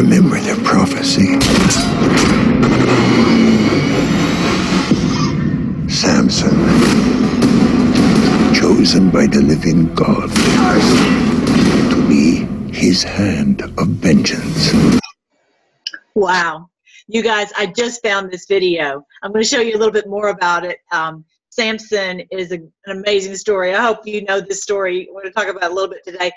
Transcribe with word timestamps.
remember 0.00 0.38
the 0.38 0.54
prophecy. 0.62 1.26
Samson, 5.88 6.54
chosen 8.54 9.10
by 9.10 9.26
the 9.26 9.42
living 9.42 9.92
God 9.96 10.30
to 11.90 12.08
be 12.08 12.46
his 12.72 13.02
hand 13.02 13.62
of 13.62 13.88
vengeance. 13.88 14.72
Wow. 16.14 16.70
You 17.08 17.22
guys, 17.24 17.52
I 17.56 17.66
just 17.66 18.00
found 18.00 18.30
this 18.30 18.46
video. 18.46 19.04
I'm 19.22 19.32
going 19.32 19.42
to 19.42 19.48
show 19.48 19.60
you 19.60 19.74
a 19.74 19.78
little 19.78 19.92
bit 19.92 20.08
more 20.08 20.28
about 20.28 20.64
it. 20.64 20.78
Um, 20.92 21.24
Samson 21.50 22.22
is 22.30 22.52
a, 22.52 22.58
an 22.86 22.98
amazing 22.98 23.34
story. 23.34 23.74
I 23.74 23.82
hope 23.82 24.06
you 24.06 24.22
know 24.22 24.40
this 24.40 24.62
story. 24.62 25.08
We're 25.10 25.22
going 25.22 25.32
to 25.32 25.40
talk 25.40 25.48
about 25.48 25.72
a 25.72 25.74
little 25.74 25.90
bit 25.90 26.04
today. 26.04 26.30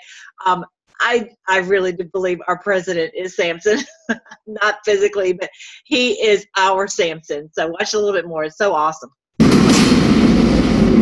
Um, 0.44 0.64
I 1.02 1.30
I 1.48 1.58
really 1.58 1.92
do 1.92 2.04
believe 2.04 2.38
our 2.46 2.58
president 2.58 3.12
is 3.16 3.34
Samson, 3.34 3.80
not 4.46 4.78
physically, 4.84 5.32
but 5.32 5.50
he 5.84 6.12
is 6.24 6.46
our 6.56 6.86
Samson. 6.86 7.50
So 7.52 7.68
watch 7.68 7.92
a 7.92 7.98
little 7.98 8.14
bit 8.14 8.26
more. 8.26 8.44
It's 8.44 8.56
so 8.56 8.72
awesome. 8.72 9.10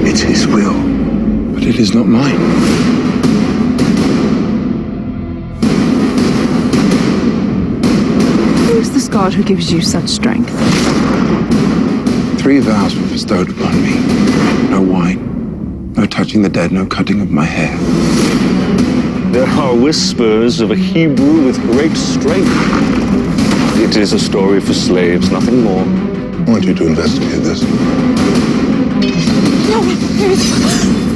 It's 0.03 0.21
his 0.21 0.47
will, 0.47 0.73
but 1.53 1.65
it 1.65 1.77
is 1.77 1.95
not 1.95 2.07
mine. 2.07 2.41
Who 8.67 8.79
is 8.79 8.91
this 8.93 9.07
God 9.07 9.35
who 9.35 9.45
gives 9.45 9.71
you 9.71 9.83
such 9.83 10.09
strength? 10.09 10.49
Three 12.41 12.61
vows 12.61 12.97
were 12.97 13.07
bestowed 13.09 13.51
upon 13.51 13.83
me 13.83 14.01
no 14.71 14.81
wine, 14.81 15.93
no 15.93 16.07
touching 16.07 16.41
the 16.41 16.49
dead, 16.49 16.73
no 16.73 16.87
cutting 16.87 17.21
of 17.21 17.31
my 17.31 17.45
hair. 17.45 17.77
There 19.33 19.47
are 19.47 19.77
whispers 19.77 20.61
of 20.61 20.73
a 20.73 20.75
Hebrew 20.75 21.47
with 21.47 21.61
great 21.63 21.97
strength. 21.97 22.51
It 23.79 23.97
is 23.97 24.13
a 24.13 24.19
story 24.19 24.61
for 24.61 24.75
slaves, 24.75 25.31
nothing 25.31 25.63
more. 25.63 25.85
I 25.85 26.51
want 26.51 26.65
you 26.65 26.75
to 26.75 26.87
investigate 26.89 27.43
this. 27.45 27.63
No, 29.69 29.83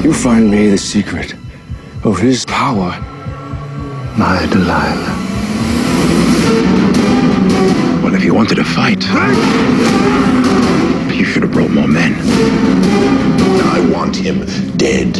You 0.05 0.13
find 0.13 0.49
me 0.49 0.69
the 0.69 0.79
secret 0.79 1.35
of 2.05 2.21
his 2.21 2.45
power. 2.45 2.93
My 4.17 4.47
Delilah. 4.47 5.15
Well, 8.01 8.15
if 8.15 8.23
you 8.23 8.33
wanted 8.33 8.55
to 8.57 8.65
fight, 8.65 9.03
you 11.13 11.25
should 11.25 11.43
have 11.43 11.53
brought 11.53 11.71
more 11.71 11.89
men. 11.89 12.15
I 13.73 13.81
want 13.93 14.15
him 14.15 14.47
dead. 14.77 15.17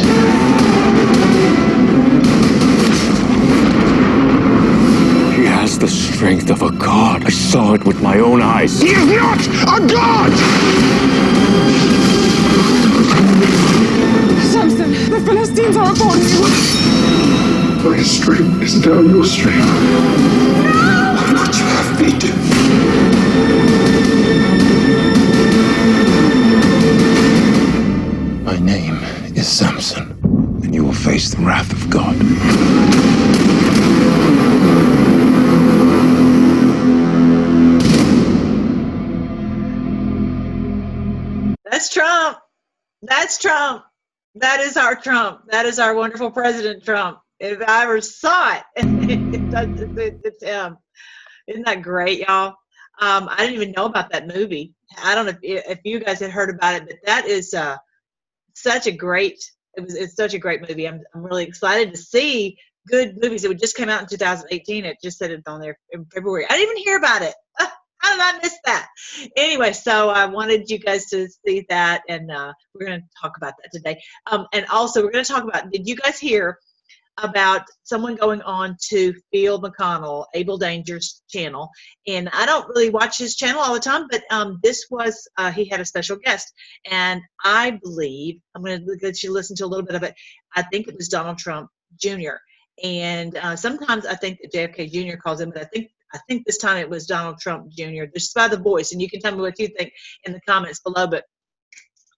He 5.35 5.45
has 5.75 5.79
the 5.79 5.87
strength 5.87 6.49
of 6.49 6.61
a 6.61 6.71
god. 6.71 7.25
I 7.25 7.29
saw 7.29 7.73
it 7.73 7.83
with 7.85 8.01
my 8.01 8.19
own 8.19 8.41
eyes. 8.41 8.81
He 8.81 8.89
is 8.89 9.05
not 9.07 9.39
a 9.47 9.87
god! 9.87 10.31
Samson, 14.51 14.91
the 15.09 15.19
Philistines 15.25 15.75
are 15.75 15.91
upon 15.91 16.19
you. 16.19 16.41
My 17.89 18.01
strength 18.03 18.61
is 18.61 18.85
now 18.85 19.01
your 19.01 19.25
strength. 19.25 19.65
What 21.21 21.39
would 21.39 21.55
you 21.57 21.65
have 21.65 22.01
me 22.01 22.11
do? 22.19 22.33
My 28.43 28.57
name 28.59 28.97
is 29.35 29.47
Samson, 29.47 30.17
and 30.63 30.73
you 30.73 30.85
will 30.85 30.93
face 30.93 31.31
the 31.31 31.41
wrath 31.43 31.71
of 31.71 31.89
God. 31.89 32.15
Trump. 43.45 43.83
That 44.35 44.59
is 44.59 44.75
our 44.75 44.95
Trump. 44.95 45.41
That 45.51 45.67
is 45.67 45.77
our 45.77 45.93
wonderful 45.93 46.31
President 46.31 46.83
Trump. 46.83 47.19
If 47.39 47.61
I 47.61 47.83
ever 47.83 48.01
saw 48.01 48.55
it, 48.55 48.63
it's 48.75 50.43
him. 50.43 50.77
Isn't 51.47 51.65
that 51.67 51.83
great, 51.83 52.21
y'all? 52.21 52.55
Um, 52.99 53.29
I 53.29 53.37
didn't 53.37 53.61
even 53.61 53.73
know 53.73 53.85
about 53.85 54.11
that 54.11 54.27
movie. 54.27 54.73
I 54.97 55.13
don't 55.13 55.25
know 55.27 55.33
if, 55.43 55.65
if 55.67 55.79
you 55.83 55.99
guys 55.99 56.21
had 56.21 56.31
heard 56.31 56.49
about 56.49 56.75
it, 56.75 56.87
but 56.87 56.95
that 57.05 57.27
is 57.27 57.53
uh, 57.53 57.77
such 58.55 58.87
a 58.87 58.91
great. 58.91 59.37
It 59.77 59.81
was. 59.81 59.93
It's 59.93 60.15
such 60.15 60.33
a 60.33 60.39
great 60.39 60.61
movie. 60.67 60.87
I'm. 60.87 61.01
I'm 61.13 61.23
really 61.23 61.43
excited 61.43 61.91
to 61.93 61.97
see 61.97 62.57
good 62.87 63.21
movies. 63.21 63.43
It 63.43 63.59
just 63.59 63.77
came 63.77 63.89
out 63.89 64.01
in 64.01 64.07
2018. 64.07 64.85
It 64.85 64.97
just 65.03 65.19
said 65.19 65.29
it's 65.29 65.47
on 65.47 65.61
there 65.61 65.77
in 65.91 66.05
February. 66.05 66.45
I 66.49 66.55
didn't 66.55 66.71
even 66.71 66.83
hear 66.83 66.97
about 66.97 67.21
it. 67.21 67.35
How 68.05 68.11
did 68.11 68.21
I 68.21 68.39
miss 68.43 68.57
that? 68.65 68.87
Anyway, 69.35 69.73
so 69.73 70.09
I 70.09 70.27
wanted 70.27 70.69
you 70.69 70.77
guys 70.77 71.07
to 71.07 71.27
see 71.43 71.65
that, 71.69 72.03
and 72.07 72.29
uh, 72.29 72.53
we're 72.73 72.85
going 72.85 73.01
to 73.01 73.07
talk 73.19 73.35
about 73.35 73.55
that 73.57 73.71
today. 73.73 73.99
Um, 74.27 74.45
and 74.53 74.67
also, 74.67 75.03
we're 75.03 75.11
going 75.11 75.25
to 75.25 75.31
talk 75.31 75.43
about. 75.43 75.71
Did 75.71 75.87
you 75.87 75.95
guys 75.95 76.19
hear 76.19 76.59
about 77.17 77.63
someone 77.81 78.15
going 78.15 78.43
on 78.43 78.77
to 78.89 79.11
Phil 79.33 79.59
McConnell, 79.59 80.25
Abel 80.35 80.59
Danger's 80.59 81.23
channel? 81.29 81.71
And 82.05 82.29
I 82.29 82.45
don't 82.45 82.69
really 82.69 82.91
watch 82.91 83.17
his 83.17 83.35
channel 83.35 83.59
all 83.59 83.73
the 83.73 83.79
time, 83.79 84.05
but 84.11 84.21
um, 84.29 84.59
this 84.61 84.85
was 84.91 85.27
uh, 85.39 85.51
he 85.51 85.65
had 85.65 85.79
a 85.79 85.85
special 85.85 86.17
guest, 86.17 86.53
and 86.91 87.21
I 87.43 87.79
believe 87.81 88.39
I'm 88.53 88.61
going 88.61 88.85
to 88.85 88.97
let 89.01 89.23
you 89.23 89.33
listen 89.33 89.55
to 89.55 89.65
a 89.65 89.67
little 89.67 89.85
bit 89.85 89.95
of 89.95 90.03
it. 90.03 90.13
I 90.55 90.61
think 90.61 90.87
it 90.87 90.95
was 90.95 91.09
Donald 91.09 91.39
Trump 91.39 91.71
Jr. 91.99 92.35
And 92.83 93.35
uh, 93.37 93.55
sometimes 93.55 94.05
I 94.05 94.13
think 94.13 94.39
that 94.41 94.53
JFK 94.53 94.91
Jr. 94.91 95.17
calls 95.17 95.41
him, 95.41 95.49
but 95.49 95.63
I 95.63 95.65
think 95.65 95.89
I 96.15 96.19
think 96.27 96.45
this 96.45 96.57
time 96.57 96.77
it 96.77 96.89
was 96.89 97.05
Donald 97.05 97.39
Trump 97.39 97.69
Jr. 97.71 98.05
just 98.13 98.33
by 98.33 98.47
the 98.47 98.57
voice, 98.57 98.91
and 98.91 99.01
you 99.01 99.09
can 99.09 99.19
tell 99.19 99.35
me 99.35 99.41
what 99.41 99.59
you 99.59 99.67
think 99.67 99.91
in 100.25 100.33
the 100.33 100.41
comments 100.47 100.79
below. 100.79 101.07
But 101.07 101.25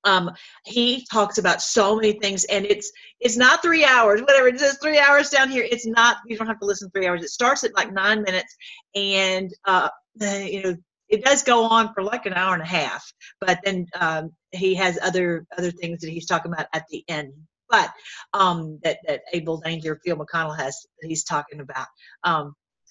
um, 0.03 0.31
he 0.65 1.05
talks 1.11 1.37
about 1.37 1.61
so 1.61 1.95
many 1.95 2.13
things, 2.13 2.45
and 2.45 2.65
it's 2.65 2.91
it's 3.19 3.37
not 3.37 3.61
three 3.61 3.83
hours. 3.83 4.21
Whatever 4.21 4.47
it 4.47 4.59
says, 4.59 4.77
three 4.81 4.99
hours 4.99 5.29
down 5.29 5.49
here. 5.49 5.67
It's 5.69 5.85
not. 5.85 6.17
You 6.25 6.37
don't 6.37 6.47
have 6.47 6.59
to 6.59 6.65
listen 6.65 6.89
three 6.91 7.07
hours. 7.07 7.23
It 7.23 7.29
starts 7.29 7.63
at 7.63 7.75
like 7.75 7.91
nine 7.91 8.23
minutes, 8.23 8.55
and 8.95 9.51
uh, 9.65 9.89
you 10.19 10.63
know 10.63 10.75
it 11.09 11.23
does 11.23 11.43
go 11.43 11.63
on 11.63 11.93
for 11.93 12.03
like 12.03 12.25
an 12.25 12.33
hour 12.33 12.53
and 12.53 12.63
a 12.63 12.67
half. 12.67 13.03
But 13.41 13.59
then 13.63 13.87
um, 13.99 14.31
he 14.51 14.75
has 14.75 14.97
other 15.01 15.45
other 15.57 15.71
things 15.71 16.01
that 16.01 16.09
he's 16.09 16.25
talking 16.25 16.51
about 16.51 16.67
at 16.73 16.85
the 16.89 17.03
end. 17.07 17.33
But 17.69 17.91
um, 18.33 18.79
that 18.83 18.99
that 19.07 19.21
Abel 19.33 19.57
Danger, 19.57 19.99
Phil 20.05 20.17
McConnell 20.17 20.57
has 20.57 20.85
he's 21.01 21.23
talking 21.23 21.59
about. 21.59 21.87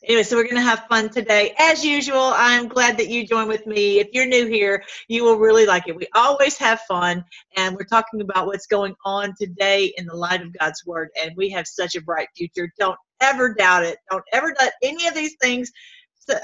Anyway, 0.07 0.23
so 0.23 0.37
we're 0.37 0.45
going 0.45 0.55
to 0.55 0.63
have 0.63 0.87
fun 0.89 1.09
today. 1.09 1.53
As 1.59 1.85
usual, 1.85 2.31
I'm 2.33 2.69
glad 2.69 2.97
that 2.99 3.09
you 3.09 3.27
joined 3.27 3.49
with 3.49 3.67
me. 3.67 3.99
If 3.99 4.07
you're 4.13 4.25
new 4.25 4.47
here, 4.47 4.85
you 5.09 5.25
will 5.25 5.37
really 5.37 5.67
like 5.67 5.89
it. 5.89 5.97
We 5.97 6.07
always 6.15 6.57
have 6.59 6.81
fun, 6.83 7.25
and 7.57 7.75
we're 7.75 7.87
talking 7.87 8.21
about 8.21 8.47
what's 8.47 8.69
going 8.69 8.95
on 9.05 9.35
today 9.37 9.93
in 9.97 10.07
the 10.07 10.15
light 10.15 10.43
of 10.43 10.57
God's 10.57 10.87
Word, 10.87 11.09
and 11.21 11.33
we 11.37 11.51
have 11.51 11.67
such 11.67 11.97
a 11.97 12.01
bright 12.01 12.29
future. 12.37 12.73
Don't 12.79 12.97
ever 13.21 13.53
doubt 13.53 13.83
it. 13.83 13.99
Don't 14.09 14.23
ever 14.33 14.55
let 14.61 14.75
any 14.81 15.09
of 15.09 15.15
these 15.15 15.35
things 15.43 15.73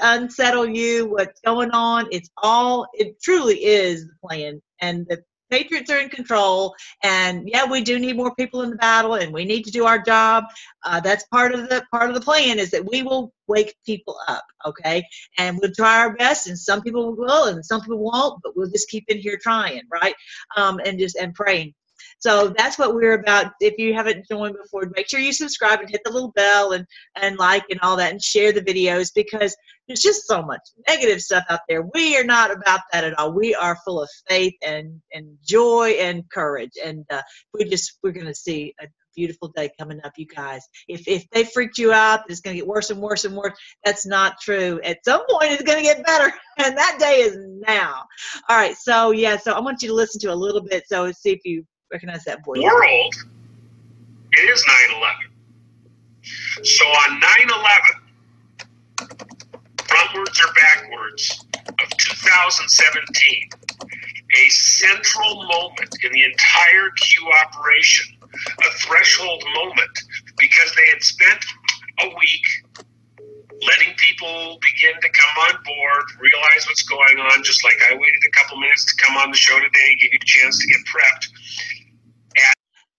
unsettle 0.01 0.67
you. 0.67 1.05
What's 1.05 1.39
going 1.39 1.71
on? 1.71 2.07
It's 2.11 2.29
all, 2.41 2.85
it 2.93 3.21
truly 3.21 3.63
is 3.63 4.07
the 4.07 4.27
plan, 4.27 4.61
and 4.81 5.07
the 5.07 5.23
Patriots 5.53 5.91
are 5.91 5.99
in 5.99 6.09
control, 6.09 6.73
and 7.03 7.47
yeah, 7.47 7.65
we 7.69 7.81
do 7.81 7.99
need 7.99 8.17
more 8.17 8.33
people 8.33 8.63
in 8.63 8.71
the 8.71 8.75
battle, 8.75 9.13
and 9.13 9.31
we 9.31 9.45
need 9.45 9.63
to 9.65 9.71
do 9.71 9.85
our 9.85 9.99
job. 9.99 10.45
Uh, 10.83 10.99
that's 10.99 11.25
part 11.25 11.53
of 11.53 11.69
the 11.69 11.85
part 11.91 12.09
of 12.09 12.15
the 12.15 12.21
plan 12.21 12.57
is 12.57 12.71
that 12.71 12.89
we 12.89 13.03
will 13.03 13.31
wake 13.47 13.75
people 13.85 14.17
up, 14.27 14.43
okay? 14.65 15.05
And 15.37 15.59
we'll 15.61 15.71
try 15.71 15.99
our 15.99 16.15
best, 16.15 16.47
and 16.47 16.57
some 16.57 16.81
people 16.81 17.15
will, 17.15 17.45
and 17.49 17.63
some 17.63 17.81
people 17.81 17.99
won't, 17.99 18.41
but 18.41 18.57
we'll 18.57 18.71
just 18.71 18.89
keep 18.89 19.05
in 19.09 19.19
here 19.19 19.37
trying, 19.39 19.83
right? 19.91 20.15
Um, 20.57 20.79
and 20.83 20.97
just 20.97 21.17
and 21.17 21.35
praying. 21.35 21.75
So 22.23 22.53
that's 22.57 22.79
what 22.79 22.95
we're 22.95 23.19
about. 23.19 23.51
If 23.59 23.77
you 23.77 23.93
haven't 23.93 24.25
joined 24.31 24.55
before, 24.55 24.89
make 24.95 25.09
sure 25.09 25.19
you 25.19 25.33
subscribe 25.33 25.81
and 25.81 25.89
hit 25.89 25.99
the 26.05 26.11
little 26.13 26.31
bell 26.31 26.71
and, 26.71 26.85
and 27.21 27.37
like 27.37 27.65
and 27.69 27.81
all 27.81 27.97
that 27.97 28.11
and 28.11 28.23
share 28.23 28.53
the 28.53 28.61
videos 28.61 29.11
because 29.13 29.53
there's 29.89 29.99
just 29.99 30.25
so 30.25 30.41
much 30.41 30.61
negative 30.87 31.19
stuff 31.19 31.43
out 31.49 31.59
there. 31.67 31.81
We 31.93 32.17
are 32.17 32.23
not 32.23 32.49
about 32.49 32.79
that 32.93 33.03
at 33.03 33.19
all. 33.19 33.33
We 33.33 33.53
are 33.53 33.77
full 33.83 34.01
of 34.01 34.09
faith 34.29 34.53
and, 34.65 35.01
and 35.11 35.37
joy 35.45 35.97
and 35.99 36.23
courage. 36.29 36.71
And 36.81 37.03
uh, 37.11 37.21
we 37.53 37.65
just, 37.65 37.99
we're 38.01 38.13
going 38.13 38.27
to 38.27 38.33
see 38.33 38.73
a 38.79 38.87
beautiful 39.17 39.49
day 39.49 39.69
coming 39.77 39.99
up, 40.05 40.13
you 40.15 40.25
guys. 40.25 40.65
If, 40.87 41.05
if 41.09 41.29
they 41.31 41.43
freaked 41.43 41.77
you 41.77 41.91
out, 41.91 42.21
it's 42.29 42.39
going 42.39 42.55
to 42.55 42.61
get 42.61 42.67
worse 42.67 42.89
and 42.89 43.01
worse 43.01 43.25
and 43.25 43.35
worse. 43.35 43.57
That's 43.83 44.05
not 44.05 44.39
true. 44.41 44.79
At 44.85 45.03
some 45.03 45.25
point, 45.29 45.51
it's 45.51 45.63
going 45.63 45.79
to 45.79 45.83
get 45.83 46.05
better. 46.05 46.31
And 46.59 46.77
that 46.77 46.97
day 46.99 47.21
is 47.21 47.35
now. 47.67 48.03
All 48.47 48.55
right. 48.55 48.75
So, 48.77 49.09
yeah. 49.09 49.37
So 49.37 49.53
I 49.53 49.59
want 49.59 49.81
you 49.81 49.87
to 49.87 49.95
listen 49.95 50.21
to 50.21 50.31
a 50.31 50.35
little 50.35 50.61
bit. 50.61 50.83
So 50.87 51.11
see 51.11 51.31
if 51.31 51.39
you 51.43 51.65
recognize 51.93 52.23
that 52.25 52.43
voice. 52.43 52.61
world, 52.61 53.15
it 54.31 54.49
is 54.49 54.65
9 54.91 54.97
11. 54.97 56.65
So 56.65 56.85
on 56.85 57.19
9 57.19 57.29
11, 57.43 57.59
frontwards 59.77 60.39
or 60.41 60.53
backwards 60.53 61.45
of 61.67 61.97
2017, 61.97 63.49
a 64.35 64.49
central 64.49 65.43
moment 65.43 65.95
in 66.03 66.11
the 66.11 66.23
entire 66.23 66.89
Q 66.97 67.31
operation, 67.45 68.17
a 68.23 68.71
threshold 68.79 69.43
moment, 69.53 70.03
because 70.37 70.73
they 70.75 70.87
had 70.91 71.03
spent 71.03 71.45
a 72.01 72.07
week 72.07 72.47
letting 73.61 73.93
people 73.95 74.59
begin 74.65 74.99
to 74.99 75.09
come 75.09 75.35
on 75.49 75.63
board, 75.63 76.03
realize 76.19 76.65
what's 76.67 76.83
going 76.83 77.17
on, 77.19 77.43
just 77.43 77.63
like 77.63 77.77
I 77.89 77.93
waited 77.93 78.21
a 78.27 78.31
couple 78.31 78.57
minutes 78.59 78.85
to 78.85 79.05
come 79.05 79.15
on 79.17 79.31
the 79.31 79.37
show 79.37 79.55
today, 79.59 79.95
give 80.01 80.11
you 80.11 80.19
a 80.21 80.25
chance 80.25 80.59
to 80.59 80.67
get 80.67 80.79
prepped. 80.85 81.82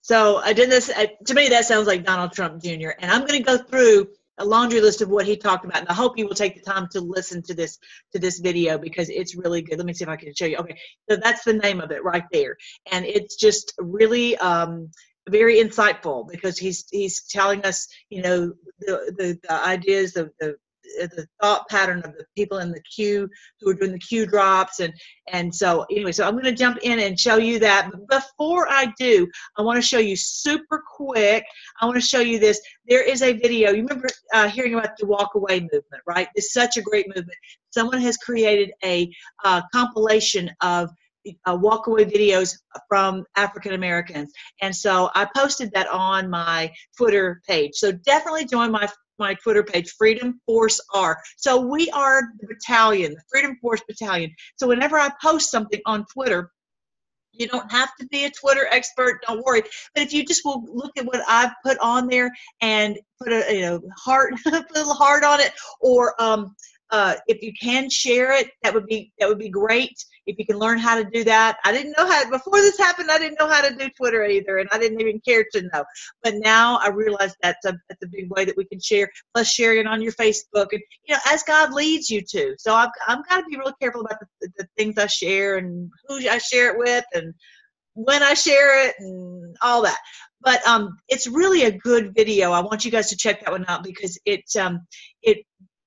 So 0.04 0.36
I 0.36 0.52
did 0.52 0.70
this. 0.70 0.90
Uh, 0.90 1.06
to 1.24 1.32
me, 1.32 1.48
that 1.48 1.64
sounds 1.64 1.86
like 1.86 2.04
Donald 2.04 2.32
Trump 2.32 2.62
Jr. 2.62 2.90
And 2.98 3.10
I'm 3.10 3.20
going 3.20 3.38
to 3.38 3.42
go 3.42 3.56
through 3.56 4.08
a 4.36 4.44
laundry 4.44 4.82
list 4.82 5.00
of 5.00 5.08
what 5.08 5.24
he 5.24 5.34
talked 5.34 5.64
about, 5.64 5.78
and 5.78 5.88
I 5.88 5.94
hope 5.94 6.18
you 6.18 6.26
will 6.26 6.34
take 6.34 6.56
the 6.56 6.70
time 6.70 6.88
to 6.88 7.00
listen 7.00 7.42
to 7.44 7.54
this 7.54 7.78
to 8.12 8.18
this 8.18 8.38
video 8.38 8.76
because 8.76 9.08
it's 9.08 9.34
really 9.34 9.62
good. 9.62 9.78
Let 9.78 9.86
me 9.86 9.94
see 9.94 10.04
if 10.04 10.10
I 10.10 10.16
can 10.16 10.34
show 10.34 10.44
you. 10.44 10.58
Okay, 10.58 10.76
so 11.08 11.16
that's 11.16 11.44
the 11.44 11.54
name 11.54 11.80
of 11.80 11.90
it 11.90 12.04
right 12.04 12.24
there, 12.32 12.58
and 12.92 13.06
it's 13.06 13.36
just 13.36 13.72
really 13.78 14.36
um, 14.36 14.90
very 15.26 15.56
insightful 15.56 16.28
because 16.28 16.58
he's 16.58 16.84
he's 16.90 17.22
telling 17.22 17.64
us, 17.64 17.88
you 18.10 18.20
know, 18.20 18.52
the 18.80 19.14
the, 19.16 19.38
the 19.42 19.52
ideas, 19.52 20.12
the 20.12 20.30
the 20.38 20.56
the 20.98 21.26
thought 21.40 21.68
pattern 21.68 21.98
of 22.04 22.12
the 22.16 22.24
people 22.36 22.58
in 22.58 22.70
the 22.70 22.82
queue 22.82 23.28
who 23.60 23.70
are 23.70 23.74
doing 23.74 23.92
the 23.92 23.98
queue 23.98 24.26
drops 24.26 24.80
and 24.80 24.92
and 25.32 25.54
so 25.54 25.84
anyway 25.90 26.12
so 26.12 26.26
i'm 26.26 26.34
going 26.34 26.44
to 26.44 26.52
jump 26.52 26.78
in 26.82 27.00
and 27.00 27.18
show 27.18 27.36
you 27.36 27.58
that 27.58 27.90
before 28.08 28.68
i 28.68 28.92
do 28.98 29.26
i 29.56 29.62
want 29.62 29.76
to 29.76 29.86
show 29.86 29.98
you 29.98 30.16
super 30.16 30.82
quick 30.96 31.44
i 31.80 31.86
want 31.86 31.96
to 31.96 32.06
show 32.06 32.20
you 32.20 32.38
this 32.38 32.60
there 32.86 33.02
is 33.02 33.22
a 33.22 33.32
video 33.32 33.70
you 33.70 33.82
remember 33.82 34.08
uh, 34.32 34.48
hearing 34.48 34.74
about 34.74 34.96
the 34.98 35.06
walk 35.06 35.34
away 35.34 35.60
movement 35.60 36.02
right 36.06 36.28
it's 36.34 36.52
such 36.52 36.76
a 36.76 36.82
great 36.82 37.06
movement 37.08 37.38
someone 37.70 38.00
has 38.00 38.16
created 38.18 38.70
a 38.84 39.10
uh, 39.44 39.60
compilation 39.72 40.50
of 40.62 40.90
uh, 41.46 41.56
walkaway 41.56 42.04
videos 42.04 42.56
from 42.88 43.24
African 43.36 43.72
Americans. 43.72 44.30
And 44.60 44.74
so 44.74 45.10
I 45.14 45.26
posted 45.34 45.72
that 45.72 45.88
on 45.88 46.28
my 46.28 46.70
Twitter 46.96 47.40
page. 47.48 47.72
So 47.74 47.92
definitely 47.92 48.44
join 48.46 48.70
my 48.70 48.88
my 49.18 49.34
Twitter 49.34 49.62
page, 49.62 49.90
Freedom 49.96 50.40
Force 50.46 50.80
R. 50.92 51.20
So 51.36 51.60
we 51.60 51.90
are 51.90 52.22
the 52.40 52.46
battalion, 52.46 53.14
the 53.14 53.22
Freedom 53.30 53.56
Force 53.60 53.82
Battalion. 53.86 54.34
So 54.56 54.68
whenever 54.68 54.98
I 54.98 55.10
post 55.22 55.50
something 55.50 55.80
on 55.86 56.04
Twitter, 56.12 56.50
you 57.36 57.48
don't 57.48 57.70
have 57.70 57.90
to 58.00 58.06
be 58.06 58.24
a 58.24 58.30
Twitter 58.30 58.66
expert, 58.70 59.20
don't 59.26 59.44
worry. 59.44 59.62
But 59.94 60.04
if 60.04 60.12
you 60.12 60.24
just 60.24 60.44
will 60.44 60.64
look 60.72 60.92
at 60.96 61.04
what 61.04 61.22
I've 61.28 61.52
put 61.64 61.78
on 61.78 62.06
there 62.08 62.30
and 62.60 62.98
put 63.20 63.32
a 63.32 63.54
you 63.54 63.62
know 63.62 63.80
heart, 63.96 64.34
put 64.44 64.54
a 64.54 64.64
little 64.72 64.94
heart 64.94 65.24
on 65.24 65.40
it, 65.40 65.52
or 65.80 66.20
um, 66.22 66.54
uh, 66.90 67.16
if 67.26 67.42
you 67.42 67.52
can 67.60 67.90
share 67.90 68.32
it, 68.32 68.50
that 68.62 68.72
would 68.72 68.86
be 68.86 69.12
that 69.18 69.28
would 69.28 69.38
be 69.38 69.48
great. 69.48 69.92
If 70.26 70.38
you 70.38 70.46
can 70.46 70.58
learn 70.58 70.78
how 70.78 70.96
to 70.96 71.08
do 71.08 71.24
that, 71.24 71.58
I 71.64 71.72
didn't 71.72 71.94
know 71.96 72.06
how 72.06 72.28
before 72.30 72.60
this 72.60 72.78
happened. 72.78 73.10
I 73.10 73.18
didn't 73.18 73.38
know 73.38 73.48
how 73.48 73.66
to 73.66 73.74
do 73.74 73.88
Twitter 73.90 74.24
either, 74.24 74.58
and 74.58 74.68
I 74.72 74.78
didn't 74.78 75.00
even 75.00 75.20
care 75.20 75.44
to 75.52 75.62
know. 75.62 75.84
But 76.22 76.34
now 76.36 76.78
I 76.82 76.88
realize 76.88 77.34
that's 77.42 77.64
a 77.64 77.74
that's 77.88 78.02
a 78.02 78.08
big 78.08 78.30
way 78.30 78.44
that 78.44 78.56
we 78.56 78.64
can 78.64 78.80
share. 78.80 79.10
Plus, 79.34 79.50
sharing 79.50 79.80
it 79.80 79.86
on 79.86 80.02
your 80.02 80.12
Facebook, 80.12 80.68
and 80.72 80.80
you 81.04 81.14
know, 81.14 81.20
as 81.26 81.42
God 81.42 81.72
leads 81.72 82.10
you 82.10 82.22
to. 82.30 82.54
So 82.58 82.74
I've 82.74 82.90
I'm 83.06 83.22
got 83.28 83.38
to 83.38 83.44
be 83.50 83.56
real 83.56 83.72
careful 83.80 84.02
about 84.02 84.18
the, 84.40 84.50
the 84.58 84.68
things 84.76 84.98
I 84.98 85.06
share 85.06 85.56
and 85.56 85.90
who 86.08 86.16
I 86.28 86.38
share 86.38 86.72
it 86.72 86.78
with, 86.78 87.04
and 87.14 87.34
when 87.94 88.22
I 88.22 88.34
share 88.34 88.88
it, 88.88 88.94
and 88.98 89.56
all 89.62 89.82
that 89.82 89.98
but 90.44 90.64
um, 90.66 90.98
it's 91.08 91.26
really 91.26 91.64
a 91.64 91.76
good 91.78 92.14
video. 92.14 92.52
I 92.52 92.60
want 92.60 92.84
you 92.84 92.90
guys 92.90 93.08
to 93.08 93.16
check 93.16 93.42
that 93.42 93.50
one 93.50 93.64
out 93.66 93.82
because 93.82 94.18
it 94.26 94.44
um, 94.60 94.86
it 95.22 95.38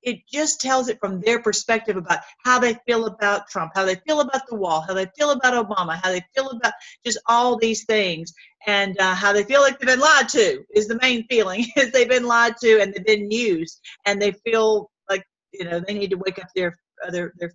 it 0.08 0.26
just 0.32 0.62
tells 0.62 0.88
it 0.88 1.00
from 1.02 1.20
their 1.20 1.42
perspective 1.42 1.98
about 1.98 2.20
how 2.46 2.58
they 2.60 2.76
feel 2.88 3.08
about 3.08 3.50
Trump, 3.50 3.74
how 3.76 3.84
they 3.84 3.96
feel 4.08 4.22
about 4.22 4.48
the 4.48 4.56
wall, 4.56 4.80
how 4.80 4.94
they 4.94 5.06
feel 5.18 5.32
about 5.32 5.68
Obama, 5.68 6.00
how 6.02 6.10
they 6.10 6.24
feel 6.34 6.50
about 6.50 6.72
just 7.06 7.18
all 7.28 7.58
these 7.58 7.84
things, 7.84 8.34
and 8.66 8.98
uh, 9.00 9.14
how 9.14 9.34
they 9.34 9.44
feel 9.44 9.60
like 9.60 9.78
they've 9.78 9.88
been 9.88 10.00
lied 10.00 10.30
to 10.30 10.64
is 10.74 10.88
the 10.88 10.98
main 11.02 11.28
feeling 11.28 11.66
is 11.76 11.92
they've 11.92 12.08
been 12.08 12.26
lied 12.26 12.56
to 12.62 12.80
and 12.80 12.94
they've 12.94 13.06
been 13.06 13.30
used, 13.30 13.82
and 14.06 14.22
they 14.22 14.32
feel 14.32 14.90
like 15.10 15.24
you 15.52 15.66
know 15.66 15.82
they 15.86 15.94
need 15.94 16.12
to 16.12 16.18
wake 16.18 16.40
up 16.40 16.48
their 16.56 16.78
other 17.06 17.34
their 17.38 17.52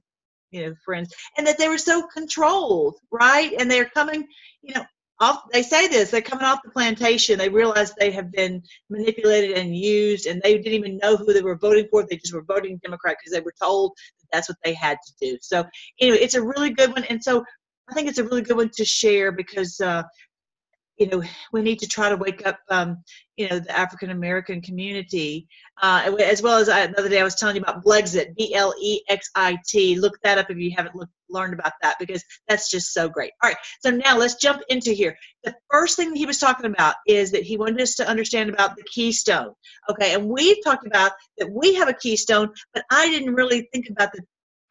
you 0.51 0.67
know 0.67 0.75
friends, 0.85 1.15
and 1.39 1.47
that 1.47 1.57
they 1.57 1.69
were 1.69 1.79
so 1.79 2.07
controlled, 2.13 2.97
right? 3.11 3.55
And 3.59 3.71
they're 3.71 3.89
coming, 3.89 4.29
you 4.61 4.75
know, 4.75 4.85
off, 5.23 5.43
they 5.53 5.63
say 5.63 5.89
this 5.89 6.11
they're 6.11 6.21
coming 6.21 6.45
off 6.45 6.63
the 6.65 6.71
plantation 6.71 7.39
they 7.39 7.49
realize 7.49 7.95
they 7.95 8.11
have 8.11 8.31
been 8.33 8.63
manipulated 8.91 9.57
and 9.57 9.77
used 9.77 10.27
and 10.27 10.43
they 10.43 10.57
didn't 10.57 10.75
even 10.75 10.99
know 10.99 11.17
who 11.17 11.33
they 11.33 11.43
were 11.43 11.57
voting 11.57 11.87
for 11.91 12.05
they 12.05 12.17
just 12.17 12.35
were 12.35 12.43
voting 12.43 12.79
democrat 12.83 13.17
because 13.21 13.33
they 13.33 13.45
were 13.45 13.55
told 13.63 13.93
that 14.21 14.29
that's 14.33 14.49
what 14.49 14.59
they 14.65 14.75
had 14.75 14.99
to 15.07 15.13
do. 15.21 15.39
So 15.41 15.65
anyway 16.01 16.19
it's 16.19 16.35
a 16.35 16.43
really 16.43 16.71
good 16.71 16.93
one 16.93 17.05
and 17.05 17.23
so 17.23 17.45
i 17.89 17.95
think 17.95 18.09
it's 18.09 18.19
a 18.19 18.25
really 18.25 18.43
good 18.43 18.57
one 18.57 18.71
to 18.75 18.85
share 18.85 19.31
because 19.33 19.81
uh, 19.81 20.03
you 21.03 21.09
know 21.09 21.23
we 21.53 21.63
need 21.63 21.81
to 21.81 21.89
try 21.89 22.09
to 22.09 22.17
wake 22.17 22.47
up 22.47 22.61
um, 22.71 23.03
you 23.37 23.49
know 23.49 23.59
the 23.59 23.77
african 23.77 24.11
american 24.11 24.61
community 24.61 25.49
uh, 25.83 26.15
as 26.21 26.43
well 26.43 26.59
as 26.59 26.69
I, 26.69 26.87
the 26.87 26.99
other 26.99 27.09
day 27.09 27.21
i 27.21 27.25
was 27.25 27.35
telling 27.35 27.57
you 27.57 27.63
about 27.63 27.85
blexit 27.85 28.37
b-l-e-x-i-t 28.37 29.99
look 29.99 30.19
that 30.23 30.39
up 30.39 30.51
if 30.51 30.59
you 30.59 30.73
haven't 30.77 30.95
learned 31.29 31.55
about 31.55 31.73
that 31.81 31.97
because 31.99 32.23
that's 32.47 32.71
just 32.71 32.93
so 32.93 33.09
great. 33.09 33.33
All 33.43 33.49
right 33.49 33.57
so 33.81 33.91
now 33.91 34.17
let's 34.19 34.35
jump 34.35 34.63
into 34.69 34.93
here. 34.93 35.17
The 35.45 35.55
first 35.71 35.97
thing 35.97 36.15
he 36.15 36.27
was 36.27 36.39
talking 36.39 36.67
about 36.67 36.97
is 37.07 37.33
that 37.33 37.43
he 37.43 37.57
wanted 37.57 37.81
us 37.81 37.95
to 37.97 38.09
understand 38.09 38.51
about 38.51 38.77
the 38.77 38.85
keystone 38.85 39.53
okay? 39.91 40.15
And 40.15 40.29
we've 40.29 40.63
talked 40.63 40.87
about 40.87 41.13
that 41.39 41.51
we 41.51 41.75
have 41.75 41.89
a 41.89 41.95
keystone 41.95 42.51
but 42.75 42.85
i 42.91 43.09
didn't 43.09 43.35
really 43.35 43.69
think 43.73 43.89
about 43.91 44.13
that 44.13 44.25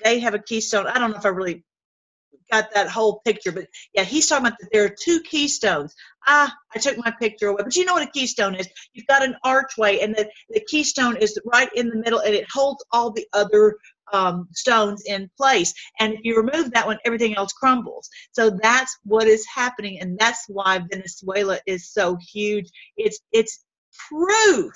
they 0.03 0.19
have 0.19 0.33
a 0.33 0.39
keystone. 0.39 0.87
I 0.87 0.97
don't 0.97 1.11
know 1.11 1.17
if 1.17 1.25
i 1.25 1.29
really 1.29 1.63
got 2.51 2.74
that 2.74 2.89
whole 2.89 3.21
picture. 3.25 3.51
But 3.51 3.68
yeah, 3.94 4.03
he's 4.03 4.27
talking 4.27 4.48
about 4.48 4.59
that 4.59 4.69
there 4.71 4.86
are 4.86 4.95
two 5.00 5.21
keystones. 5.21 5.95
Ah, 6.27 6.53
I 6.75 6.80
took 6.80 6.98
my 6.98 7.12
picture 7.19 7.48
away. 7.48 7.63
But 7.63 7.75
you 7.75 7.86
know 7.86 7.94
what 7.94 8.07
a 8.07 8.12
keystone 8.12 8.56
is? 8.56 8.68
You've 8.94 9.07
got 9.07 9.24
an 9.24 9.36
archway, 9.44 10.00
and 10.00 10.15
the, 10.15 10.30
the 10.50 10.63
keystone 10.68 11.18
is 11.18 11.39
right 11.45 11.69
in 11.75 11.89
the 11.89 11.98
middle, 11.98 12.19
and 12.19 12.36
it 12.36 12.45
holds 12.51 12.83
all 12.92 13.12
the 13.12 13.27
other 13.33 13.77
um, 14.13 14.48
stones 14.51 15.03
in 15.06 15.30
place. 15.38 15.74
And 16.00 16.13
if 16.13 16.19
you 16.24 16.38
remove 16.38 16.71
that 16.71 16.86
one, 16.86 17.00
everything 17.06 17.36
else 17.36 17.53
crumbles. 17.53 18.09
So 18.33 18.57
that's 18.62 18.98
what 19.03 19.27
is 19.27 19.45
happening, 19.53 20.00
and 20.00 20.18
that's 20.18 20.45
why 20.48 20.80
Venezuela 20.92 21.59
is 21.65 21.92
so 21.92 22.18
huge. 22.31 22.69
It's 22.98 23.19
it's 23.31 23.63
proof 24.09 24.75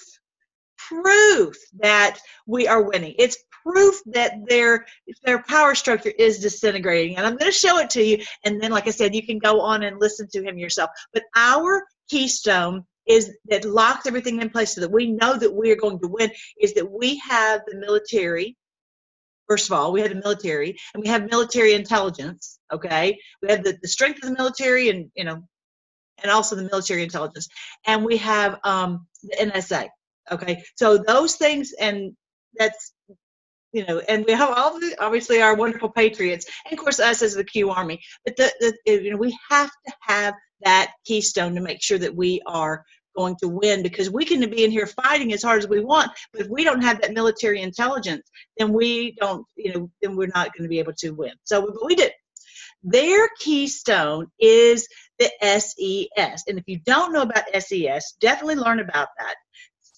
proof 0.78 1.56
that 1.80 2.20
we 2.46 2.68
are 2.68 2.84
winning. 2.84 3.16
It's 3.18 3.38
proof 3.64 4.00
that 4.08 4.34
their 4.48 4.86
their 5.24 5.42
power 5.44 5.76
structure 5.76 6.14
is 6.18 6.40
disintegrating. 6.40 7.18
And 7.18 7.26
I'm 7.26 7.38
going 7.38 7.52
to 7.52 7.58
show 7.58 7.80
it 7.80 7.90
to 7.92 8.04
you. 8.04 8.24
And 8.44 8.62
then, 8.62 8.72
like 8.72 8.88
I 8.88 8.92
said, 8.92 9.16
you 9.16 9.26
can 9.26 9.40
go 9.40 9.62
on 9.62 9.84
and 9.84 10.00
listen 10.00 10.28
to 10.34 10.44
him 10.44 10.58
yourself. 10.58 10.90
But 11.14 11.24
our 11.36 11.86
keystone 12.10 12.86
is 13.08 13.36
that 13.46 13.66
locks 13.66 14.08
everything 14.08 14.42
in 14.42 14.50
place 14.50 14.76
so 14.76 14.82
that 14.82 14.92
we 14.92 15.08
know 15.08 15.38
that 15.38 15.54
we 15.54 15.72
are 15.72 15.76
going 15.76 16.00
to 16.00 16.08
win 16.08 16.32
is 16.60 16.74
that 16.74 16.90
we 16.90 17.18
have 17.20 17.62
the 17.68 17.78
military 17.78 18.56
first 19.48 19.70
of 19.70 19.78
all 19.78 19.92
we 19.92 20.02
have 20.02 20.10
the 20.10 20.16
military 20.16 20.76
and 20.94 21.04
we 21.04 21.10
have 21.10 21.30
military 21.30 21.74
intelligence 21.74 22.60
okay 22.74 23.18
we 23.42 23.50
have 23.50 23.64
the, 23.64 23.78
the 23.82 23.88
strength 23.88 24.24
of 24.24 24.30
the 24.30 24.36
military 24.36 24.90
and 24.90 25.12
you 25.16 25.24
know 25.24 25.40
and 26.24 26.32
also 26.32 26.56
the 26.56 26.64
military 26.64 27.04
intelligence 27.04 27.48
and 27.86 28.04
we 28.04 28.18
have 28.18 28.60
um, 28.64 29.06
the 29.22 29.36
nsa 29.38 29.88
okay 30.32 30.64
so 30.76 30.98
those 30.98 31.36
things 31.36 31.74
and 31.80 32.16
that's 32.58 32.94
you 33.76 33.86
know, 33.86 34.00
and 34.08 34.24
we 34.26 34.32
have 34.32 34.58
all 34.58 34.80
the, 34.80 34.96
obviously 35.02 35.42
our 35.42 35.54
wonderful 35.54 35.90
patriots, 35.90 36.46
and 36.64 36.80
of 36.80 36.82
course 36.82 37.02
us 37.02 37.22
as 37.22 37.34
the 37.34 37.44
Q 37.44 37.72
Army. 37.72 38.00
But 38.24 38.38
the, 38.38 38.50
the 38.86 39.04
you 39.04 39.12
know 39.12 39.18
we 39.18 39.38
have 39.50 39.70
to 39.86 39.94
have 40.00 40.34
that 40.62 40.94
keystone 41.04 41.56
to 41.56 41.62
make 41.62 41.84
sure 41.84 41.98
that 41.98 42.16
we 42.16 42.42
are 42.46 42.86
going 43.18 43.36
to 43.42 43.50
win 43.50 43.84
because 43.84 44.10
we 44.10 44.24
can 44.24 44.50
be 44.50 44.64
in 44.64 44.72
here 44.72 44.88
fighting 44.88 45.34
as 45.34 45.44
hard 45.44 45.60
as 45.60 45.68
we 45.68 45.82
want, 45.82 46.10
but 46.32 46.42
if 46.42 46.48
we 46.48 46.64
don't 46.64 46.82
have 46.82 47.02
that 47.02 47.14
military 47.14 47.62
intelligence, 47.62 48.24
then 48.58 48.72
we 48.72 49.14
don't, 49.20 49.46
you 49.58 49.74
know, 49.74 49.92
then 50.02 50.16
we're 50.16 50.32
not 50.34 50.54
going 50.54 50.64
to 50.64 50.70
be 50.70 50.80
able 50.80 50.94
to 50.94 51.12
win. 51.12 51.32
So 51.44 51.66
but 51.66 51.86
we 51.86 51.96
did. 51.96 52.14
Their 52.82 53.28
keystone 53.40 54.28
is 54.40 54.88
the 55.20 55.30
SES. 55.42 56.44
And 56.48 56.58
if 56.58 56.64
you 56.68 56.80
don't 56.86 57.12
know 57.12 57.24
about 57.24 57.44
SES, 57.60 58.14
definitely 58.22 58.56
learn 58.56 58.80
about 58.80 59.10
that. 59.20 59.36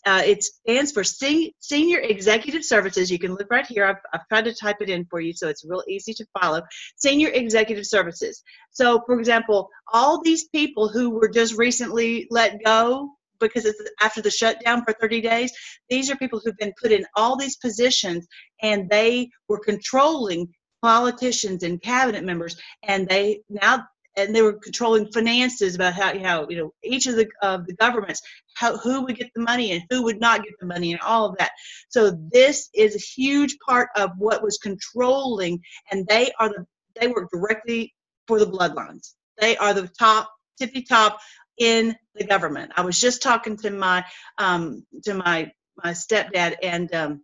Uh, 0.08 0.22
it 0.26 0.42
stands 0.42 0.94
for 0.94 1.04
Senior 1.04 2.00
Executive 2.00 2.64
Services. 2.64 3.12
You 3.12 3.20
can 3.20 3.36
look 3.36 3.52
right 3.52 3.68
here. 3.68 3.84
I've, 3.84 3.98
I've 4.14 4.26
tried 4.30 4.46
to 4.46 4.56
type 4.56 4.78
it 4.80 4.90
in 4.90 5.06
for 5.10 5.20
you 5.20 5.34
so 5.34 5.50
it's 5.50 5.66
real 5.68 5.84
easy 5.86 6.14
to 6.14 6.26
follow. 6.40 6.62
Senior 6.96 7.28
Executive 7.34 7.86
Services. 7.86 8.42
So, 8.72 9.02
for 9.06 9.20
example, 9.20 9.68
all 9.92 10.22
these 10.22 10.48
people 10.48 10.88
who 10.88 11.10
were 11.10 11.28
just 11.28 11.58
recently 11.58 12.26
let 12.30 12.64
go 12.64 13.10
because 13.42 13.66
it's 13.66 13.82
after 14.02 14.22
the 14.22 14.32
shutdown 14.32 14.86
for 14.86 14.94
30 14.94 15.20
days, 15.20 15.52
these 15.90 16.10
are 16.10 16.16
people 16.16 16.40
who've 16.42 16.58
been 16.58 16.74
put 16.82 16.94
in 16.94 17.06
all 17.18 17.36
these 17.36 17.58
positions 17.58 18.28
and 18.62 18.90
they 18.90 19.30
were 19.50 19.60
controlling 19.60 20.48
politicians 20.82 21.64
and 21.64 21.82
cabinet 21.82 22.24
members 22.24 22.56
and 22.84 23.10
they 23.10 23.42
now 23.50 23.86
and 24.18 24.36
they 24.36 24.42
were 24.42 24.54
controlling 24.54 25.12
finances 25.12 25.76
about 25.76 25.94
how 25.94 26.18
how 26.20 26.48
you 26.50 26.58
know 26.58 26.74
each 26.84 27.06
of 27.08 27.16
the 27.16 27.28
of 27.42 27.66
the 27.68 27.76
governments 27.76 28.22
how 28.56 28.76
who 28.78 29.04
would 29.04 29.16
get 29.16 29.32
the 29.36 29.42
money 29.42 29.72
and 29.72 29.84
who 29.90 30.04
would 30.04 30.20
not 30.20 30.44
get 30.44 30.54
the 30.60 30.66
money 30.66 30.92
and 30.92 31.02
all 31.02 31.26
of 31.26 31.38
that. 31.38 31.52
So 31.90 32.18
this 32.32 32.70
is 32.74 32.96
a 32.96 33.00
huge 33.00 33.58
part 33.66 33.90
of 33.96 34.12
what 34.18 34.44
was 34.44 34.58
controlling, 34.58 35.62
and 35.92 36.06
they 36.08 36.32
are 36.40 36.50
the 36.50 36.66
they 37.00 37.08
work 37.08 37.30
directly 37.32 37.94
for 38.28 38.40
the 38.40 38.48
bloodlines. 38.48 39.14
They 39.40 39.56
are 39.58 39.74
the 39.74 39.88
top 39.88 40.32
tippy 40.60 40.82
top 40.82 41.20
in 41.58 41.96
the 42.16 42.26
government. 42.26 42.72
I 42.76 42.82
was 42.82 43.00
just 43.00 43.22
talking 43.22 43.58
to 43.58 43.70
my 43.70 44.04
um, 44.38 44.86
to 45.04 45.14
my 45.14 45.52
my 45.84 45.92
stepdad 45.92 46.56
and 46.64 46.94
um, 46.94 47.22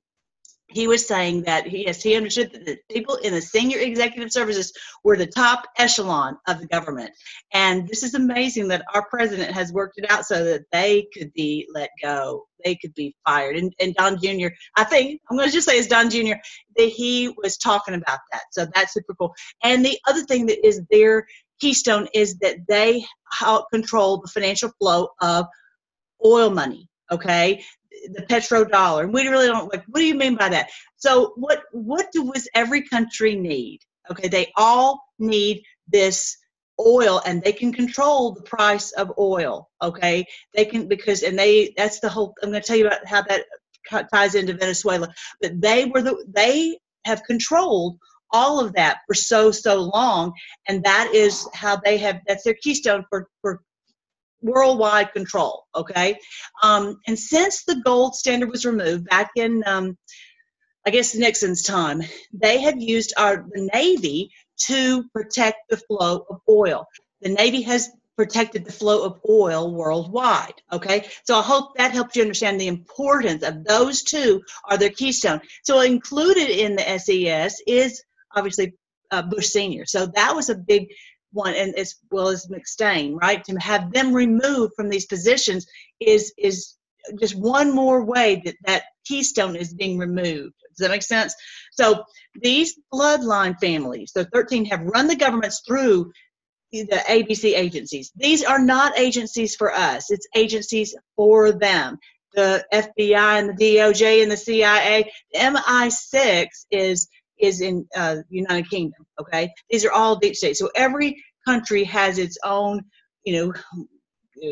he 0.74 0.88
was 0.88 1.08
saying 1.08 1.44
that 1.44 1.68
he, 1.68 1.86
yes, 1.86 2.02
he 2.02 2.16
understood 2.16 2.52
that 2.54 2.66
the 2.66 2.78
people 2.92 3.16
in 3.16 3.34
the 3.34 3.42
senior 3.42 3.80
executive 3.80 4.32
services 4.32 4.74
were 5.04 5.16
the 5.16 5.28
top 5.28 5.66
echelon 5.78 6.38
of 6.48 6.60
the 6.60 6.68
government. 6.68 7.12
And 7.54 7.88
this 7.88 8.04
is 8.04 8.14
amazing 8.14 8.70
that 8.70 8.84
our 8.94 9.08
president 9.10 9.52
has 9.52 9.72
worked 9.72 9.98
it 9.98 10.10
out 10.10 10.26
so 10.26 10.44
that 10.44 10.66
they 10.72 11.08
could 11.16 11.32
be 11.34 11.68
let 11.74 11.90
go, 12.02 12.46
they 12.66 12.76
could 12.76 12.94
be 12.94 13.16
fired. 13.26 13.56
And, 13.56 13.74
and 13.80 13.94
Don 13.96 14.20
Jr., 14.22 14.48
I 14.78 14.84
think, 14.84 15.22
I'm 15.30 15.38
going 15.38 15.50
to 15.50 15.54
just 15.54 15.68
say 15.68 15.78
it's 15.78 15.88
Don 15.88 16.10
Jr., 16.10 16.36
that 16.78 16.90
he 16.90 17.34
was 17.38 17.58
talking 17.58 17.94
about 17.94 18.20
that. 18.32 18.44
So 18.52 18.66
that's 18.74 18.94
super 18.94 19.14
cool. 19.16 19.34
And 19.64 19.86
the 19.86 20.00
other 20.08 20.22
thing 20.22 20.48
that 20.48 20.66
is 20.66 20.82
their 20.90 21.26
keystone 21.60 22.08
is 22.14 22.38
that 22.40 22.58
they 22.68 23.06
control 23.72 24.22
the 24.22 24.28
financial 24.28 24.72
flow 24.80 25.10
of 25.22 25.46
oil 26.26 26.50
money. 26.50 26.90
Okay, 27.12 27.64
the 28.12 28.24
petrodollar. 28.24 29.12
We 29.12 29.28
really 29.28 29.48
don't 29.48 29.72
like. 29.72 29.84
What 29.88 30.00
do 30.00 30.06
you 30.06 30.16
mean 30.16 30.36
by 30.36 30.50
that? 30.50 30.70
So 30.98 31.34
what 31.36 31.64
what 31.72 32.12
does 32.12 32.48
every 32.54 32.82
country 32.84 33.36
need? 33.36 33.80
Okay, 34.12 34.28
they 34.28 34.52
all 34.56 35.02
need 35.20 35.64
this 35.88 36.38
oil 36.80 37.22
and 37.26 37.42
they 37.42 37.54
can 37.54 37.72
control 37.72 38.34
the 38.34 38.42
price 38.42 38.92
of 38.94 39.12
oil 39.20 39.70
okay 39.82 40.26
they 40.56 40.66
can 40.66 40.88
because 40.88 41.22
and 41.22 41.38
they 41.38 41.72
that's 41.78 42.00
the 42.00 42.10
whole 42.10 42.34
i'm 42.42 42.50
going 42.50 42.62
to 42.62 42.68
tell 42.68 42.76
you 42.76 42.88
about 42.88 43.06
how 43.06 43.22
that 43.22 43.46
ties 44.12 44.34
into 44.34 44.54
venezuela 44.54 45.08
but 45.40 45.62
they 45.62 45.86
were 45.86 46.02
the 46.02 46.26
they 46.30 46.78
have 47.06 47.24
controlled 47.24 47.98
all 48.32 48.60
of 48.60 48.74
that 48.74 48.98
for 49.06 49.14
so 49.14 49.52
so 49.52 49.82
long 49.94 50.34
and 50.68 50.84
that 50.84 51.12
is 51.14 51.48
how 51.54 51.76
they 51.76 51.98
have 51.98 52.20
that's 52.28 52.44
their 52.44 52.56
keystone 52.56 53.06
for 53.08 53.28
for 53.42 53.62
worldwide 54.44 55.14
control. 55.14 55.66
Okay, 55.76 56.20
um, 56.62 57.00
and 57.08 57.18
since 57.18 57.64
the 57.64 57.82
gold 57.84 58.16
standard 58.16 58.50
was 58.50 58.66
removed 58.66 59.06
back 59.06 59.32
in, 59.36 59.64
um, 59.66 59.98
I 60.86 60.92
guess 60.92 61.16
Nixon's 61.16 61.64
time, 61.64 62.04
they 62.34 62.62
have 62.62 62.80
used 62.80 63.14
our 63.18 63.46
the 63.52 63.70
Navy 63.74 64.30
to 64.68 65.04
protect 65.14 65.70
the 65.70 65.78
flow 65.78 66.26
of 66.30 66.42
oil. 66.48 66.86
The 67.22 67.30
Navy 67.30 67.62
has 67.64 67.90
protected 68.16 68.64
the 68.64 68.72
flow 68.72 69.04
of 69.04 69.20
oil 69.28 69.74
worldwide. 69.74 70.54
Okay, 70.72 71.08
so 71.26 71.38
I 71.38 71.42
hope 71.42 71.76
that 71.78 71.92
helps 71.92 72.16
you 72.16 72.22
understand 72.22 72.60
the 72.60 72.68
importance 72.68 73.44
of 73.44 73.64
those 73.64 74.04
two 74.04 74.42
are 74.70 74.78
their 74.78 74.90
keystone. 74.90 75.42
So 75.64 75.82
included 75.82 76.50
in 76.50 76.76
the 76.76 77.00
SES 77.00 77.62
is 77.66 78.04
obviously 78.36 78.74
uh, 79.12 79.22
Bush 79.24 79.48
Senior. 79.48 79.86
So 79.86 80.08
that 80.08 80.36
was 80.36 80.50
a 80.50 80.56
big 80.56 80.88
one 81.34 81.54
and 81.56 81.76
as 81.76 81.96
well 82.12 82.30
as 82.30 82.48
McStain, 82.48 83.20
right? 83.20 83.44
To 83.46 83.56
have 83.56 83.92
them 83.92 84.14
removed 84.14 84.74
from 84.76 84.90
these 84.90 85.06
positions 85.06 85.68
is 86.00 86.34
is 86.38 86.76
just 87.20 87.36
one 87.36 87.74
more 87.76 88.06
way 88.06 88.42
that 88.46 88.56
that 88.66 88.84
keystone 89.06 89.56
is 89.56 89.74
being 89.74 89.98
removed. 89.98 90.54
Does 90.70 90.80
that 90.80 90.92
make 90.92 91.04
sense? 91.04 91.36
So 91.74 92.04
these 92.42 92.80
bloodline 92.94 93.60
families, 93.60 94.12
the 94.14 94.26
13 94.26 94.66
have 94.66 94.82
run 94.82 95.08
the 95.08 95.16
governments 95.16 95.62
through 95.68 96.12
the 96.72 97.04
ABC 97.08 97.56
agencies. 97.56 98.12
These 98.16 98.44
are 98.44 98.60
not 98.60 98.98
agencies 98.98 99.56
for 99.56 99.72
us. 99.72 100.10
It's 100.10 100.28
agencies 100.36 100.96
for 101.16 101.52
them. 101.52 102.00
The 102.34 102.66
FBI 102.74 103.40
and 103.40 103.50
the 103.50 103.76
DOJ 103.76 104.24
and 104.24 104.32
the 104.32 104.38
CIA. 104.38 105.12
The 105.34 105.40
MI6 105.40 106.48
is 106.72 107.08
is 107.44 107.62
in 107.62 107.86
uh, 107.96 108.18
United 108.30 108.70
Kingdom. 108.70 109.06
Okay, 109.20 109.52
these 109.70 109.86
are 109.86 109.92
all 109.92 110.16
deep 110.16 110.36
state. 110.36 110.58
So 110.58 110.70
every 110.76 111.22
country 111.46 111.84
has 111.84 112.18
its 112.18 112.38
own, 112.44 112.82
you 113.26 113.34
know, 113.34 113.54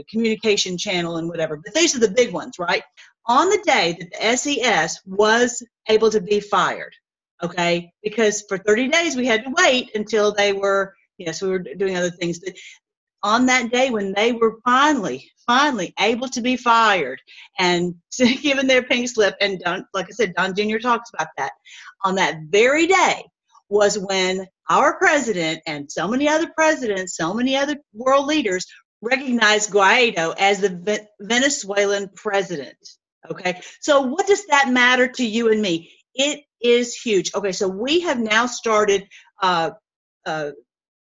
communication 0.10 0.78
channel 0.78 1.18
and 1.18 1.28
whatever. 1.28 1.58
But 1.58 1.74
these 1.74 1.96
are 1.96 2.00
the 2.00 2.12
big 2.12 2.32
ones, 2.34 2.58
right? 2.60 2.84
On 3.28 3.50
the 3.50 3.62
day 3.66 3.98
that 4.00 4.12
the 4.12 4.38
SES 4.38 5.00
was 5.06 5.64
able 5.90 6.10
to 6.10 6.22
be 6.22 6.40
fired, 6.40 6.94
okay, 7.44 7.92
because 8.04 8.44
for 8.48 8.58
30 8.58 8.88
days 8.90 9.16
we 9.16 9.26
had 9.26 9.44
to 9.44 9.54
wait 9.58 9.92
until 9.96 10.34
they 10.34 10.54
were, 10.54 10.94
yes, 11.18 11.42
we 11.42 11.50
were 11.50 11.60
doing 11.60 11.96
other 11.98 12.12
things. 12.12 12.40
But 12.40 12.56
on 13.24 13.46
that 13.48 13.72
day 13.72 13.90
when 13.90 14.14
they 14.14 14.32
were 14.32 14.58
finally, 14.66 15.30
finally 15.46 15.94
able 16.00 16.28
to 16.30 16.42
be 16.42 16.58
fired 16.58 17.22
and 17.60 17.96
given 18.42 18.68
their 18.68 18.84
pink 18.84 19.10
slip, 19.10 19.36
and 19.42 19.60
Don, 19.60 19.86
like 19.94 20.08
I 20.08 20.12
said, 20.12 20.34
Don 20.34 20.56
Jr. 20.56 20.78
talks 20.78 21.12
about 21.14 21.30
that. 21.38 21.52
On 22.04 22.16
that 22.16 22.40
very 22.50 22.88
day 22.88 23.24
was 23.70 23.98
when 23.98 24.46
our 24.70 24.98
president 24.98 25.62
and 25.66 25.92
so 25.92 26.08
many 26.08 26.28
other 26.28 26.50
presidents, 26.56 27.16
so 27.16 27.34
many 27.34 27.56
other 27.56 27.78
world 27.94 28.26
leaders 28.26 28.66
recognized 29.02 29.72
Guaido 29.72 30.36
as 30.38 30.62
the 30.62 31.08
Venezuelan 31.20 32.10
president. 32.16 32.78
Okay, 33.30 33.62
so 33.82 34.02
what 34.02 34.28
does 34.28 34.46
that 34.48 34.70
matter 34.70 35.08
to 35.08 35.26
you 35.26 35.52
and 35.52 35.62
me? 35.62 35.92
It 36.16 36.42
is 36.62 36.96
huge. 36.96 37.32
Okay, 37.36 37.52
so 37.52 37.68
we 37.68 38.02
have 38.02 38.20
now 38.20 38.46
started 38.46 39.08
uh, 39.42 39.72
uh, 40.26 40.52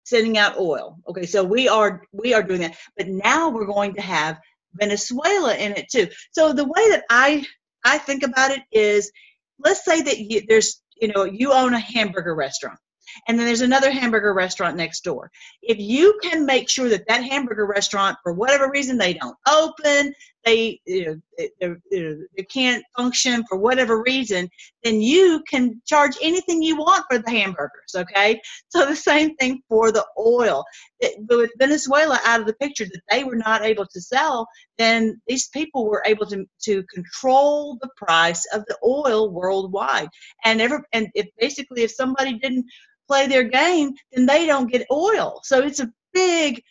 sending 0.04 0.38
out 0.38 0.58
oil. 0.58 0.98
Okay, 1.08 1.26
so 1.26 1.42
we 1.42 1.68
are 1.68 2.02
we 2.12 2.34
are 2.34 2.42
doing 2.42 2.60
that, 2.60 2.76
but 2.96 3.08
now 3.08 3.48
we're 3.48 3.66
going 3.66 3.94
to 3.94 4.00
have 4.00 4.38
Venezuela 4.74 5.54
in 5.54 5.72
it 5.72 5.88
too. 5.90 6.08
So 6.32 6.52
the 6.52 6.64
way 6.64 6.90
that 6.90 7.04
I 7.10 7.44
I 7.84 7.98
think 7.98 8.22
about 8.22 8.50
it 8.50 8.62
is, 8.72 9.10
let's 9.58 9.84
say 9.84 10.02
that 10.02 10.18
you, 10.18 10.42
there's 10.48 10.82
you 11.00 11.08
know 11.08 11.24
you 11.24 11.52
own 11.52 11.74
a 11.74 11.78
hamburger 11.78 12.34
restaurant 12.34 12.78
and 13.28 13.38
then 13.38 13.46
there's 13.46 13.60
another 13.60 13.90
hamburger 13.90 14.32
restaurant 14.32 14.76
next 14.76 15.04
door 15.04 15.30
if 15.62 15.78
you 15.78 16.18
can 16.22 16.46
make 16.46 16.68
sure 16.68 16.88
that 16.88 17.06
that 17.06 17.22
hamburger 17.22 17.66
restaurant 17.66 18.16
for 18.22 18.32
whatever 18.32 18.70
reason 18.70 18.96
they 18.96 19.14
don't 19.14 19.36
open 19.48 20.12
they 20.44 20.80
you 20.86 21.20
know, 21.38 21.48
they, 21.90 22.16
they 22.36 22.42
can't 22.44 22.84
function 22.96 23.44
for 23.48 23.58
whatever 23.58 24.02
reason 24.02 24.48
then 24.82 25.00
you 25.00 25.42
can 25.48 25.80
charge 25.86 26.16
anything 26.22 26.62
you 26.62 26.76
want 26.76 27.04
for 27.10 27.18
the 27.18 27.30
hamburgers 27.30 27.94
okay 27.96 28.40
so 28.68 28.86
the 28.86 28.96
same 28.96 29.34
thing 29.36 29.60
for 29.68 29.92
the 29.92 30.04
oil 30.18 30.64
but 31.00 31.38
with 31.38 31.50
venezuela 31.58 32.18
out 32.24 32.40
of 32.40 32.46
the 32.46 32.54
picture 32.54 32.84
that 32.84 33.02
they 33.10 33.24
were 33.24 33.36
not 33.36 33.62
able 33.62 33.86
to 33.86 34.00
sell 34.00 34.46
then 34.78 35.20
these 35.28 35.48
people 35.48 35.86
were 35.86 36.02
able 36.06 36.26
to, 36.26 36.44
to 36.62 36.82
control 36.92 37.78
the 37.80 37.88
price 37.96 38.44
of 38.52 38.64
the 38.66 38.76
oil 38.84 39.30
worldwide 39.30 40.08
and 40.44 40.60
ever 40.60 40.84
and 40.92 41.08
if 41.14 41.26
basically 41.38 41.82
if 41.82 41.90
somebody 41.90 42.38
didn't 42.38 42.66
play 43.06 43.26
their 43.26 43.44
game 43.44 43.92
then 44.12 44.26
they 44.26 44.46
don't 44.46 44.70
get 44.70 44.86
oil 44.90 45.40
so 45.42 45.60
it's 45.60 45.80
a 45.80 45.90
big 46.12 46.62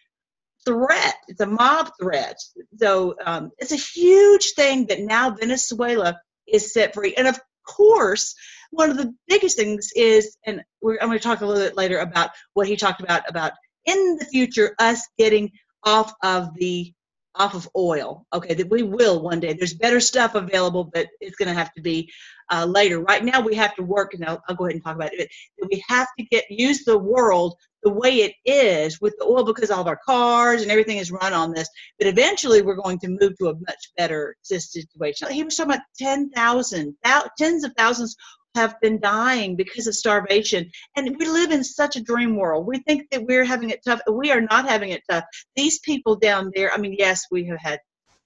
threat. 0.66 1.16
It's 1.28 1.42
a 1.42 1.46
mob 1.46 1.92
threat. 2.02 2.38
So 2.78 3.16
um, 3.26 3.52
it's 3.58 3.72
a 3.72 3.78
huge 3.78 4.54
thing 4.54 4.88
that 4.88 5.00
now 5.00 5.32
Venezuela 5.32 6.20
is 6.48 6.74
set 6.74 6.94
free. 6.94 7.14
And 7.16 7.28
of 7.28 7.40
course, 7.68 8.36
one 8.72 8.90
of 8.90 8.98
the 8.98 9.14
biggest 9.28 9.58
things 9.58 9.92
is, 9.96 10.36
and 10.46 10.64
I'm 10.84 11.08
going 11.08 11.20
to 11.20 11.24
talk 11.24 11.42
a 11.42 11.46
little 11.46 11.64
bit 11.64 11.78
later 11.78 12.00
about 12.00 12.32
what 12.54 12.68
he 12.68 12.76
talked 12.76 13.02
about 13.02 13.30
about 13.30 13.54
in 13.86 14.18
the 14.18 14.26
future 14.26 14.76
us 14.80 15.08
getting 15.18 15.52
off 15.84 16.14
of 16.24 16.54
the 16.56 16.94
off 17.36 17.56
of 17.56 17.68
oil. 17.76 18.26
Okay, 18.34 18.54
that 18.54 18.70
we 18.70 18.84
will 18.84 19.22
one 19.22 19.40
day. 19.40 19.54
There's 19.54 19.74
better 19.74 20.00
stuff 20.00 20.36
available, 20.36 20.84
but 20.84 21.08
it's 21.20 21.36
going 21.36 21.48
to 21.48 21.54
have 21.54 21.74
to 21.74 21.82
be 21.82 22.12
uh, 22.52 22.66
later. 22.66 23.00
Right 23.00 23.24
now, 23.24 23.42
we 23.42 23.56
have 23.56 23.76
to 23.76 23.84
work, 23.84 24.14
and 24.14 24.26
I'll, 24.26 24.42
I'll, 24.48 24.56
go 24.56 24.66
ahead 24.66 24.76
and 24.76 24.84
talk 24.84 24.96
about 24.96 25.14
it. 25.14 25.30
We 25.70 25.84
have 25.88 26.08
to 26.18 26.26
get 26.26 26.46
use 26.50 26.84
the 26.84 26.98
world 26.98 27.56
the 27.84 27.92
way 27.92 28.18
it 28.18 28.34
is 28.46 29.02
with 29.02 29.14
the 29.20 29.26
oil 29.26 29.44
because 29.44 29.70
all 29.70 29.82
of 29.82 29.88
our 29.88 30.00
cars 30.06 30.62
and 30.62 30.72
everything 30.72 30.98
is 30.98 31.12
run 31.12 31.34
on 31.34 31.54
this. 31.54 31.70
But 31.98 32.08
eventually, 32.08 32.62
we're 32.62 32.76
going 32.76 33.00
to 33.00 33.10
move 33.10 33.38
to 33.40 33.50
a 33.50 33.56
much 33.56 33.92
better 33.98 34.36
situation. 34.42 35.32
He 35.32 35.44
was 35.44 35.56
talking 35.56 35.74
about 35.74 35.86
10,000, 35.98 36.96
tens 37.38 37.64
of 37.64 37.74
thousands 37.78 38.16
have 38.56 38.80
been 38.82 39.00
dying 39.00 39.56
because 39.56 39.88
of 39.88 39.96
starvation. 39.96 40.70
And 40.96 41.16
we 41.18 41.28
live 41.28 41.52
in 41.52 41.64
such 41.64 41.96
a 41.96 42.04
dream 42.04 42.36
world. 42.36 42.68
We 42.68 42.80
think 42.80 43.10
that 43.12 43.26
we're 43.26 43.46
having 43.46 43.70
it 43.70 43.84
tough. 43.86 44.02
We 44.12 44.32
are 44.32 44.42
not 44.42 44.68
having 44.68 44.92
it 44.92 45.04
tough. 45.10 45.26
These 45.56 45.80
people 45.80 46.16
down 46.16 46.52
there, 46.56 46.72
I 46.72 46.78
mean, 46.78 46.96
yes, 46.98 47.26
we 47.32 47.46
have 47.46 47.60
had 47.60 47.80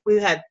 we've 0.05 0.21
had 0.21 0.43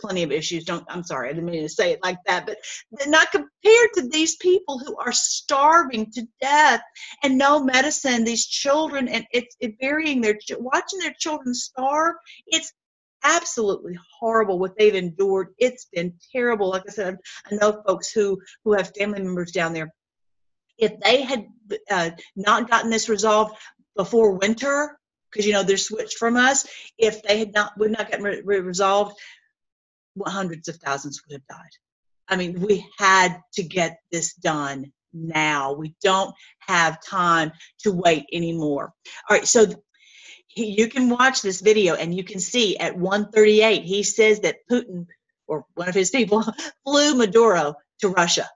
plenty 0.00 0.22
of 0.22 0.32
issues. 0.32 0.64
Don't 0.64 0.84
I'm 0.88 1.04
sorry, 1.04 1.28
I 1.28 1.32
didn't 1.32 1.50
mean 1.50 1.62
to 1.62 1.68
say 1.68 1.92
it 1.92 2.00
like 2.02 2.18
that, 2.26 2.46
but 2.46 2.58
not 3.06 3.30
compared 3.30 3.90
to 3.94 4.08
these 4.08 4.36
people 4.36 4.78
who 4.78 4.96
are 4.96 5.12
starving 5.12 6.10
to 6.12 6.26
death 6.40 6.82
and 7.22 7.36
no 7.36 7.62
medicine. 7.62 8.24
These 8.24 8.46
children 8.46 9.08
and 9.08 9.26
it's 9.32 9.56
it 9.60 9.78
burying 9.78 10.20
their 10.20 10.38
watching 10.58 11.00
their 11.00 11.14
children 11.18 11.54
starve. 11.54 12.16
It's 12.46 12.72
absolutely 13.24 13.98
horrible 14.18 14.58
what 14.58 14.76
they've 14.78 14.94
endured. 14.94 15.48
It's 15.58 15.86
been 15.92 16.14
terrible. 16.32 16.70
Like 16.70 16.84
I 16.88 16.92
said, 16.92 17.18
I 17.50 17.54
know 17.56 17.82
folks 17.86 18.10
who 18.12 18.40
who 18.64 18.72
have 18.72 18.92
family 18.96 19.22
members 19.22 19.52
down 19.52 19.72
there. 19.72 19.92
If 20.78 20.98
they 21.00 21.22
had 21.22 21.46
uh, 21.90 22.10
not 22.36 22.70
gotten 22.70 22.90
this 22.90 23.08
resolved 23.08 23.54
before 23.96 24.32
winter, 24.32 24.98
because 25.30 25.46
you 25.46 25.52
know 25.52 25.62
they're 25.62 25.76
switched 25.76 26.18
from 26.18 26.36
us, 26.36 26.66
if 26.98 27.22
they 27.22 27.38
had 27.38 27.52
not 27.52 27.76
would 27.78 27.92
not 27.92 28.08
re- 28.20 28.42
re- 28.44 28.60
resolved, 28.60 29.16
well, 30.14 30.32
hundreds 30.32 30.68
of 30.68 30.76
thousands 30.76 31.22
would 31.22 31.34
have 31.34 31.46
died. 31.46 31.70
I 32.28 32.36
mean, 32.36 32.60
we 32.60 32.86
had 32.98 33.40
to 33.54 33.62
get 33.62 33.98
this 34.12 34.34
done 34.34 34.92
now. 35.12 35.72
We 35.72 35.94
don't 36.02 36.34
have 36.60 37.02
time 37.02 37.52
to 37.80 37.92
wait 37.92 38.26
anymore. 38.32 38.92
All 39.28 39.36
right, 39.36 39.46
so 39.46 39.66
you 40.56 40.88
can 40.88 41.08
watch 41.08 41.42
this 41.42 41.60
video 41.60 41.94
and 41.94 42.14
you 42.14 42.24
can 42.24 42.40
see 42.40 42.76
at 42.76 42.96
138 42.96 43.82
he 43.82 44.02
says 44.02 44.40
that 44.40 44.56
Putin 44.70 45.06
or 45.46 45.64
one 45.74 45.88
of 45.88 45.94
his 45.94 46.10
people 46.10 46.44
flew 46.84 47.14
Maduro 47.14 47.74
to 48.00 48.08
Russia. 48.08 48.48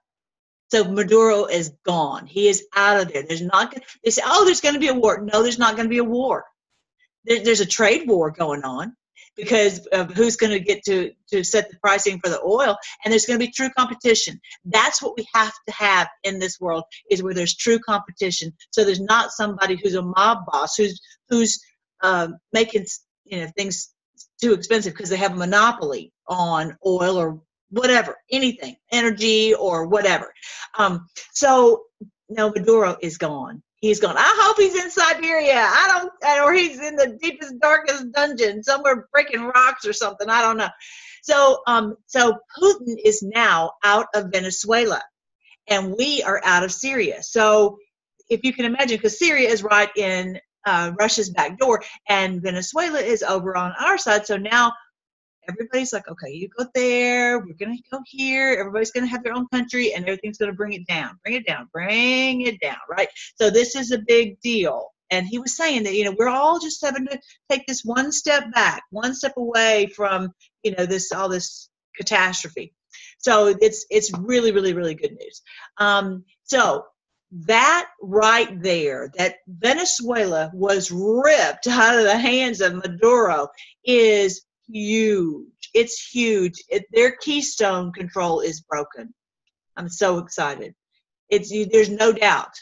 So 0.70 0.84
Maduro 0.84 1.44
is 1.44 1.72
gone. 1.84 2.26
He 2.26 2.48
is 2.48 2.64
out 2.74 3.00
of 3.00 3.12
there. 3.12 3.22
There's 3.22 3.42
not. 3.42 3.74
They 4.02 4.10
say, 4.10 4.22
"Oh, 4.24 4.44
there's 4.44 4.60
going 4.60 4.74
to 4.74 4.80
be 4.80 4.88
a 4.88 4.94
war." 4.94 5.20
No, 5.20 5.42
there's 5.42 5.58
not 5.58 5.76
going 5.76 5.86
to 5.86 5.94
be 5.94 5.98
a 5.98 6.04
war. 6.04 6.44
There, 7.24 7.44
there's 7.44 7.60
a 7.60 7.66
trade 7.66 8.08
war 8.08 8.30
going 8.30 8.64
on 8.64 8.96
because 9.36 9.86
of 9.88 10.12
who's 10.12 10.36
going 10.36 10.52
to 10.52 10.60
get 10.60 10.84
to 10.84 11.12
to 11.30 11.44
set 11.44 11.70
the 11.70 11.76
pricing 11.78 12.18
for 12.18 12.28
the 12.30 12.42
oil, 12.42 12.76
and 13.04 13.12
there's 13.12 13.26
going 13.26 13.38
to 13.38 13.46
be 13.46 13.52
true 13.52 13.70
competition. 13.76 14.40
That's 14.64 15.02
what 15.02 15.16
we 15.16 15.26
have 15.34 15.52
to 15.68 15.74
have 15.74 16.08
in 16.24 16.38
this 16.38 16.58
world 16.58 16.84
is 17.10 17.22
where 17.22 17.34
there's 17.34 17.56
true 17.56 17.78
competition. 17.78 18.52
So 18.70 18.84
there's 18.84 19.00
not 19.00 19.32
somebody 19.32 19.78
who's 19.80 19.94
a 19.94 20.02
mob 20.02 20.38
boss 20.46 20.76
who's 20.76 21.00
who's 21.28 21.60
um, 22.04 22.36
making 22.52 22.86
you 23.24 23.40
know 23.40 23.48
things 23.56 23.92
too 24.40 24.52
expensive 24.52 24.92
because 24.92 25.10
they 25.10 25.16
have 25.16 25.32
a 25.32 25.36
monopoly 25.36 26.12
on 26.28 26.76
oil 26.86 27.16
or 27.16 27.40
whatever, 27.70 28.16
anything, 28.30 28.76
energy 28.92 29.54
or 29.54 29.86
whatever. 29.86 30.32
Um, 30.78 31.08
so 31.32 31.84
no, 32.28 32.50
Maduro 32.50 32.96
is 33.00 33.18
gone. 33.18 33.62
He's 33.76 34.00
gone. 34.00 34.16
I 34.16 34.34
hope 34.40 34.56
he's 34.56 34.82
in 34.82 34.90
Siberia. 34.90 35.60
I 35.60 36.08
don't, 36.22 36.42
or 36.44 36.54
he's 36.54 36.80
in 36.80 36.96
the 36.96 37.18
deepest, 37.20 37.58
darkest 37.60 38.12
dungeon 38.12 38.62
somewhere 38.62 39.08
breaking 39.12 39.42
rocks 39.42 39.86
or 39.86 39.92
something. 39.92 40.30
I 40.30 40.40
don't 40.40 40.56
know. 40.56 40.70
So, 41.22 41.60
um, 41.66 41.96
so 42.06 42.38
Putin 42.58 42.96
is 43.04 43.22
now 43.22 43.72
out 43.84 44.06
of 44.14 44.30
Venezuela, 44.32 45.02
and 45.68 45.94
we 45.98 46.22
are 46.22 46.40
out 46.44 46.64
of 46.64 46.72
Syria. 46.72 47.22
So, 47.22 47.78
if 48.30 48.42
you 48.42 48.54
can 48.54 48.64
imagine, 48.64 48.96
because 48.96 49.18
Syria 49.18 49.50
is 49.50 49.62
right 49.62 49.90
in 49.96 50.38
uh, 50.66 50.92
Russia's 50.98 51.30
back 51.30 51.58
door, 51.58 51.82
and 52.08 52.42
Venezuela 52.42 53.00
is 53.00 53.22
over 53.22 53.56
on 53.56 53.72
our 53.78 53.98
side. 53.98 54.26
So 54.26 54.36
now 54.36 54.72
everybody's 55.48 55.92
like, 55.92 56.08
okay, 56.08 56.30
you 56.32 56.48
go 56.56 56.66
there, 56.74 57.38
we're 57.38 57.54
gonna 57.54 57.76
go 57.90 58.00
here, 58.06 58.56
everybody's 58.58 58.90
gonna 58.90 59.06
have 59.06 59.22
their 59.22 59.34
own 59.34 59.46
country, 59.48 59.92
and 59.94 60.04
everything's 60.06 60.38
gonna 60.38 60.52
bring 60.52 60.72
it 60.72 60.86
down, 60.86 61.18
bring 61.22 61.36
it 61.36 61.46
down, 61.46 61.68
bring 61.72 62.42
it 62.42 62.60
down, 62.60 62.78
right? 62.90 63.08
So 63.36 63.50
this 63.50 63.76
is 63.76 63.90
a 63.90 63.98
big 63.98 64.40
deal. 64.40 64.90
And 65.10 65.26
he 65.26 65.38
was 65.38 65.56
saying 65.56 65.84
that, 65.84 65.94
you 65.94 66.04
know, 66.04 66.14
we're 66.18 66.28
all 66.28 66.58
just 66.58 66.84
having 66.84 67.06
to 67.06 67.20
take 67.50 67.66
this 67.66 67.82
one 67.84 68.10
step 68.10 68.52
back, 68.52 68.82
one 68.90 69.14
step 69.14 69.34
away 69.36 69.86
from, 69.94 70.32
you 70.62 70.74
know, 70.74 70.86
this 70.86 71.12
all 71.12 71.28
this 71.28 71.68
catastrophe. 71.96 72.72
So 73.18 73.54
it's 73.60 73.86
it's 73.90 74.10
really, 74.18 74.50
really, 74.50 74.72
really 74.72 74.94
good 74.94 75.12
news. 75.12 75.42
Um, 75.78 76.24
so 76.44 76.84
that 77.34 77.88
right 78.00 78.62
there, 78.62 79.10
that 79.16 79.36
Venezuela 79.48 80.50
was 80.54 80.92
ripped 80.92 81.66
out 81.66 81.98
of 81.98 82.04
the 82.04 82.16
hands 82.16 82.60
of 82.60 82.74
Maduro 82.74 83.48
is 83.84 84.44
huge. 84.68 85.70
It's 85.74 86.00
huge. 86.00 86.62
It, 86.68 86.84
their 86.92 87.16
keystone 87.16 87.92
control 87.92 88.40
is 88.40 88.60
broken. 88.60 89.12
I'm 89.76 89.88
so 89.88 90.18
excited. 90.18 90.74
It's 91.28 91.50
there's 91.72 91.90
no 91.90 92.12
doubt 92.12 92.52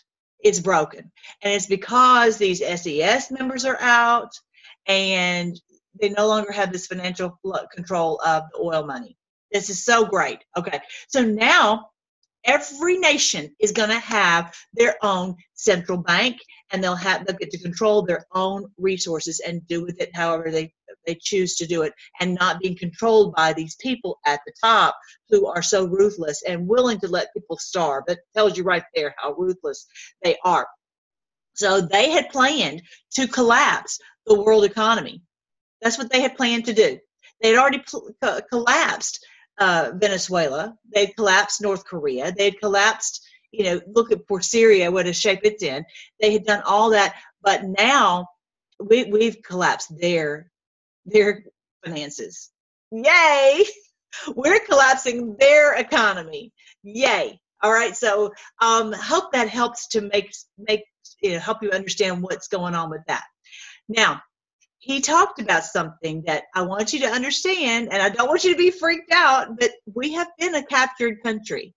it's 0.41 0.61
broken, 0.61 1.13
and 1.43 1.53
it's 1.53 1.67
because 1.67 2.39
these 2.39 2.61
SES 2.61 3.31
members 3.31 3.65
are 3.65 3.79
out, 3.81 4.31
and 4.87 5.61
they 6.01 6.09
no 6.09 6.27
longer 6.27 6.53
have 6.53 6.73
this 6.73 6.87
financial 6.87 7.39
control 7.75 8.21
of 8.25 8.45
the 8.53 8.59
oil 8.61 8.87
money. 8.87 9.19
This 9.53 9.69
is 9.69 9.85
so 9.85 10.07
great. 10.07 10.39
Okay, 10.57 10.81
so 11.09 11.23
now 11.23 11.89
every 12.45 12.99
nation 12.99 13.55
is 13.61 13.73
going 13.73 13.91
to 13.91 13.99
have 13.99 14.55
their 14.75 14.97
own 15.03 15.37
central 15.55 15.99
bank 15.99 16.37
and 16.73 16.83
they'll 16.83 16.95
have 16.95 17.27
they'll 17.27 17.37
get 17.37 17.51
to 17.51 17.59
control 17.59 18.03
their 18.03 18.27
own 18.35 18.67
resources 18.79 19.41
and 19.47 19.67
do 19.69 19.83
with 19.83 20.01
it 20.01 20.15
however 20.15 20.51
they 20.51 20.73
they 21.07 21.17
choose 21.21 21.57
to 21.57 21.67
do 21.67 21.83
it 21.83 21.93
and 22.21 22.35
not 22.35 22.61
being 22.61 22.77
controlled 22.77 23.35
by 23.35 23.53
these 23.53 23.77
people 23.77 24.19
at 24.27 24.41
the 24.47 24.53
top 24.63 24.97
who 25.29 25.47
are 25.47 25.63
so 25.63 25.85
ruthless 25.87 26.43
and 26.47 26.69
willing 26.69 26.99
to 27.01 27.09
let 27.09 27.33
people 27.35 27.59
starve. 27.59 28.05
That 28.07 28.21
tells 28.35 28.57
you 28.57 28.65
right 28.65 28.85
there 28.95 29.15
how 29.19 29.33
ruthless 29.35 29.87
they 30.23 30.37
are. 30.45 30.67
So 31.55 31.81
they 31.81 32.11
had 32.11 32.31
planned 32.31 32.83
to 33.15 33.27
collapse 33.27 33.99
the 34.27 34.41
world 34.41 34.65
economy. 34.65 35.23
That's 35.81 35.99
what 35.99 36.11
they 36.11 36.21
had 36.21 36.37
planned 36.37 36.67
to 36.67 36.73
do. 36.73 36.99
They 37.41 37.51
had 37.51 37.59
already 37.59 37.81
pl- 37.81 38.15
co- 38.23 38.41
collapsed 38.51 39.25
uh, 39.59 39.93
Venezuela. 39.95 40.77
They'd 40.95 41.15
collapsed 41.17 41.61
North 41.61 41.85
Korea. 41.85 42.33
They'd 42.37 42.61
collapsed, 42.61 43.25
you 43.51 43.65
know, 43.65 43.81
look 43.87 44.13
at 44.13 44.27
for 44.27 44.41
Syria, 44.41 44.91
what 44.91 45.07
a 45.07 45.13
shape 45.13 45.41
it's 45.45 45.63
in. 45.63 45.85
They 46.21 46.33
had 46.33 46.45
done 46.45 46.63
all 46.67 46.91
that, 46.91 47.15
but 47.43 47.65
now 47.65 48.27
we, 48.81 49.05
we've 49.05 49.43
collapsed 49.43 49.99
their 49.99 50.51
their 51.05 51.45
finances. 51.85 52.51
Yay! 52.93 53.65
We're 54.37 54.61
collapsing 54.61 55.37
their 55.39 55.75
economy. 55.75 56.53
Yay! 56.83 57.41
All 57.63 57.73
right. 57.73 57.97
So 57.97 58.33
um, 58.61 58.93
hope 58.93 59.33
that 59.33 59.49
helps 59.49 59.89
to 59.89 60.01
make 60.01 60.33
make 60.59 60.85
you 61.21 61.33
know, 61.33 61.39
help 61.39 61.63
you 61.63 61.71
understand 61.71 62.23
what's 62.23 62.49
going 62.49 62.75
on 62.75 62.91
with 62.91 63.03
that. 63.07 63.25
Now, 63.89 64.21
he 64.83 65.01
talked 65.01 65.41
about 65.41 65.63
something 65.63 66.25
that 66.27 66.43
I 66.57 66.63
want 66.63 66.93
you 66.93 66.99
to 67.01 67.07
understand, 67.07 67.93
and 67.93 68.03
I 68.03 68.09
don't 68.09 68.27
want 68.27 68.43
you 68.43 68.51
to 68.51 68.59
be 68.59 68.73
freaked 68.73 69.13
out, 69.13 69.57
but 69.57 69.71
we 69.95 70.15
have 70.15 70.27
been 70.41 70.57
a 70.57 70.67
captured 70.67 71.23
country. 71.23 71.73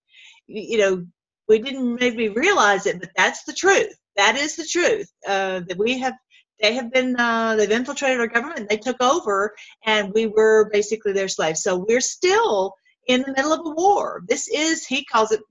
You 0.48 0.78
know, 0.80 1.06
we 1.48 1.60
didn't 1.60 2.00
maybe 2.00 2.30
realize 2.30 2.88
it, 2.88 3.00
but 3.00 3.12
that's 3.16 3.44
the 3.44 3.54
truth. 3.54 3.96
That 4.18 4.38
is 4.38 4.56
the 4.56 4.66
truth. 4.66 5.08
Uh, 5.28 5.62
that 5.68 5.78
we 5.78 6.00
have, 6.00 6.16
they 6.60 6.74
have 6.74 6.92
been, 6.92 7.16
uh, 7.16 7.56
they've 7.56 7.70
infiltrated 7.70 8.20
our 8.20 8.28
government. 8.28 8.70
They 8.70 8.78
took 8.78 9.00
over, 9.04 9.54
and 9.86 10.12
we 10.12 10.26
were 10.26 10.72
basically 10.74 11.14
their 11.14 11.28
slaves. 11.28 11.62
So 11.62 11.86
we're 11.88 12.02
still 12.02 12.74
in 13.08 13.22
the 13.22 13.34
middle 13.34 13.54
of 13.54 13.60
a 13.68 13.70
war. 13.70 14.24
This 14.28 14.48
is, 14.48 14.84
he 14.84 15.06
calls 15.06 15.32
it 15.32 15.42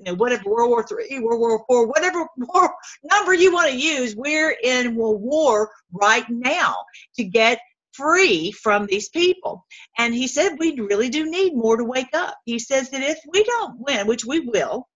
you 0.00 0.10
know, 0.10 0.14
whatever 0.14 0.48
World 0.48 0.70
War 0.70 0.86
Three, 0.86 1.18
World 1.20 1.40
War 1.40 1.64
Four, 1.68 1.86
whatever 1.86 2.26
war 2.36 2.74
number 3.04 3.34
you 3.34 3.52
want 3.52 3.70
to 3.70 3.76
use, 3.76 4.16
we're 4.16 4.56
in 4.62 4.96
war 4.96 5.70
right 5.92 6.24
now 6.30 6.76
to 7.16 7.24
get 7.24 7.60
free 7.92 8.50
from 8.50 8.86
these 8.86 9.10
people. 9.10 9.66
And 9.98 10.14
he 10.14 10.26
said 10.26 10.56
we 10.58 10.80
really 10.80 11.10
do 11.10 11.30
need 11.30 11.54
more 11.54 11.76
to 11.76 11.84
wake 11.84 12.14
up. 12.14 12.34
He 12.46 12.58
says 12.58 12.88
that 12.90 13.02
if 13.02 13.18
we 13.30 13.44
don't 13.44 13.78
win, 13.78 14.06
which 14.06 14.24
we 14.24 14.40
will, 14.40 14.88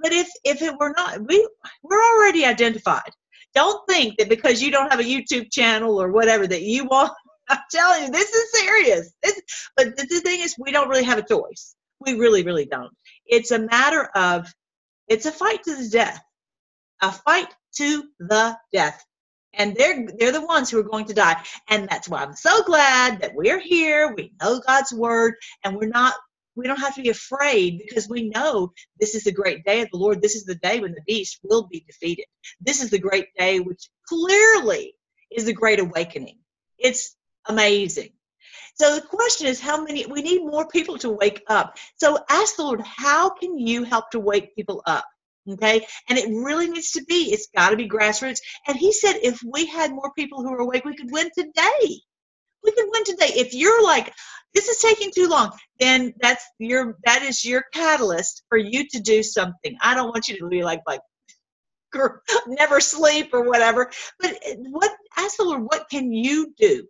but 0.00 0.12
if 0.12 0.28
if 0.44 0.62
it 0.62 0.78
were 0.78 0.94
not, 0.96 1.26
we 1.26 1.48
we're 1.82 2.02
already 2.14 2.44
identified. 2.44 3.10
Don't 3.54 3.80
think 3.88 4.18
that 4.18 4.28
because 4.28 4.62
you 4.62 4.70
don't 4.70 4.90
have 4.90 5.00
a 5.00 5.04
YouTube 5.04 5.50
channel 5.50 6.00
or 6.00 6.12
whatever 6.12 6.46
that 6.46 6.62
you 6.62 6.84
won't. 6.90 7.10
I'm 7.50 7.58
telling 7.72 8.04
you, 8.04 8.10
this 8.10 8.30
is 8.30 8.60
serious. 8.60 9.10
This, 9.22 9.40
but 9.76 9.96
the 9.96 10.04
thing 10.20 10.40
is, 10.40 10.54
we 10.58 10.70
don't 10.70 10.88
really 10.88 11.04
have 11.04 11.18
a 11.18 11.26
choice. 11.26 11.74
We 11.98 12.12
really, 12.12 12.44
really 12.44 12.66
don't. 12.66 12.92
It's 13.28 13.50
a 13.50 13.58
matter 13.58 14.04
of, 14.14 14.52
it's 15.06 15.26
a 15.26 15.32
fight 15.32 15.62
to 15.64 15.76
the 15.76 15.88
death, 15.88 16.22
a 17.02 17.12
fight 17.12 17.54
to 17.76 18.04
the 18.18 18.56
death. 18.72 19.04
And 19.54 19.74
they're 19.74 20.06
they're 20.18 20.32
the 20.32 20.44
ones 20.44 20.70
who 20.70 20.78
are 20.78 20.84
going 20.84 21.06
to 21.06 21.14
die. 21.14 21.42
And 21.68 21.88
that's 21.88 22.08
why 22.08 22.22
I'm 22.22 22.36
so 22.36 22.62
glad 22.64 23.22
that 23.22 23.34
we're 23.34 23.58
here. 23.58 24.14
We 24.14 24.34
know 24.40 24.60
God's 24.60 24.92
word, 24.92 25.34
and 25.64 25.74
we're 25.74 25.88
not 25.88 26.14
we 26.58 26.66
don't 26.66 26.80
have 26.80 26.96
to 26.96 27.02
be 27.02 27.08
afraid 27.08 27.78
because 27.78 28.08
we 28.08 28.28
know 28.30 28.72
this 28.98 29.14
is 29.14 29.24
the 29.24 29.32
great 29.32 29.64
day 29.64 29.80
of 29.80 29.88
the 29.92 29.96
Lord. 29.96 30.20
This 30.20 30.34
is 30.34 30.44
the 30.44 30.56
day 30.56 30.80
when 30.80 30.92
the 30.92 31.02
beast 31.06 31.38
will 31.44 31.68
be 31.68 31.84
defeated. 31.86 32.24
This 32.60 32.82
is 32.82 32.90
the 32.90 32.98
great 32.98 33.26
day 33.38 33.60
which 33.60 33.88
clearly 34.08 34.94
is 35.30 35.44
the 35.44 35.52
great 35.52 35.78
awakening. 35.78 36.38
It's 36.76 37.16
amazing. 37.46 38.10
So 38.80 38.94
the 38.94 39.02
question 39.02 39.46
is 39.46 39.60
how 39.60 39.82
many 39.82 40.06
we 40.06 40.22
need 40.22 40.42
more 40.42 40.68
people 40.68 40.98
to 40.98 41.10
wake 41.10 41.42
up. 41.48 41.76
So 41.96 42.18
ask 42.28 42.56
the 42.56 42.62
Lord, 42.62 42.80
how 42.82 43.30
can 43.30 43.58
you 43.58 43.82
help 43.84 44.10
to 44.10 44.20
wake 44.20 44.54
people 44.54 44.82
up? 44.86 45.04
Okay. 45.50 45.86
And 46.08 46.18
it 46.18 46.28
really 46.28 46.68
needs 46.68 46.92
to 46.92 47.04
be, 47.04 47.32
it's 47.32 47.48
got 47.56 47.70
to 47.70 47.76
be 47.76 47.88
grassroots. 47.88 48.40
And 48.66 48.76
he 48.76 48.92
said 48.92 49.14
if 49.22 49.40
we 49.44 49.66
had 49.66 49.90
more 49.90 50.12
people 50.14 50.42
who 50.42 50.52
are 50.52 50.58
awake, 50.58 50.84
we 50.84 50.94
could 50.94 51.10
win 51.10 51.30
today. 51.36 52.00
We 52.62 52.72
could 52.72 52.86
win 52.88 53.04
today. 53.04 53.32
If 53.34 53.54
you're 53.54 53.82
like, 53.82 54.12
this 54.54 54.68
is 54.68 54.78
taking 54.78 55.10
too 55.12 55.28
long, 55.28 55.52
then 55.78 56.12
that's 56.20 56.44
your 56.58 56.96
that 57.04 57.22
is 57.22 57.44
your 57.44 57.64
catalyst 57.72 58.42
for 58.48 58.58
you 58.58 58.86
to 58.88 59.00
do 59.00 59.22
something. 59.22 59.76
I 59.80 59.94
don't 59.94 60.08
want 60.08 60.28
you 60.28 60.38
to 60.38 60.48
be 60.48 60.64
like 60.64 60.80
like 60.86 61.00
girl, 61.92 62.20
never 62.46 62.80
sleep 62.80 63.30
or 63.32 63.42
whatever. 63.42 63.90
But 64.20 64.38
eh, 64.44 64.56
what 64.70 64.90
ask 65.16 65.36
the 65.36 65.44
Lord, 65.44 65.62
what 65.62 65.88
can 65.90 66.12
you 66.12 66.52
do 66.58 66.86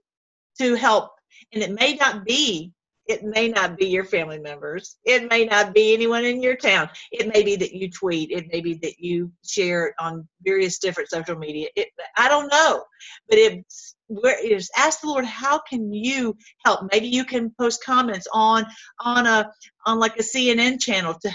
to 0.58 0.74
help 0.74 1.10
and 1.52 1.62
it 1.62 1.72
may 1.72 1.94
not 1.94 2.24
be 2.24 2.72
it 3.08 3.24
may 3.24 3.48
not 3.48 3.78
be 3.78 3.86
your 3.86 4.04
family 4.04 4.38
members. 4.38 4.98
It 5.04 5.30
may 5.30 5.46
not 5.46 5.72
be 5.72 5.94
anyone 5.94 6.26
in 6.26 6.42
your 6.42 6.56
town. 6.56 6.90
It 7.10 7.26
may 7.32 7.42
be 7.42 7.56
that 7.56 7.72
you 7.72 7.90
tweet. 7.90 8.30
It 8.30 8.48
may 8.52 8.60
be 8.60 8.74
that 8.82 9.00
you 9.00 9.32
share 9.42 9.94
on 9.98 10.28
various 10.42 10.78
different 10.78 11.08
social 11.08 11.36
media. 11.36 11.68
It, 11.74 11.88
i 12.18 12.28
don't 12.28 12.52
know. 12.52 12.84
But 13.28 13.38
it's 13.38 13.96
where 14.08 14.38
is 14.44 14.70
ask 14.76 15.00
the 15.00 15.06
lord 15.06 15.24
how 15.24 15.58
can 15.58 15.92
you 15.92 16.36
help? 16.64 16.80
Maybe 16.92 17.08
you 17.08 17.24
can 17.24 17.50
post 17.58 17.82
comments 17.82 18.28
on 18.32 18.66
on 19.00 19.26
a 19.26 19.50
on 19.86 19.98
like 19.98 20.16
a 20.16 20.22
cnn 20.22 20.80
channel 20.80 21.14
to 21.22 21.30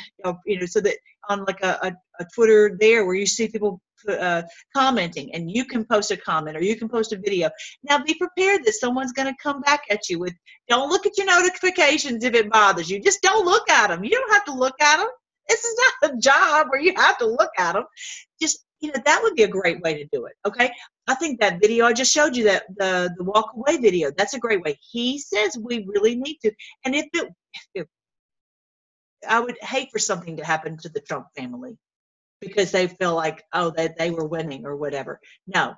you 0.45 0.59
know 0.59 0.65
so 0.65 0.81
that 0.81 0.97
on 1.29 1.45
like 1.45 1.61
a, 1.61 1.77
a, 1.83 1.93
a 2.19 2.25
twitter 2.33 2.75
there 2.79 3.05
where 3.05 3.15
you 3.15 3.27
see 3.27 3.47
people 3.47 3.79
uh, 4.09 4.41
commenting 4.75 5.33
and 5.33 5.51
you 5.51 5.65
can 5.65 5.85
post 5.85 6.11
a 6.11 6.17
comment 6.17 6.57
or 6.57 6.63
you 6.63 6.75
can 6.75 6.89
post 6.89 7.13
a 7.13 7.17
video 7.17 7.49
now 7.83 7.97
be 8.03 8.13
prepared 8.15 8.63
that 8.63 8.73
someone's 8.73 9.13
going 9.13 9.27
to 9.27 9.43
come 9.43 9.61
back 9.61 9.81
at 9.89 10.09
you 10.09 10.19
with 10.19 10.33
don't 10.67 10.89
look 10.89 11.05
at 11.05 11.17
your 11.17 11.27
notifications 11.27 12.23
if 12.23 12.33
it 12.33 12.51
bothers 12.51 12.89
you 12.89 13.01
just 13.01 13.21
don't 13.21 13.45
look 13.45 13.69
at 13.69 13.87
them 13.87 14.03
you 14.03 14.11
don't 14.11 14.33
have 14.33 14.45
to 14.45 14.53
look 14.53 14.75
at 14.81 14.97
them 14.97 15.07
This 15.47 15.63
is 15.63 15.79
not 16.01 16.13
a 16.13 16.17
job 16.17 16.67
where 16.69 16.81
you 16.81 16.93
have 16.95 17.17
to 17.19 17.25
look 17.25 17.51
at 17.57 17.73
them. 17.73 17.83
Just 18.41 18.63
you 18.79 18.89
know, 18.91 19.01
that 19.05 19.21
would 19.23 19.35
be 19.35 19.43
a 19.43 19.47
great 19.47 19.81
way 19.81 19.93
to 19.95 20.05
do 20.11 20.25
it. 20.25 20.33
Okay, 20.45 20.71
I 21.07 21.15
think 21.15 21.39
that 21.39 21.61
video 21.61 21.85
I 21.85 21.93
just 21.93 22.13
showed 22.13 22.35
you 22.35 22.43
that 22.45 22.63
the 22.77 23.13
the 23.17 23.23
walk 23.23 23.51
away 23.55 23.77
video. 23.77 24.11
That's 24.17 24.33
a 24.33 24.39
great 24.39 24.61
way. 24.61 24.77
He 24.91 25.19
says 25.19 25.57
we 25.57 25.85
really 25.87 26.15
need 26.15 26.37
to, 26.43 26.51
and 26.85 26.95
if 26.95 27.05
it, 27.13 27.29
if 27.53 27.67
it 27.75 27.87
I 29.27 29.39
would 29.39 29.57
hate 29.61 29.89
for 29.91 29.99
something 29.99 30.37
to 30.37 30.45
happen 30.45 30.77
to 30.79 30.89
the 30.89 30.99
Trump 30.99 31.27
family 31.35 31.77
because 32.43 32.71
they 32.71 32.87
feel 32.87 33.15
like 33.15 33.43
oh 33.53 33.71
that 33.77 33.97
they 33.97 34.11
were 34.11 34.27
winning 34.27 34.65
or 34.65 34.75
whatever. 34.75 35.19
No, 35.47 35.75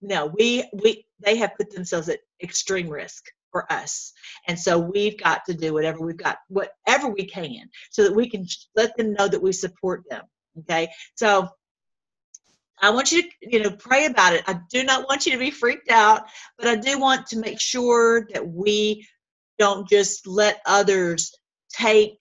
no, 0.00 0.26
we 0.26 0.68
we 0.72 1.06
they 1.20 1.36
have 1.36 1.56
put 1.56 1.70
themselves 1.70 2.08
at 2.08 2.20
extreme 2.42 2.88
risk 2.88 3.24
for 3.52 3.70
us, 3.72 4.12
and 4.46 4.58
so 4.58 4.78
we've 4.78 5.18
got 5.18 5.44
to 5.46 5.54
do 5.54 5.72
whatever 5.72 6.04
we've 6.04 6.16
got, 6.16 6.38
whatever 6.48 7.08
we 7.08 7.24
can, 7.24 7.70
so 7.90 8.04
that 8.04 8.14
we 8.14 8.28
can 8.28 8.46
let 8.76 8.96
them 8.96 9.12
know 9.14 9.28
that 9.28 9.42
we 9.42 9.52
support 9.52 10.02
them. 10.10 10.24
Okay, 10.60 10.88
so. 11.14 11.48
I 12.80 12.90
want 12.90 13.10
you 13.10 13.22
to, 13.22 13.28
you 13.42 13.60
know, 13.60 13.72
pray 13.72 14.06
about 14.06 14.34
it. 14.34 14.44
I 14.46 14.60
do 14.70 14.84
not 14.84 15.08
want 15.08 15.26
you 15.26 15.32
to 15.32 15.38
be 15.38 15.50
freaked 15.50 15.90
out, 15.90 16.28
but 16.56 16.68
I 16.68 16.76
do 16.76 17.00
want 17.00 17.26
to 17.26 17.40
make 17.40 17.60
sure 17.60 18.28
that 18.32 18.46
we 18.46 19.04
don't 19.58 19.88
just 19.88 20.28
let 20.28 20.60
others 20.64 21.34
take 21.72 22.18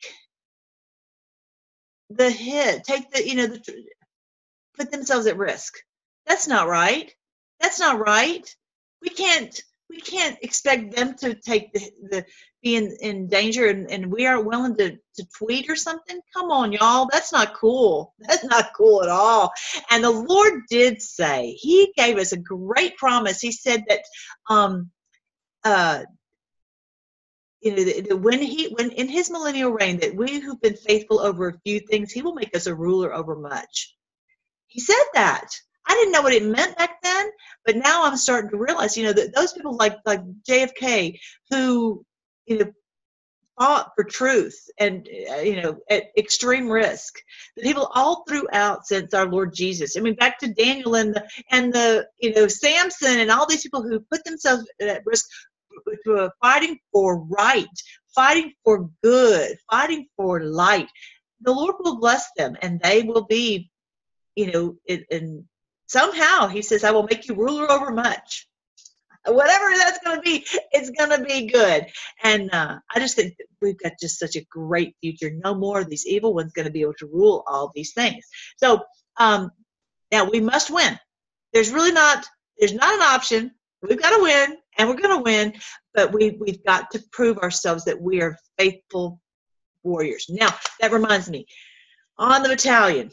the 2.10 2.30
hit, 2.30 2.84
take 2.84 3.12
the, 3.12 3.28
you 3.28 3.36
know, 3.36 3.48
the, 3.48 3.62
put 4.78 4.92
themselves 4.92 5.28
at 5.28 5.38
risk. 5.38 5.76
That's 6.26 6.48
not 6.48 6.68
right. 6.68 7.12
That's 7.60 7.80
not 7.80 8.00
right. 8.00 8.56
We 9.02 9.10
can't, 9.10 9.60
we 9.90 10.00
can't 10.02 10.38
expect 10.42 10.96
them 10.96 11.16
to 11.16 11.34
take 11.34 11.72
the, 11.74 11.80
the 12.10 12.26
be 12.62 12.76
in, 12.76 12.96
in 13.02 13.28
danger 13.28 13.68
and, 13.68 13.90
and 13.90 14.12
we 14.12 14.26
aren't 14.26 14.46
willing 14.46 14.76
to, 14.78 14.92
to 14.92 15.28
tweet 15.38 15.70
or 15.70 15.76
something. 15.76 16.20
Come 16.36 16.52
on, 16.52 16.72
y'all. 16.72 17.08
That's 17.12 17.32
not 17.32 17.54
cool. 17.54 18.14
That's 18.20 18.44
not 18.44 18.72
cool 18.76 19.04
at 19.04 19.10
all. 19.10 19.52
And 19.92 20.04
the 20.04 20.12
Lord 20.12 20.64
did 20.70 21.02
say, 21.02 21.52
He 21.52 21.94
gave 21.96 22.18
us 22.18 22.32
a 22.32 22.38
great 22.38 22.98
promise. 22.98 23.40
He 23.40 23.52
said 23.52 23.84
that 23.88 24.02
um 24.50 24.90
uh 25.64 26.04
you 27.62 27.76
know, 27.76 27.84
that 27.84 28.20
when 28.22 28.42
he, 28.42 28.68
when 28.70 28.92
in 28.92 29.08
his 29.10 29.30
millennial 29.32 29.72
reign, 29.72 30.00
that 30.00 30.16
we 30.16 30.40
who've 30.40 30.62
been 30.62 30.76
faithful 30.78 31.20
over 31.20 31.50
a 31.50 31.60
few 31.66 31.80
things, 31.82 32.12
he 32.12 32.22
will 32.22 32.36
make 32.36 32.56
us 32.56 32.68
a 32.68 32.76
ruler 32.76 33.14
over 33.14 33.36
much. 33.36 33.96
He 34.68 34.80
said 34.80 35.04
that. 35.14 35.50
I 35.88 35.94
didn't 35.94 36.12
know 36.14 36.22
what 36.22 36.34
it 36.34 36.46
meant 36.46 36.78
back 36.78 37.02
then, 37.02 37.32
but 37.66 37.78
now 37.78 38.04
I'm 38.04 38.18
starting 38.18 38.52
to 38.52 38.58
realize, 38.58 38.98
you 38.98 39.06
know, 39.06 39.14
that 39.14 39.36
those 39.36 39.54
people 39.54 39.76
like 39.78 39.98
like 40.06 40.22
JFK 40.48 41.20
who, 41.52 42.06
you 42.46 42.58
know, 42.60 42.66
fought 43.60 43.92
for 43.96 44.04
truth 44.04 44.58
and 44.80 45.08
uh, 45.32 45.38
you 45.38 45.62
know 45.62 45.78
at 45.90 46.06
extreme 46.18 46.70
risk 46.70 47.16
the 47.58 47.64
people 47.64 47.90
all 47.96 48.26
throughout 48.28 48.86
since 48.88 49.14
our 49.14 49.28
lord 49.30 49.54
jesus 49.56 49.98
i 49.98 50.02
mean 50.02 50.16
back 50.16 50.40
to 50.40 50.54
daniel 50.54 50.96
and 50.96 51.16
the 51.16 51.28
and 51.52 51.74
the 51.74 52.06
you 52.20 52.34
know 52.34 52.48
samson 52.48 53.20
and 53.20 53.32
all 53.32 53.48
these 53.48 53.64
people 53.64 53.84
who 53.84 54.00
put 54.12 54.24
themselves 54.26 54.66
at 54.82 55.06
risk 55.06 55.26
uh, 56.10 56.30
fighting 56.42 56.80
for 56.92 57.24
right, 57.26 57.68
fighting 58.16 58.54
for 58.64 58.90
good, 59.04 59.58
fighting 59.70 60.08
for 60.16 60.44
light, 60.44 60.88
the 61.42 61.52
Lord 61.52 61.76
will 61.80 62.00
bless 62.00 62.30
them 62.38 62.58
and 62.62 62.80
they 62.82 63.04
will 63.04 63.26
be, 63.26 63.70
you 64.36 64.52
know, 64.52 64.76
and 65.12 65.46
somehow 65.88 66.48
He 66.48 66.62
says, 66.62 66.84
I 66.84 66.92
will 66.92 67.04
make 67.04 67.28
you 67.28 67.36
ruler 67.36 67.72
over 67.72 67.92
much. 67.92 68.48
Whatever 69.26 69.66
that's 69.78 70.00
going 70.06 70.18
to 70.18 70.22
be, 70.22 70.46
it's 70.72 70.90
going 70.92 71.10
to 71.10 71.26
be 71.26 71.48
good. 71.48 71.88
And 72.24 72.54
uh, 72.54 72.80
I 72.94 73.00
just 73.00 73.16
think 73.16 73.36
we've 73.62 73.78
got 73.78 73.94
just 74.00 74.20
such 74.20 74.38
a 74.38 74.46
great 74.50 74.96
future. 75.02 75.32
No 75.44 75.54
more 75.54 75.82
of 75.82 75.90
these 75.90 76.06
evil 76.06 76.34
ones 76.34 76.54
going 76.54 76.68
to 76.68 76.72
be 76.72 76.82
able 76.82 76.94
to 77.00 77.08
rule 77.08 77.44
all 77.46 77.72
these 77.76 77.94
things. 77.94 78.24
So 78.58 78.84
um, 79.20 79.52
now 80.12 80.30
we 80.30 80.40
must 80.40 80.72
win. 80.72 80.98
There's 81.54 81.72
really 81.72 81.92
not, 81.92 82.26
there's 82.58 82.74
not 82.74 82.94
an 82.94 83.02
option. 83.02 83.52
We've 83.82 84.02
got 84.02 84.16
to 84.16 84.24
win 84.24 84.58
and 84.78 84.90
we're 84.90 84.96
going 84.96 85.18
to 85.18 85.24
win, 85.24 85.54
but 85.94 86.12
we, 86.12 86.32
we've 86.32 86.64
got 86.64 86.92
to 86.92 87.04
prove 87.12 87.38
ourselves 87.40 87.86
that 87.86 88.02
we 88.02 88.22
are 88.22 88.38
faithful 88.58 89.20
warriors. 89.84 90.28
Now, 90.30 90.50
that 90.80 90.92
reminds 90.92 91.30
me, 91.30 91.46
on 92.18 92.44
the 92.44 92.50
battalion, 92.50 93.12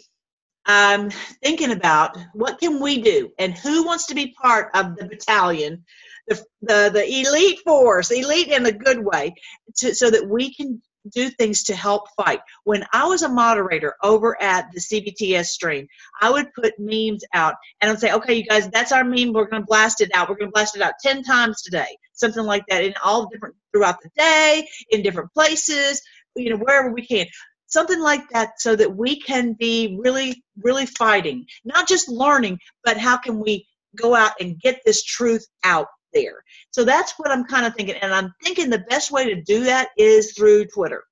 I'm 0.66 1.10
thinking 1.42 1.72
about 1.72 2.16
what 2.32 2.58
can 2.58 2.80
we 2.80 3.02
do 3.02 3.30
and 3.38 3.56
who 3.56 3.84
wants 3.84 4.06
to 4.06 4.14
be 4.14 4.34
part 4.40 4.70
of 4.74 4.96
the 4.96 5.04
battalion, 5.06 5.84
the, 6.26 6.42
the, 6.62 6.90
the 6.92 7.04
elite 7.04 7.60
force, 7.64 8.10
elite 8.10 8.48
in 8.48 8.64
a 8.64 8.72
good 8.72 9.04
way, 9.04 9.34
to, 9.76 9.94
so 9.94 10.10
that 10.10 10.26
we 10.26 10.54
can 10.54 10.80
do 11.10 11.30
things 11.30 11.62
to 11.64 11.76
help 11.76 12.08
fight. 12.16 12.40
When 12.64 12.84
I 12.92 13.06
was 13.06 13.22
a 13.22 13.28
moderator 13.28 13.94
over 14.02 14.40
at 14.42 14.70
the 14.72 14.80
CBTS 14.80 15.46
stream, 15.46 15.86
I 16.20 16.30
would 16.30 16.52
put 16.54 16.74
memes 16.78 17.24
out 17.32 17.54
and 17.80 17.90
I'd 17.90 18.00
say, 18.00 18.12
okay, 18.12 18.34
you 18.34 18.44
guys, 18.44 18.68
that's 18.68 18.92
our 18.92 19.04
meme. 19.04 19.32
We're 19.32 19.48
going 19.48 19.62
to 19.62 19.66
blast 19.66 20.00
it 20.00 20.10
out. 20.14 20.28
We're 20.28 20.36
going 20.36 20.48
to 20.50 20.54
blast 20.54 20.76
it 20.76 20.82
out 20.82 20.94
10 21.02 21.22
times 21.22 21.62
today, 21.62 21.96
something 22.12 22.44
like 22.44 22.64
that, 22.68 22.84
in 22.84 22.94
all 23.04 23.28
different 23.28 23.54
throughout 23.72 24.00
the 24.02 24.10
day, 24.16 24.68
in 24.90 25.02
different 25.02 25.32
places, 25.32 26.00
you 26.36 26.50
know, 26.50 26.56
wherever 26.56 26.90
we 26.92 27.06
can. 27.06 27.26
Something 27.66 28.00
like 28.00 28.28
that 28.30 28.60
so 28.60 28.76
that 28.76 28.94
we 28.94 29.18
can 29.20 29.54
be 29.54 29.98
really, 30.00 30.44
really 30.62 30.86
fighting, 30.86 31.46
not 31.64 31.88
just 31.88 32.08
learning, 32.08 32.58
but 32.84 32.96
how 32.96 33.16
can 33.16 33.40
we 33.40 33.66
go 33.96 34.14
out 34.14 34.32
and 34.40 34.60
get 34.60 34.80
this 34.84 35.02
truth 35.02 35.46
out 35.64 35.88
there. 36.14 36.42
So 36.70 36.84
that's 36.84 37.14
what 37.18 37.30
I'm 37.30 37.44
kind 37.44 37.66
of 37.66 37.74
thinking. 37.74 37.96
And 37.96 38.14
I'm 38.14 38.32
thinking 38.42 38.70
the 38.70 38.84
best 38.88 39.10
way 39.10 39.34
to 39.34 39.42
do 39.42 39.64
that 39.64 39.88
is 39.98 40.32
through 40.32 40.66
Twitter. 40.66 41.04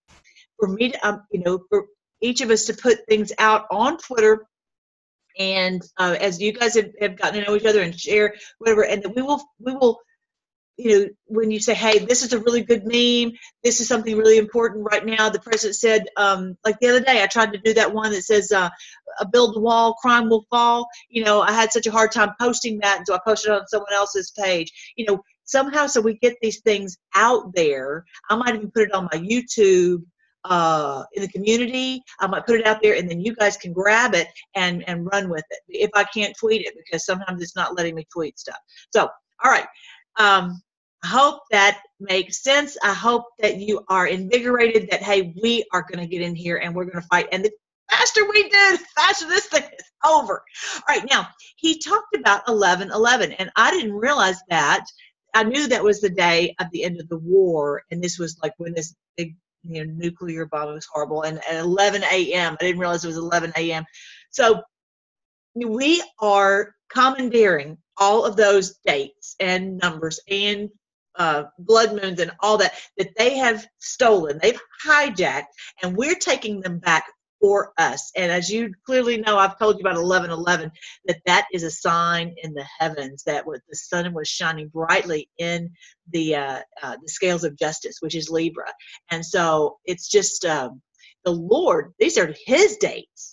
For 0.58 0.68
me 0.68 0.90
to, 0.90 1.06
um, 1.06 1.22
you 1.32 1.42
know, 1.42 1.60
for 1.68 1.86
each 2.20 2.40
of 2.40 2.50
us 2.50 2.64
to 2.66 2.74
put 2.74 3.06
things 3.08 3.32
out 3.38 3.66
on 3.70 3.98
Twitter. 3.98 4.46
And 5.38 5.82
uh, 5.98 6.16
as 6.20 6.40
you 6.40 6.52
guys 6.52 6.74
have, 6.74 6.90
have 7.00 7.16
gotten 7.16 7.40
to 7.40 7.46
know 7.46 7.56
each 7.56 7.64
other 7.64 7.82
and 7.82 7.98
share 7.98 8.34
whatever, 8.58 8.84
and 8.84 9.04
we 9.16 9.22
will, 9.22 9.42
we 9.58 9.74
will 9.74 9.98
you 10.76 10.90
know, 10.90 11.08
when 11.26 11.50
you 11.50 11.60
say, 11.60 11.74
hey, 11.74 11.98
this 11.98 12.22
is 12.22 12.32
a 12.32 12.38
really 12.38 12.62
good 12.62 12.84
meme, 12.84 13.32
this 13.62 13.80
is 13.80 13.88
something 13.88 14.16
really 14.16 14.38
important 14.38 14.86
right 14.90 15.04
now. 15.04 15.28
The 15.28 15.38
president 15.38 15.76
said, 15.76 16.06
um, 16.16 16.56
like 16.64 16.78
the 16.80 16.88
other 16.88 17.00
day, 17.00 17.22
I 17.22 17.26
tried 17.26 17.52
to 17.52 17.58
do 17.58 17.74
that 17.74 17.92
one 17.92 18.10
that 18.12 18.22
says, 18.22 18.50
uh, 18.52 18.70
build 19.32 19.54
the 19.54 19.60
wall, 19.60 19.94
crime 19.94 20.28
will 20.28 20.46
fall. 20.50 20.88
You 21.08 21.24
know, 21.24 21.42
I 21.42 21.52
had 21.52 21.72
such 21.72 21.86
a 21.86 21.92
hard 21.92 22.12
time 22.12 22.32
posting 22.40 22.78
that, 22.78 22.98
and 22.98 23.06
so 23.06 23.14
I 23.14 23.20
posted 23.24 23.52
it 23.52 23.60
on 23.60 23.66
someone 23.68 23.92
else's 23.92 24.32
page. 24.32 24.72
You 24.96 25.06
know, 25.06 25.22
somehow, 25.44 25.86
so 25.86 26.00
we 26.00 26.18
get 26.18 26.36
these 26.40 26.60
things 26.60 26.96
out 27.14 27.54
there. 27.54 28.04
I 28.30 28.36
might 28.36 28.54
even 28.54 28.70
put 28.70 28.84
it 28.84 28.94
on 28.94 29.08
my 29.12 29.18
YouTube 29.18 30.02
uh, 30.44 31.04
in 31.12 31.22
the 31.22 31.28
community. 31.28 32.02
I 32.20 32.26
might 32.26 32.46
put 32.46 32.58
it 32.58 32.66
out 32.66 32.82
there, 32.82 32.96
and 32.96 33.08
then 33.08 33.20
you 33.20 33.34
guys 33.34 33.56
can 33.56 33.72
grab 33.72 34.14
it 34.14 34.28
and 34.54 34.82
and 34.88 35.06
run 35.06 35.28
with 35.28 35.44
it. 35.50 35.58
If 35.68 35.90
I 35.94 36.04
can't 36.04 36.34
tweet 36.38 36.66
it, 36.66 36.74
because 36.76 37.04
sometimes 37.04 37.42
it's 37.42 37.56
not 37.56 37.76
letting 37.76 37.94
me 37.94 38.06
tweet 38.12 38.38
stuff. 38.38 38.58
So, 38.92 39.08
all 39.44 39.50
right. 39.50 39.66
Um, 40.18 40.62
I 41.02 41.08
hope 41.08 41.40
that 41.50 41.80
makes 41.98 42.42
sense. 42.42 42.76
I 42.82 42.92
hope 42.92 43.24
that 43.40 43.58
you 43.58 43.84
are 43.88 44.06
invigorated 44.06 44.88
that, 44.90 45.02
hey, 45.02 45.34
we 45.42 45.64
are 45.72 45.82
going 45.82 45.98
to 45.98 46.06
get 46.06 46.22
in 46.22 46.34
here 46.34 46.58
and 46.58 46.74
we're 46.74 46.84
going 46.84 47.00
to 47.00 47.08
fight. 47.08 47.28
And 47.32 47.44
the 47.44 47.50
faster 47.90 48.22
we 48.28 48.44
do, 48.44 48.50
the 48.50 48.84
faster 48.96 49.26
this 49.26 49.46
thing 49.46 49.62
is 49.64 49.90
over. 50.04 50.42
All 50.76 50.82
right, 50.88 51.06
now, 51.10 51.28
he 51.56 51.78
talked 51.78 52.14
about 52.16 52.42
11 52.48 52.90
11, 52.90 53.32
and 53.32 53.50
I 53.56 53.70
didn't 53.70 53.94
realize 53.94 54.40
that. 54.48 54.84
I 55.34 55.44
knew 55.44 55.66
that 55.68 55.82
was 55.82 56.00
the 56.00 56.10
day 56.10 56.54
of 56.60 56.66
the 56.72 56.84
end 56.84 57.00
of 57.00 57.08
the 57.08 57.18
war, 57.18 57.82
and 57.90 58.02
this 58.02 58.18
was 58.18 58.38
like 58.42 58.52
when 58.58 58.74
this 58.74 58.94
big 59.16 59.34
you 59.62 59.84
know, 59.84 59.92
nuclear 59.96 60.46
bomb 60.46 60.74
was 60.74 60.86
horrible, 60.92 61.22
and 61.22 61.38
at 61.50 61.56
11 61.56 62.02
a.m., 62.04 62.56
I 62.60 62.64
didn't 62.64 62.80
realize 62.80 63.04
it 63.04 63.08
was 63.08 63.16
11 63.16 63.52
a.m. 63.56 63.84
So 64.30 64.62
we 65.54 66.02
are 66.20 66.74
commandeering 66.92 67.78
all 67.98 68.24
of 68.24 68.36
those 68.36 68.78
dates 68.86 69.36
and 69.40 69.78
numbers 69.78 70.20
and 70.28 70.70
uh, 71.16 71.44
blood 71.58 71.90
moons 72.00 72.20
and 72.20 72.32
all 72.40 72.56
that 72.58 72.72
that 72.96 73.10
they 73.18 73.36
have 73.36 73.66
stolen, 73.80 74.38
they've 74.42 74.60
hijacked, 74.86 75.46
and 75.82 75.96
we're 75.96 76.14
taking 76.14 76.60
them 76.60 76.78
back 76.78 77.04
for 77.40 77.72
us. 77.76 78.12
And 78.16 78.30
as 78.30 78.48
you 78.48 78.72
clearly 78.86 79.18
know, 79.18 79.36
I've 79.36 79.58
told 79.58 79.74
you 79.74 79.80
about 79.80 80.00
1111, 80.00 80.70
that 81.06 81.20
that 81.26 81.46
is 81.52 81.64
a 81.64 81.70
sign 81.70 82.34
in 82.42 82.54
the 82.54 82.64
heavens 82.78 83.24
that 83.24 83.44
the 83.44 83.76
sun 83.76 84.14
was 84.14 84.28
shining 84.28 84.68
brightly 84.68 85.28
in 85.38 85.70
the 86.10 86.36
uh, 86.36 86.60
uh, 86.82 86.96
the 87.02 87.08
scales 87.08 87.44
of 87.44 87.58
justice, 87.58 87.96
which 88.00 88.14
is 88.14 88.30
Libra. 88.30 88.72
And 89.10 89.24
so 89.24 89.78
it's 89.84 90.08
just 90.08 90.44
um, 90.44 90.80
the 91.24 91.32
Lord. 91.32 91.92
These 91.98 92.16
are 92.16 92.34
His 92.46 92.76
dates 92.76 93.31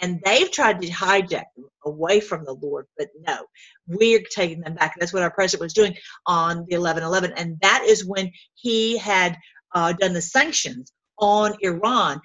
and 0.00 0.20
they've 0.24 0.50
tried 0.50 0.82
to 0.82 0.88
hijack 0.88 1.44
them 1.56 1.68
away 1.84 2.20
from 2.20 2.44
the 2.44 2.52
Lord, 2.54 2.86
but 2.98 3.08
no, 3.26 3.46
we're 3.88 4.22
taking 4.30 4.60
them 4.60 4.74
back. 4.74 4.94
That's 4.98 5.12
what 5.12 5.22
our 5.22 5.30
president 5.30 5.64
was 5.64 5.74
doing 5.74 5.96
on 6.26 6.66
the 6.68 6.76
11/11, 6.76 7.32
and 7.36 7.58
that 7.62 7.84
is 7.86 8.04
when 8.04 8.32
he 8.54 8.98
had 8.98 9.36
uh, 9.74 9.92
done 9.94 10.12
the 10.12 10.22
sanctions 10.22 10.92
on 11.18 11.56
Iran, 11.62 12.20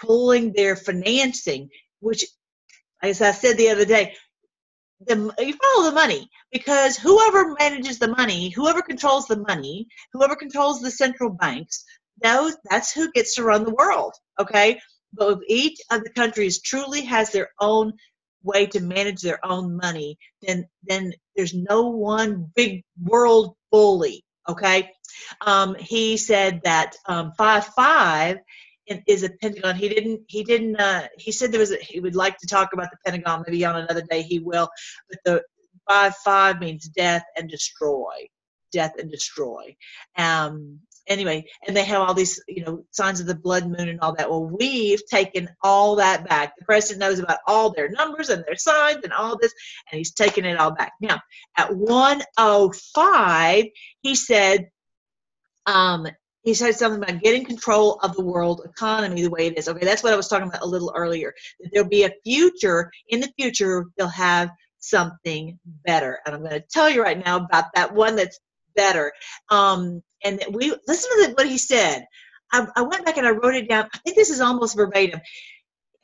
pulling 0.00 0.52
their 0.52 0.76
financing, 0.76 1.68
which, 2.00 2.24
as 3.02 3.20
I 3.22 3.32
said 3.32 3.56
the 3.56 3.70
other 3.70 3.84
day, 3.84 4.14
the, 5.06 5.34
you 5.38 5.54
follow 5.54 5.90
the 5.90 5.94
money 5.94 6.28
because 6.52 6.96
whoever 6.96 7.54
manages 7.58 7.98
the 7.98 8.08
money, 8.08 8.50
whoever 8.50 8.82
controls 8.82 9.26
the 9.26 9.38
money, 9.48 9.88
whoever 10.12 10.36
controls 10.36 10.80
the 10.80 10.90
central 10.90 11.30
banks, 11.30 11.84
those 12.22 12.56
that's 12.68 12.92
who 12.92 13.10
gets 13.12 13.34
to 13.36 13.44
run 13.44 13.64
the 13.64 13.74
world. 13.74 14.12
Okay, 14.38 14.80
but 15.12 15.32
if 15.32 15.38
each 15.48 15.78
of 15.90 16.04
the 16.04 16.10
countries 16.10 16.60
truly 16.60 17.02
has 17.02 17.30
their 17.30 17.50
own 17.60 17.92
way 18.42 18.66
to 18.66 18.80
manage 18.80 19.20
their 19.20 19.44
own 19.44 19.76
money, 19.76 20.18
then 20.42 20.66
then 20.84 21.12
there's 21.36 21.54
no 21.54 21.88
one 21.88 22.50
big 22.54 22.82
world 23.02 23.54
bully. 23.70 24.24
Okay, 24.48 24.90
um, 25.46 25.74
he 25.78 26.16
said 26.16 26.60
that 26.64 26.96
um, 27.06 27.32
five 27.36 27.66
five 27.66 28.38
is 29.06 29.22
a 29.22 29.30
Pentagon. 29.30 29.76
He 29.76 29.88
didn't. 29.88 30.22
He 30.28 30.44
didn't. 30.44 30.76
Uh, 30.76 31.06
he 31.18 31.32
said 31.32 31.52
there 31.52 31.60
was. 31.60 31.72
A, 31.72 31.76
he 31.76 32.00
would 32.00 32.16
like 32.16 32.36
to 32.38 32.46
talk 32.46 32.72
about 32.72 32.90
the 32.90 32.98
Pentagon. 33.04 33.44
Maybe 33.46 33.64
on 33.64 33.76
another 33.76 34.02
day 34.02 34.22
he 34.22 34.38
will. 34.38 34.68
But 35.08 35.18
the 35.24 35.42
five 35.88 36.16
five 36.16 36.60
means 36.60 36.88
death 36.88 37.24
and 37.36 37.48
destroy. 37.48 38.28
Death 38.72 38.94
and 38.98 39.10
destroy. 39.10 39.76
Um, 40.16 40.80
anyway, 41.06 41.44
and 41.66 41.76
they 41.76 41.84
have 41.84 42.00
all 42.00 42.14
these, 42.14 42.42
you 42.48 42.64
know, 42.64 42.84
signs 42.90 43.20
of 43.20 43.26
the 43.26 43.34
blood 43.34 43.66
moon 43.66 43.88
and 43.88 44.00
all 44.00 44.14
that. 44.14 44.30
Well, 44.30 44.44
we've 44.44 45.04
taken 45.06 45.48
all 45.62 45.96
that 45.96 46.28
back. 46.28 46.54
The 46.58 46.64
president 46.64 47.00
knows 47.00 47.18
about 47.18 47.38
all 47.46 47.70
their 47.70 47.90
numbers 47.90 48.28
and 48.28 48.44
their 48.46 48.56
signs 48.56 49.00
and 49.04 49.12
all 49.12 49.38
this, 49.38 49.52
and 49.90 49.98
he's 49.98 50.12
taken 50.12 50.44
it 50.44 50.58
all 50.58 50.72
back. 50.72 50.92
Now, 51.00 51.20
at 51.56 51.74
105, 51.74 53.64
he 54.02 54.14
said, 54.14 54.70
um, 55.66 56.06
he 56.42 56.54
said 56.54 56.74
something 56.74 57.02
about 57.02 57.22
getting 57.22 57.44
control 57.44 57.98
of 58.02 58.16
the 58.16 58.24
world 58.24 58.62
economy 58.64 59.22
the 59.22 59.30
way 59.30 59.46
it 59.46 59.58
is. 59.58 59.68
Okay, 59.68 59.84
that's 59.84 60.02
what 60.02 60.12
I 60.12 60.16
was 60.16 60.28
talking 60.28 60.48
about 60.48 60.62
a 60.62 60.66
little 60.66 60.92
earlier. 60.96 61.34
That 61.60 61.70
there'll 61.72 61.88
be 61.88 62.04
a 62.04 62.12
future, 62.24 62.90
in 63.08 63.20
the 63.20 63.30
future, 63.36 63.86
they'll 63.96 64.08
have 64.08 64.50
something 64.78 65.58
better. 65.84 66.18
And 66.24 66.34
I'm 66.34 66.40
going 66.40 66.52
to 66.52 66.66
tell 66.70 66.88
you 66.88 67.02
right 67.02 67.22
now 67.22 67.36
about 67.36 67.66
that 67.74 67.94
one 67.94 68.16
that's 68.16 68.40
better. 68.80 69.12
Um, 69.50 70.02
and 70.24 70.42
we 70.52 70.74
listen 70.88 71.10
to 71.10 71.34
what 71.34 71.46
he 71.46 71.58
said. 71.58 72.06
I, 72.52 72.66
I 72.76 72.82
went 72.82 73.04
back 73.04 73.18
and 73.18 73.26
I 73.26 73.30
wrote 73.30 73.54
it 73.54 73.68
down. 73.68 73.88
I 73.94 73.98
think 73.98 74.16
this 74.16 74.30
is 74.30 74.40
almost 74.40 74.76
verbatim. 74.76 75.20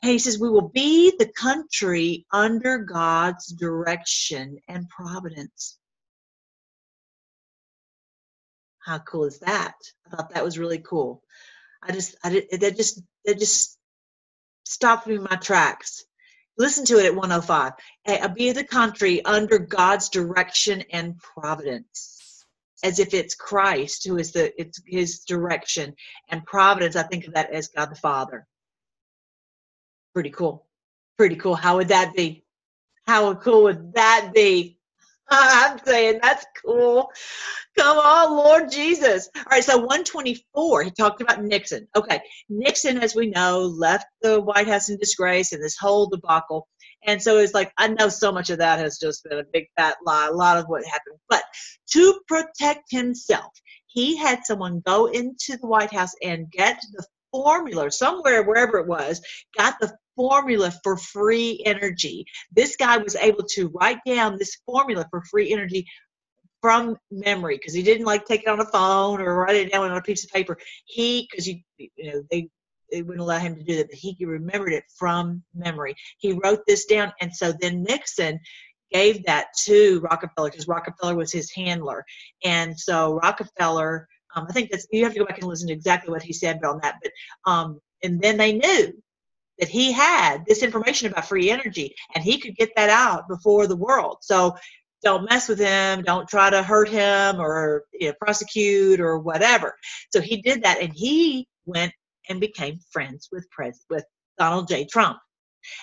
He 0.03 0.19
says, 0.19 0.39
We 0.39 0.51
will 0.51 0.69
be 0.69 1.13
the 1.19 1.33
country 1.33 2.27
under 2.33 2.79
God's 2.79 3.47
direction 3.47 4.59
and 4.69 4.89
providence. 4.89 5.79
How 8.85 8.99
cool 9.01 9.25
is 9.25 9.39
that? 9.41 9.75
I 10.07 10.11
thought 10.11 10.31
that 10.35 10.45
was 10.45 10.59
really 10.59 10.79
cool. 10.79 11.23
I 11.83 11.93
just, 11.93 12.15
I 12.23 12.31
did, 12.31 12.61
that 12.61 12.77
just, 12.77 13.03
that 13.25 13.39
just 13.39 13.79
stopped 14.65 15.07
me 15.07 15.17
in 15.17 15.23
my 15.23 15.37
tracks. 15.37 16.05
Listen 16.59 16.85
to 16.87 16.99
it 16.99 17.07
at 17.07 17.15
105. 17.15 17.73
Eh, 18.07 18.19
uh, 18.23 18.29
Be 18.29 18.53
the 18.53 18.65
country 18.65 19.25
under 19.25 19.59
God's 19.59 20.09
direction 20.09 20.83
and 20.93 21.19
providence, 21.19 22.16
as 22.83 22.99
if 22.99 23.15
it's 23.15 23.35
Christ 23.35 24.07
who 24.07 24.19
is 24.19 24.33
the 24.33 24.53
it's 24.61 24.81
His 24.87 25.21
direction 25.21 25.95
and 26.29 26.45
providence. 26.45 26.97
I 26.97 27.03
think 27.03 27.27
of 27.27 27.35
that 27.35 27.51
as 27.53 27.69
God 27.69 27.91
the 27.91 27.97
Father. 27.97 28.47
Pretty 30.15 30.31
cool. 30.31 30.67
Pretty 31.19 31.37
cool. 31.37 31.55
How 31.55 31.77
would 31.77 31.89
that 31.89 32.15
be? 32.15 32.45
How 33.07 33.35
cool 33.35 33.65
would 33.65 33.95
that 33.95 34.33
be? 34.35 34.79
I'm 35.29 35.79
saying 35.85 36.21
that's 36.23 36.47
cool. 36.65 37.11
Come 37.77 37.99
on, 37.99 38.37
Lord 38.37 38.71
Jesus. 38.71 39.29
All 39.37 39.43
right, 39.51 39.65
so 39.65 39.77
124, 39.77 40.85
he 40.85 40.91
talked 40.91 41.21
about 41.21 41.43
Nixon. 41.43 41.89
Okay, 41.97 42.21
Nixon, 42.49 42.99
as 42.99 43.15
we 43.15 43.29
know, 43.29 43.61
left 43.61 44.07
the 44.23 44.41
White 44.41 44.69
House 44.69 44.89
in 44.89 44.99
disgrace 44.99 45.53
and 45.53 45.63
this 45.63 45.77
whole 45.77 46.07
debacle. 46.07 46.69
And 47.07 47.23
so 47.23 47.39
it's 47.39 47.55
like, 47.55 47.73
I 47.79 47.89
know 47.89 48.09
so 48.09 48.33
much 48.33 48.51
of 48.51 48.59
that 48.59 48.79
has 48.81 48.99
just 48.99 49.25
been 49.25 49.39
a 49.39 49.45
big 49.53 49.67
fat 49.77 49.97
lie, 50.05 50.27
a 50.27 50.35
lot 50.35 50.59
of 50.59 50.67
what 50.67 50.85
happened. 50.85 51.19
But 51.29 51.43
to 51.93 52.21
protect 52.27 52.91
himself, 52.91 53.53
he 53.87 54.17
had 54.17 54.45
someone 54.45 54.83
go 54.85 55.07
into 55.07 55.57
the 55.57 55.69
White 55.69 55.93
House 55.93 56.13
and 56.23 56.51
get 56.51 56.79
the 56.93 57.05
formula 57.33 57.91
somewhere, 57.91 58.43
wherever 58.43 58.79
it 58.79 58.87
was, 58.87 59.21
got 59.57 59.77
the 59.81 59.97
formula 60.17 60.73
for 60.83 60.97
free 60.97 61.63
energy. 61.65 62.25
This 62.53 62.77
guy 62.77 62.99
was 62.99 63.15
able 63.17 63.45
to 63.55 63.71
write 63.75 63.99
down 64.07 64.37
this 64.37 64.57
formula 64.67 65.07
for 65.11 65.23
free 65.31 65.53
energy 65.53 65.87
from 66.61 66.97
memory 67.11 67.57
because 67.57 67.75
he 67.75 67.83
didn't 67.83 68.07
like 68.07 68.25
take 68.25 68.43
it 68.43 68.49
on 68.49 68.61
a 68.61 68.67
phone 68.67 69.21
or 69.21 69.37
write 69.37 69.57
it 69.57 69.71
down 69.71 69.91
on 69.91 69.97
a 69.97 70.03
piece 70.03 70.25
of 70.25 70.31
paper. 70.31 70.59
He, 70.87 71.29
because 71.31 71.47
you, 71.47 71.61
you 71.79 72.13
know, 72.13 72.23
they 72.31 72.49
they 72.91 73.03
wouldn't 73.03 73.23
allow 73.23 73.39
him 73.39 73.57
to 73.57 73.63
do 73.63 73.77
that, 73.77 73.89
but 73.89 73.99
he 73.99 74.17
remembered 74.21 74.73
it 74.73 74.85
from 74.97 75.43
memory. 75.55 75.95
He 76.19 76.33
wrote 76.33 76.61
this 76.67 76.87
down, 76.87 77.13
and 77.21 77.35
so 77.35 77.53
then 77.61 77.83
Nixon 77.83 78.41
gave 78.93 79.25
that 79.25 79.49
to 79.65 80.01
Rockefeller 80.01 80.51
because 80.51 80.69
Rockefeller 80.69 81.15
was 81.15 81.33
his 81.33 81.51
handler, 81.51 82.05
and 82.45 82.79
so 82.79 83.15
Rockefeller. 83.23 84.09
Um, 84.35 84.47
I 84.51 84.53
think 84.53 84.71
that's 84.71 84.87
you 84.93 85.05
have 85.05 85.15
to 85.15 85.19
go 85.21 85.25
back 85.25 85.39
and 85.39 85.49
listen 85.49 85.69
to 85.69 85.73
exactly 85.73 86.11
what 86.11 86.23
he 86.23 86.33
said 86.33 86.63
on 86.63 86.81
that, 86.83 86.97
but 87.03 87.51
um, 87.51 87.81
and 88.03 88.21
then 88.21 88.37
they 88.37 88.53
knew 88.53 88.93
that 89.59 89.69
he 89.69 89.93
had 89.93 90.45
this 90.47 90.63
information 90.63 91.11
about 91.11 91.27
free 91.27 91.51
energy 91.51 91.95
and 92.15 92.23
he 92.23 92.39
could 92.39 92.57
get 92.57 92.71
that 92.77 92.91
out 92.91 93.29
before 93.29 93.67
the 93.67 93.77
world. 93.77 94.19
So 94.21 94.57
don't 95.03 95.29
mess 95.29 95.49
with 95.49 95.59
him, 95.59 96.03
don't 96.03 96.29
try 96.29 96.51
to 96.51 96.63
hurt 96.63 96.89
him 96.89 97.41
or 97.41 97.85
you 97.93 98.09
know, 98.09 98.15
prosecute 98.21 99.01
or 99.01 99.19
whatever. 99.19 99.75
So 100.13 100.21
he 100.21 100.43
did 100.43 100.63
that 100.63 100.81
and 100.81 100.93
he 100.95 101.47
went 101.65 101.93
and 102.29 102.41
became 102.41 102.79
friends 102.91 103.29
with 103.33 103.49
Pres- 103.51 103.85
with 103.91 104.05
Donald 104.39 104.69
J. 104.69 104.85
Trump. 104.87 105.19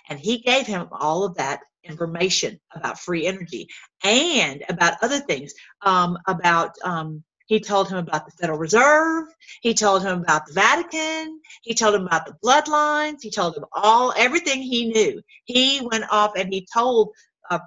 And 0.10 0.20
he 0.20 0.40
gave 0.40 0.66
him 0.66 0.88
all 0.92 1.24
of 1.24 1.36
that 1.36 1.62
information 1.84 2.60
about 2.74 3.00
free 3.00 3.26
energy 3.26 3.68
and 4.04 4.64
about 4.70 4.98
other 5.02 5.20
things, 5.20 5.54
um, 5.82 6.18
about 6.28 6.72
um, 6.84 7.24
he 7.48 7.60
told 7.60 7.90
him 7.90 7.98
about 7.98 8.26
the 8.26 8.32
Federal 8.32 8.58
Reserve. 8.58 9.26
He 9.62 9.74
told 9.74 10.02
him 10.02 10.22
about 10.22 10.46
the 10.48 10.54
Vatican. 10.54 11.40
He 11.62 11.74
told 11.74 11.96
him 11.96 12.08
about 12.08 12.26
the 12.26 12.38
bloodlines. 12.44 13.18
He 13.22 13.30
told 13.30 13.58
him 13.58 13.66
all 13.74 14.14
everything 14.16 14.62
he 14.62 14.88
knew. 14.88 15.22
He 15.46 15.82
went 15.92 16.06
off 16.10 16.32
and 16.38 16.54
he 16.54 16.68
told 16.74 17.10
uh, 17.52 17.60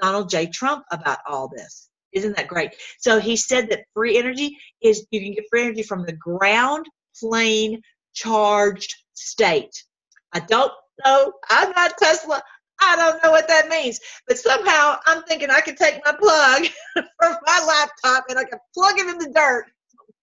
Donald 0.00 0.30
J. 0.30 0.46
Trump 0.46 0.84
about 0.90 1.18
all 1.26 1.48
this. 1.48 1.90
Isn't 2.12 2.36
that 2.36 2.48
great? 2.48 2.74
So 2.98 3.20
he 3.20 3.36
said 3.36 3.68
that 3.70 3.84
free 3.94 4.16
energy 4.18 4.56
is 4.80 5.06
you 5.10 5.20
can 5.20 5.34
get 5.34 5.44
free 5.50 5.64
energy 5.64 5.82
from 5.82 6.06
the 6.06 6.14
ground 6.14 6.86
plane 7.20 7.82
charged 8.14 8.94
state. 9.14 9.84
I 10.32 10.40
don't 10.40 10.72
know. 11.04 11.32
I'm 11.48 11.70
not 11.70 11.98
Tesla. 11.98 12.42
I 12.80 12.96
don't 12.96 13.22
know 13.22 13.30
what 13.30 13.48
that 13.48 13.68
means. 13.68 13.98
But 14.26 14.38
somehow 14.38 14.96
I'm 15.06 15.22
thinking 15.24 15.50
I 15.50 15.60
could 15.60 15.76
take 15.76 16.00
my 16.04 16.12
plug 16.12 16.66
from 16.94 17.36
my 17.46 17.64
laptop 17.66 18.24
and 18.28 18.38
I 18.38 18.44
can 18.44 18.58
plug 18.74 18.98
it 18.98 19.08
in 19.08 19.18
the 19.18 19.32
dirt. 19.34 19.66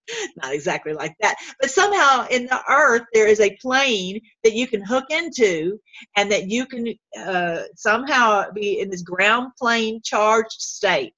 Not 0.41 0.53
exactly 0.53 0.93
like 0.93 1.15
that. 1.21 1.35
But 1.59 1.71
somehow 1.71 2.27
in 2.29 2.45
the 2.45 2.61
earth, 2.69 3.03
there 3.13 3.27
is 3.27 3.39
a 3.39 3.57
plane 3.61 4.21
that 4.43 4.53
you 4.53 4.67
can 4.67 4.83
hook 4.83 5.05
into 5.09 5.79
and 6.15 6.31
that 6.31 6.49
you 6.49 6.65
can 6.65 6.93
uh, 7.19 7.63
somehow 7.75 8.51
be 8.51 8.79
in 8.79 8.89
this 8.89 9.01
ground 9.01 9.51
plane 9.59 10.01
charged 10.03 10.61
state. 10.61 11.15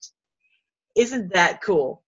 Isn't 0.96 1.34
that 1.34 1.62
cool? 1.62 2.04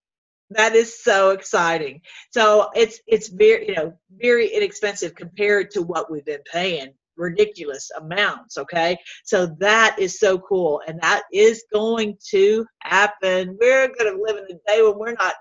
That 0.52 0.76
is 0.76 1.04
so 1.04 1.30
exciting. 1.32 2.02
So 2.32 2.70
it's 2.76 3.00
it's 3.08 3.28
very 3.30 3.68
you 3.70 3.76
know 3.76 3.94
very 4.10 4.48
inexpensive 4.48 5.14
compared 5.16 5.72
to 5.72 5.82
what 5.84 6.12
we've 6.12 6.26
been 6.26 6.42
paying 6.52 6.94
ridiculous 7.18 7.92
amounts 7.98 8.58
okay? 8.58 8.98
So 9.24 9.48
that 9.60 9.98
is 10.00 10.20
so 10.20 10.40
cool 10.40 10.82
and 10.88 11.00
that 11.02 11.24
is 11.34 11.64
going 11.72 12.18
to 12.32 12.66
happen. 12.82 13.58
We're 13.60 13.90
going 13.90 14.16
to 14.16 14.24
live 14.24 14.38
in 14.38 14.56
a 14.56 14.60
day 14.72 14.82
when 14.82 14.98
we're 14.98 15.14
not 15.14 15.34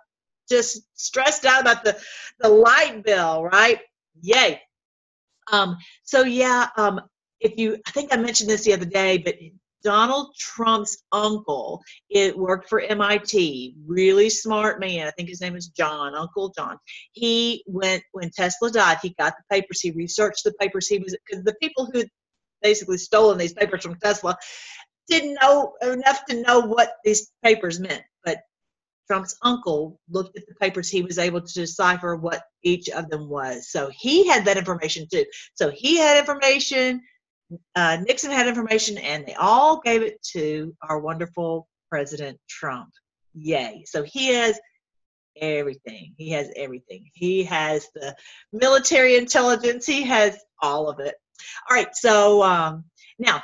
just 0.48 0.82
stressed 0.94 1.44
out 1.46 1.62
about 1.62 1.84
the 1.84 1.98
the 2.40 2.48
light 2.48 3.02
bill 3.04 3.44
right? 3.44 3.80
Yay. 4.20 4.60
Um 5.50 5.76
so 6.02 6.22
yeah 6.24 6.68
um 6.76 7.00
if 7.40 7.56
you 7.56 7.78
i 7.86 7.90
think 7.92 8.12
i 8.12 8.16
mentioned 8.16 8.50
this 8.50 8.64
the 8.64 8.74
other 8.74 8.84
day 8.84 9.18
but 9.18 9.36
Donald 9.82 10.34
Trump's 10.38 11.04
uncle 11.12 11.82
it 12.10 12.36
worked 12.36 12.68
for 12.68 12.80
MIT 12.80 13.76
really 13.86 14.28
smart 14.30 14.80
man. 14.80 15.06
I 15.06 15.10
think 15.12 15.28
his 15.28 15.40
name 15.40 15.56
is 15.56 15.68
John 15.68 16.14
Uncle 16.14 16.52
John. 16.56 16.78
He 17.12 17.64
went 17.66 18.02
when 18.12 18.30
Tesla 18.30 18.70
died 18.70 18.98
he 19.02 19.14
got 19.18 19.34
the 19.36 19.54
papers 19.56 19.80
he 19.80 19.90
researched 19.92 20.44
the 20.44 20.54
papers 20.60 20.88
he 20.88 20.98
was 20.98 21.16
because 21.26 21.44
the 21.44 21.54
people 21.62 21.88
who 21.92 22.04
basically 22.62 22.98
stolen 22.98 23.38
these 23.38 23.54
papers 23.54 23.82
from 23.82 23.96
Tesla 23.96 24.36
didn't 25.08 25.38
know 25.40 25.72
enough 25.82 26.24
to 26.28 26.42
know 26.42 26.60
what 26.60 26.94
these 27.04 27.30
papers 27.42 27.78
meant 27.78 28.02
but 28.24 28.38
Trump's 29.08 29.36
uncle 29.42 29.98
looked 30.10 30.36
at 30.36 30.46
the 30.46 30.54
papers 30.60 30.90
he 30.90 31.02
was 31.02 31.18
able 31.18 31.40
to 31.40 31.54
decipher 31.54 32.14
what 32.16 32.42
each 32.62 32.90
of 32.90 33.08
them 33.08 33.28
was. 33.28 33.70
So 33.70 33.90
he 33.94 34.28
had 34.28 34.44
that 34.44 34.58
information 34.58 35.06
too. 35.10 35.24
So 35.54 35.70
he 35.70 35.96
had 35.96 36.18
information 36.18 37.00
uh, 37.74 37.98
Nixon 38.06 38.30
had 38.30 38.46
information, 38.46 38.98
and 38.98 39.26
they 39.26 39.34
all 39.34 39.80
gave 39.80 40.02
it 40.02 40.22
to 40.32 40.74
our 40.82 40.98
wonderful 40.98 41.68
President 41.90 42.38
Trump. 42.48 42.90
Yay! 43.34 43.84
So 43.86 44.02
he 44.02 44.34
has 44.34 44.58
everything. 45.40 46.14
He 46.16 46.30
has 46.30 46.50
everything. 46.56 47.10
He 47.14 47.44
has 47.44 47.86
the 47.94 48.14
military 48.52 49.16
intelligence. 49.16 49.86
He 49.86 50.02
has 50.02 50.38
all 50.60 50.88
of 50.88 51.00
it. 51.00 51.14
All 51.68 51.76
right. 51.76 51.94
So 51.94 52.42
um, 52.42 52.84
now, 53.18 53.42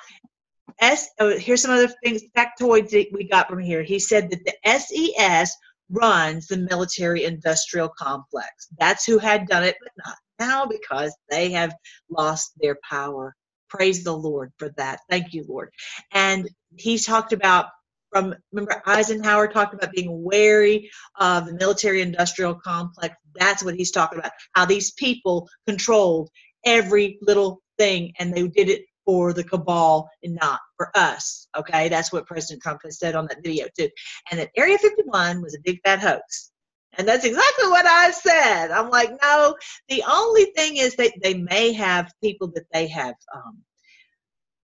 S. 0.81 1.09
Oh, 1.21 1.37
here's 1.38 1.62
some 1.62 1.71
other 1.71 1.93
things, 2.03 2.23
factoids 2.37 2.90
that 2.90 3.07
we 3.12 3.29
got 3.29 3.49
from 3.49 3.61
here. 3.61 3.83
He 3.83 3.99
said 3.99 4.31
that 4.31 4.45
the 4.45 4.79
SES 4.79 5.55
runs 5.90 6.47
the 6.47 6.57
military 6.57 7.25
industrial 7.25 7.88
complex. 7.88 8.69
That's 8.79 9.05
who 9.05 9.19
had 9.19 9.47
done 9.47 9.64
it, 9.64 9.77
but 9.81 9.93
not 10.05 10.17
now 10.40 10.67
because 10.67 11.14
they 11.31 11.53
have 11.53 11.75
lost 12.11 12.53
their 12.61 12.77
power. 12.88 13.35
Praise 13.68 14.05
the 14.05 14.16
Lord 14.16 14.53
for 14.59 14.70
that. 14.77 15.00
Thank 15.11 15.33
you, 15.33 15.44
Lord. 15.48 15.70
And 16.12 16.48
he 16.77 16.98
talked 16.98 17.33
about 17.33 17.66
from 18.12 18.35
remember 18.53 18.81
Eisenhower 18.87 19.48
talked 19.48 19.74
about 19.74 19.92
being 19.92 20.22
wary 20.22 20.88
of 21.18 21.46
the 21.46 21.55
military 21.55 22.00
industrial 22.00 22.55
complex. 22.55 23.16
That's 23.35 23.64
what 23.64 23.74
he's 23.74 23.90
talking 23.90 24.20
about. 24.20 24.31
How 24.53 24.64
these 24.64 24.92
people 24.92 25.48
controlled 25.66 26.31
every 26.64 27.18
little 27.20 27.61
thing 27.77 28.12
and 28.18 28.33
they 28.33 28.46
did 28.46 28.68
it 28.68 28.85
for 29.05 29.33
the 29.33 29.44
cabal 29.44 30.09
and 30.22 30.38
not 30.40 30.61
for 30.77 30.90
us. 30.94 31.48
Okay, 31.59 31.88
that's 31.88 32.12
what 32.12 32.27
President 32.27 32.62
Trump 32.62 32.81
has 32.85 32.98
said 32.98 33.16
on 33.16 33.27
that 33.27 33.42
video 33.42 33.66
too. 33.77 33.90
And 34.31 34.40
that 34.40 34.50
Area 34.57 34.79
51 34.79 35.42
was 35.42 35.55
a 35.55 35.62
big 35.62 35.81
fat 35.85 36.00
hoax. 36.00 36.53
And 36.96 37.09
that's 37.09 37.24
exactly 37.24 37.68
what 37.68 37.87
I 37.87 38.11
said. 38.11 38.70
I'm 38.70 38.90
like, 38.90 39.11
no, 39.22 39.57
the 39.88 40.04
only 40.09 40.46
thing 40.57 40.76
is 40.76 40.96
that 40.96 41.12
they 41.22 41.35
may 41.35 41.72
have 41.72 42.12
people 42.22 42.52
that 42.54 42.66
they 42.72 42.88
have 42.88 43.14
um, 43.35 43.59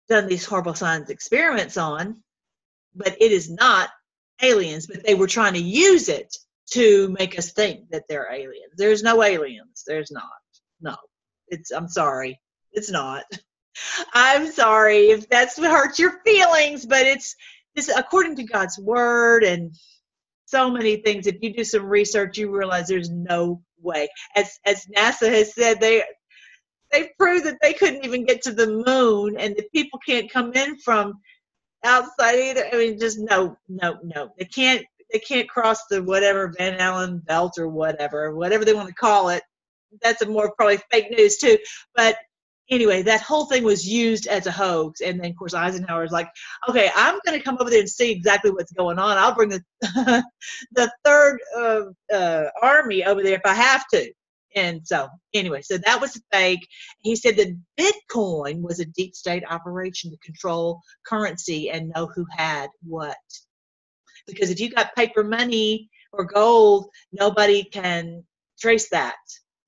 done 0.07 0.27
these 0.27 0.45
horrible 0.45 0.73
science 0.73 1.09
experiments 1.09 1.77
on, 1.77 2.21
but 2.95 3.17
it 3.19 3.31
is 3.31 3.49
not 3.49 3.89
aliens, 4.41 4.87
but 4.87 5.03
they 5.05 5.15
were 5.15 5.27
trying 5.27 5.53
to 5.53 5.61
use 5.61 6.09
it 6.09 6.35
to 6.71 7.09
make 7.17 7.37
us 7.37 7.51
think 7.51 7.89
that 7.91 8.03
they're 8.09 8.31
aliens. 8.31 8.73
There's 8.77 9.03
no 9.03 9.21
aliens. 9.23 9.83
There's 9.85 10.11
not. 10.11 10.23
No. 10.81 10.95
It's 11.47 11.71
I'm 11.71 11.87
sorry. 11.87 12.39
It's 12.71 12.89
not. 12.89 13.23
I'm 14.13 14.51
sorry 14.51 15.09
if 15.09 15.29
that's 15.29 15.57
what 15.57 15.71
hurts 15.71 15.99
your 15.99 16.19
feelings, 16.23 16.85
but 16.85 17.05
it's 17.05 17.35
this 17.75 17.89
according 17.89 18.37
to 18.37 18.43
God's 18.43 18.79
word 18.79 19.43
and 19.43 19.75
so 20.45 20.69
many 20.69 20.97
things. 20.97 21.27
If 21.27 21.37
you 21.41 21.53
do 21.53 21.63
some 21.63 21.85
research, 21.85 22.37
you 22.37 22.55
realize 22.55 22.87
there's 22.87 23.09
no 23.09 23.61
way. 23.81 24.07
As 24.35 24.57
as 24.65 24.85
NASA 24.95 25.29
has 25.29 25.53
said, 25.53 25.79
they 25.79 26.03
they 26.91 27.09
proved 27.17 27.45
that 27.45 27.57
they 27.61 27.73
couldn't 27.73 28.05
even 28.05 28.25
get 28.25 28.41
to 28.43 28.51
the 28.51 28.67
moon, 28.67 29.37
and 29.37 29.55
the 29.55 29.65
people 29.73 29.99
can't 30.07 30.31
come 30.31 30.53
in 30.53 30.77
from 30.79 31.19
outside 31.83 32.35
either. 32.35 32.67
I 32.71 32.77
mean, 32.77 32.99
just 32.99 33.19
no, 33.19 33.57
no, 33.67 33.97
no. 34.03 34.29
They 34.37 34.45
can't. 34.45 34.85
They 35.11 35.19
can't 35.19 35.47
cross 35.47 35.85
the 35.89 36.01
whatever 36.03 36.53
Van 36.57 36.79
Allen 36.79 37.19
belt 37.19 37.59
or 37.59 37.69
whatever, 37.69 38.35
whatever 38.35 38.65
they 38.65 38.73
want 38.73 38.87
to 38.87 38.93
call 38.93 39.29
it. 39.29 39.43
That's 40.01 40.21
a 40.23 40.25
more 40.27 40.51
probably 40.57 40.79
fake 40.91 41.11
news 41.11 41.37
too. 41.37 41.57
But 41.95 42.17
anyway, 42.69 43.01
that 43.03 43.21
whole 43.21 43.45
thing 43.45 43.63
was 43.63 43.87
used 43.87 44.27
as 44.27 44.47
a 44.47 44.51
hoax. 44.51 45.01
And 45.01 45.19
then, 45.19 45.31
of 45.31 45.37
course, 45.37 45.53
Eisenhower's 45.53 46.11
like, 46.11 46.29
okay, 46.69 46.89
I'm 46.95 47.19
going 47.25 47.37
to 47.37 47.43
come 47.43 47.57
over 47.59 47.69
there 47.69 47.79
and 47.79 47.89
see 47.89 48.11
exactly 48.11 48.51
what's 48.51 48.71
going 48.71 48.99
on. 48.99 49.17
I'll 49.17 49.35
bring 49.35 49.49
the 49.49 49.63
the 50.71 50.91
third 51.03 51.39
uh, 51.57 51.81
uh, 52.13 52.49
army 52.61 53.03
over 53.05 53.23
there 53.23 53.35
if 53.35 53.45
I 53.45 53.53
have 53.53 53.87
to. 53.89 54.11
And 54.55 54.81
so, 54.85 55.09
anyway, 55.33 55.61
so 55.61 55.77
that 55.77 55.99
was 55.99 56.21
fake. 56.31 56.65
He 57.01 57.17
said 57.17 57.35
that 57.35 57.57
Bitcoin 57.77 58.61
was 58.61 58.79
a 58.79 58.85
deep 58.85 59.13
state 59.13 59.43
operation 59.49 60.11
to 60.11 60.17
control 60.17 60.79
currency 61.05 61.69
and 61.69 61.91
know 61.93 62.09
who 62.15 62.25
had 62.31 62.69
what. 62.81 63.17
Because 64.27 64.49
if 64.49 64.59
you 64.61 64.69
got 64.69 64.95
paper 64.95 65.25
money 65.25 65.89
or 66.13 66.23
gold, 66.23 66.87
nobody 67.11 67.65
can 67.65 68.23
trace 68.59 68.89
that. 68.89 69.15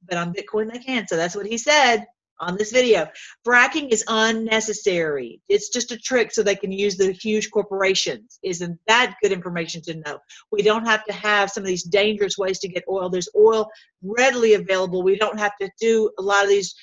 But 0.07 0.17
on 0.17 0.33
Bitcoin, 0.33 0.71
they 0.71 0.79
can. 0.79 1.05
So 1.05 1.17
that's 1.17 1.35
what 1.35 1.45
he 1.45 1.57
said 1.57 2.05
on 2.39 2.57
this 2.57 2.71
video. 2.71 3.07
Fracking 3.45 3.89
is 3.89 4.03
unnecessary. 4.07 5.41
It's 5.49 5.69
just 5.69 5.91
a 5.91 5.97
trick 5.97 6.31
so 6.31 6.43
they 6.43 6.55
can 6.55 6.71
use 6.71 6.97
the 6.97 7.11
huge 7.11 7.51
corporations. 7.51 8.39
Isn't 8.43 8.79
that 8.87 9.15
good 9.21 9.31
information 9.31 9.81
to 9.83 9.95
know? 9.95 10.19
We 10.51 10.61
don't 10.61 10.85
have 10.85 11.03
to 11.05 11.13
have 11.13 11.51
some 11.51 11.63
of 11.63 11.67
these 11.67 11.83
dangerous 11.83 12.37
ways 12.37 12.59
to 12.59 12.67
get 12.67 12.83
oil. 12.89 13.09
There's 13.09 13.29
oil 13.35 13.69
readily 14.03 14.53
available. 14.53 15.03
We 15.03 15.17
don't 15.17 15.39
have 15.39 15.57
to 15.61 15.69
do 15.79 16.11
a 16.19 16.21
lot 16.21 16.43
of 16.43 16.49
these 16.49 16.75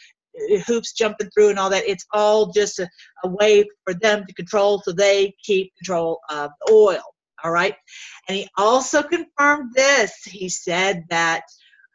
uh, 0.53 0.59
hoops 0.67 0.93
jumping 0.93 1.31
through 1.31 1.51
and 1.51 1.59
all 1.59 1.71
that. 1.71 1.85
It's 1.87 2.07
all 2.13 2.53
just 2.53 2.79
a, 2.79 2.89
a 3.25 3.29
way 3.29 3.65
for 3.85 3.95
them 3.95 4.25
to 4.27 4.35
control 4.35 4.81
so 4.85 4.93
they 4.93 5.35
keep 5.43 5.73
control 5.77 6.21
of 6.31 6.51
the 6.67 6.73
oil. 6.73 7.03
All 7.43 7.51
right. 7.51 7.75
And 8.27 8.39
he 8.39 8.49
also 8.57 9.03
confirmed 9.03 9.73
this. 9.75 10.13
He 10.25 10.49
said 10.49 11.05
that 11.11 11.43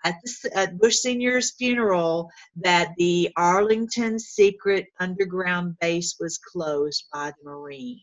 at, 0.04 0.16
the, 0.24 0.58
at 0.58 0.78
Bush 0.78 0.98
Senior's 0.98 1.52
funeral 1.52 2.30
that 2.58 2.94
the 2.98 3.32
Arlington 3.36 4.20
secret 4.20 4.88
underground 5.00 5.78
base 5.80 6.16
was 6.20 6.38
closed 6.38 7.06
by 7.12 7.32
the 7.32 7.50
Marines. 7.50 8.02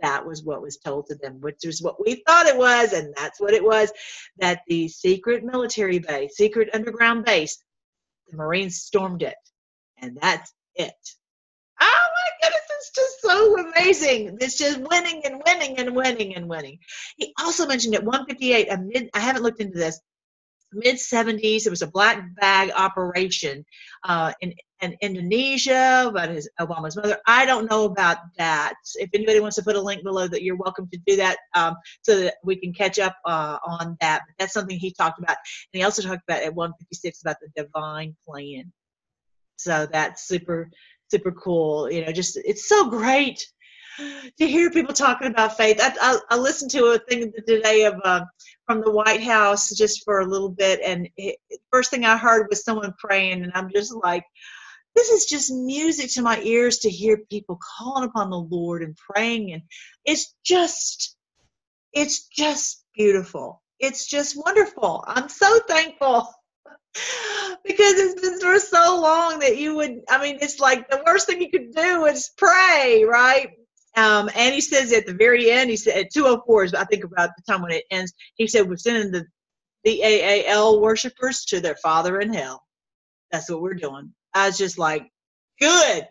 That 0.00 0.24
was 0.26 0.42
what 0.42 0.62
was 0.62 0.78
told 0.78 1.06
to 1.06 1.14
them, 1.14 1.40
which 1.40 1.64
is 1.64 1.82
what 1.82 2.02
we 2.02 2.22
thought 2.26 2.46
it 2.46 2.56
was, 2.56 2.92
and 2.92 3.12
that's 3.16 3.40
what 3.40 3.52
it 3.52 3.62
was. 3.62 3.92
That 4.38 4.62
the 4.66 4.88
secret 4.88 5.44
military 5.44 5.98
base, 5.98 6.36
secret 6.36 6.70
underground 6.72 7.24
base, 7.26 7.62
the 8.30 8.36
Marines 8.36 8.80
stormed 8.80 9.22
it, 9.22 9.36
and 9.98 10.16
that's 10.20 10.52
it. 10.74 10.94
Oh 11.82 12.08
my 12.14 12.48
goodness, 12.48 12.62
it's 12.78 12.90
just 12.94 13.20
so 13.22 13.58
amazing. 13.58 14.38
It's 14.40 14.58
just 14.58 14.80
winning 14.80 15.22
and 15.24 15.42
winning 15.44 15.78
and 15.78 15.94
winning 15.94 16.34
and 16.34 16.48
winning. 16.48 16.78
He 17.16 17.34
also 17.38 17.66
mentioned 17.66 17.94
at 17.94 18.04
158, 18.04 18.70
a 18.70 18.78
mid, 18.78 19.10
I 19.14 19.20
haven't 19.20 19.42
looked 19.42 19.60
into 19.60 19.78
this, 19.78 20.00
mid 20.72 20.96
70s. 20.96 21.66
It 21.66 21.70
was 21.70 21.82
a 21.82 21.86
black 21.86 22.22
bag 22.36 22.70
operation 22.76 23.64
uh, 24.04 24.32
in, 24.40 24.54
in 24.80 24.96
Indonesia 25.00 26.04
about 26.06 26.30
his 26.30 26.48
Obama's 26.60 26.96
mother. 26.96 27.18
I 27.26 27.44
don't 27.44 27.70
know 27.70 27.84
about 27.84 28.18
that. 28.38 28.74
If 28.94 29.10
anybody 29.14 29.40
wants 29.40 29.56
to 29.56 29.62
put 29.62 29.76
a 29.76 29.80
link 29.80 30.02
below, 30.02 30.28
that 30.28 30.42
you're 30.42 30.56
welcome 30.56 30.88
to 30.92 30.98
do 31.06 31.16
that 31.16 31.38
um, 31.54 31.76
so 32.02 32.20
that 32.20 32.34
we 32.44 32.56
can 32.56 32.72
catch 32.72 32.98
up 32.98 33.16
uh, 33.24 33.58
on 33.66 33.96
that. 34.00 34.22
But 34.26 34.34
that's 34.38 34.52
something 34.52 34.78
he 34.78 34.92
talked 34.92 35.18
about, 35.18 35.36
and 35.72 35.80
he 35.80 35.82
also 35.82 36.02
talked 36.02 36.22
about 36.28 36.42
at 36.42 36.54
156 36.54 37.22
about 37.22 37.36
the 37.40 37.62
divine 37.62 38.16
plan. 38.26 38.72
So 39.56 39.86
that's 39.90 40.26
super 40.26 40.70
super 41.10 41.32
cool. 41.32 41.90
You 41.90 42.04
know, 42.04 42.12
just 42.12 42.38
it's 42.44 42.68
so 42.68 42.88
great 42.88 43.44
to 43.98 44.46
hear 44.46 44.70
people 44.70 44.94
talking 44.94 45.28
about 45.28 45.56
faith. 45.56 45.78
I, 45.80 45.92
I, 46.00 46.18
I 46.30 46.36
listened 46.36 46.70
to 46.72 46.86
a 46.86 46.98
thing 46.98 47.32
today 47.46 47.84
of 47.84 47.94
uh, 48.04 48.24
from 48.66 48.80
the 48.82 48.90
White 48.90 49.22
House 49.22 49.70
just 49.70 50.04
for 50.04 50.20
a 50.20 50.26
little 50.26 50.50
bit, 50.50 50.80
and 50.84 51.08
it, 51.16 51.36
first 51.70 51.90
thing 51.90 52.04
I 52.04 52.16
heard 52.16 52.46
was 52.48 52.64
someone 52.64 52.94
praying, 52.98 53.42
and 53.42 53.52
I'm 53.54 53.70
just 53.70 53.94
like, 53.94 54.24
this 54.94 55.08
is 55.10 55.26
just 55.26 55.52
music 55.52 56.10
to 56.12 56.22
my 56.22 56.40
ears 56.42 56.78
to 56.80 56.90
hear 56.90 57.18
people 57.30 57.58
calling 57.78 58.08
upon 58.08 58.30
the 58.30 58.38
Lord 58.38 58.82
and 58.82 58.96
praying, 58.96 59.52
and 59.52 59.62
it's 60.04 60.34
just, 60.44 61.16
it's 61.92 62.26
just 62.28 62.84
beautiful. 62.94 63.62
It's 63.78 64.06
just 64.06 64.36
wonderful. 64.36 65.04
I'm 65.06 65.28
so 65.28 65.58
thankful 65.66 66.28
because 67.64 67.94
it's 67.94 68.20
been 68.20 68.38
for 68.40 68.58
so 68.58 69.00
long 69.00 69.38
that 69.38 69.56
you 69.56 69.76
would 69.76 70.00
i 70.08 70.20
mean 70.20 70.38
it's 70.40 70.58
like 70.58 70.88
the 70.90 71.00
worst 71.06 71.28
thing 71.28 71.40
you 71.40 71.48
could 71.48 71.72
do 71.72 72.04
is 72.06 72.32
pray 72.36 73.04
right 73.08 73.50
um, 73.96 74.30
and 74.34 74.54
he 74.54 74.60
says 74.60 74.92
at 74.92 75.06
the 75.06 75.14
very 75.14 75.50
end, 75.50 75.70
he 75.70 75.76
said 75.76 75.96
at 75.96 76.12
204 76.12 76.64
is 76.64 76.74
I 76.74 76.84
think 76.84 77.04
about 77.04 77.30
the 77.36 77.42
time 77.50 77.62
when 77.62 77.72
it 77.72 77.84
ends. 77.90 78.12
He 78.34 78.46
said 78.46 78.68
we're 78.68 78.76
sending 78.76 79.10
the 79.10 79.26
the 79.84 80.44
Baal 80.46 80.80
worshipers 80.80 81.44
to 81.46 81.60
their 81.60 81.76
father 81.76 82.20
in 82.20 82.32
hell. 82.32 82.62
That's 83.32 83.50
what 83.50 83.62
we're 83.62 83.74
doing. 83.74 84.12
I 84.34 84.46
was 84.48 84.58
just 84.58 84.78
like, 84.78 85.08
good. 85.58 86.06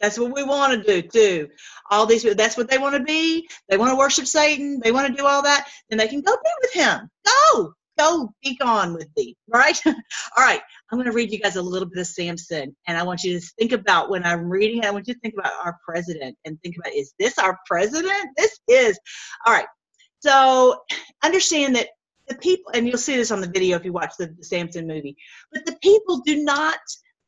That's 0.00 0.18
what 0.18 0.32
we 0.32 0.44
want 0.44 0.72
to 0.72 1.02
do 1.02 1.08
too. 1.08 1.48
All 1.90 2.06
these, 2.06 2.22
that's 2.22 2.56
what 2.56 2.70
they 2.70 2.78
want 2.78 2.94
to 2.96 3.02
be. 3.02 3.48
They 3.68 3.76
want 3.76 3.90
to 3.90 3.96
worship 3.96 4.26
Satan. 4.26 4.80
They 4.82 4.92
want 4.92 5.08
to 5.08 5.12
do 5.12 5.26
all 5.26 5.42
that. 5.42 5.68
Then 5.90 5.98
they 5.98 6.06
can 6.06 6.20
go 6.20 6.32
be 6.32 6.50
with 6.62 6.72
him. 6.74 7.10
Go 7.52 7.74
go 7.98 8.32
be 8.42 8.56
gone 8.56 8.94
with 8.94 9.08
thee, 9.16 9.36
right? 9.48 9.78
All 9.86 9.94
right, 10.38 10.60
I'm 10.90 10.98
going 10.98 11.06
to 11.06 11.12
read 11.12 11.30
you 11.30 11.38
guys 11.38 11.56
a 11.56 11.62
little 11.62 11.88
bit 11.88 12.00
of 12.00 12.06
Samson, 12.06 12.74
and 12.86 12.96
I 12.96 13.02
want 13.02 13.22
you 13.22 13.38
to 13.38 13.46
think 13.58 13.72
about 13.72 14.10
when 14.10 14.24
I'm 14.24 14.48
reading 14.48 14.78
it, 14.78 14.86
I 14.86 14.90
want 14.90 15.06
you 15.06 15.14
to 15.14 15.20
think 15.20 15.34
about 15.38 15.52
our 15.62 15.76
president 15.86 16.36
and 16.44 16.60
think 16.62 16.76
about 16.78 16.94
is 16.94 17.12
this 17.18 17.38
our 17.38 17.58
president? 17.66 18.30
This 18.36 18.58
is. 18.68 18.98
All 19.46 19.52
right, 19.52 19.66
so 20.20 20.80
understand 21.22 21.76
that 21.76 21.88
the 22.28 22.36
people, 22.36 22.72
and 22.74 22.86
you'll 22.86 22.98
see 22.98 23.16
this 23.16 23.30
on 23.30 23.40
the 23.40 23.48
video 23.48 23.76
if 23.76 23.84
you 23.84 23.92
watch 23.92 24.12
the, 24.18 24.34
the 24.38 24.44
Samson 24.44 24.86
movie, 24.86 25.16
but 25.52 25.66
the 25.66 25.76
people 25.82 26.20
do 26.24 26.42
not 26.42 26.78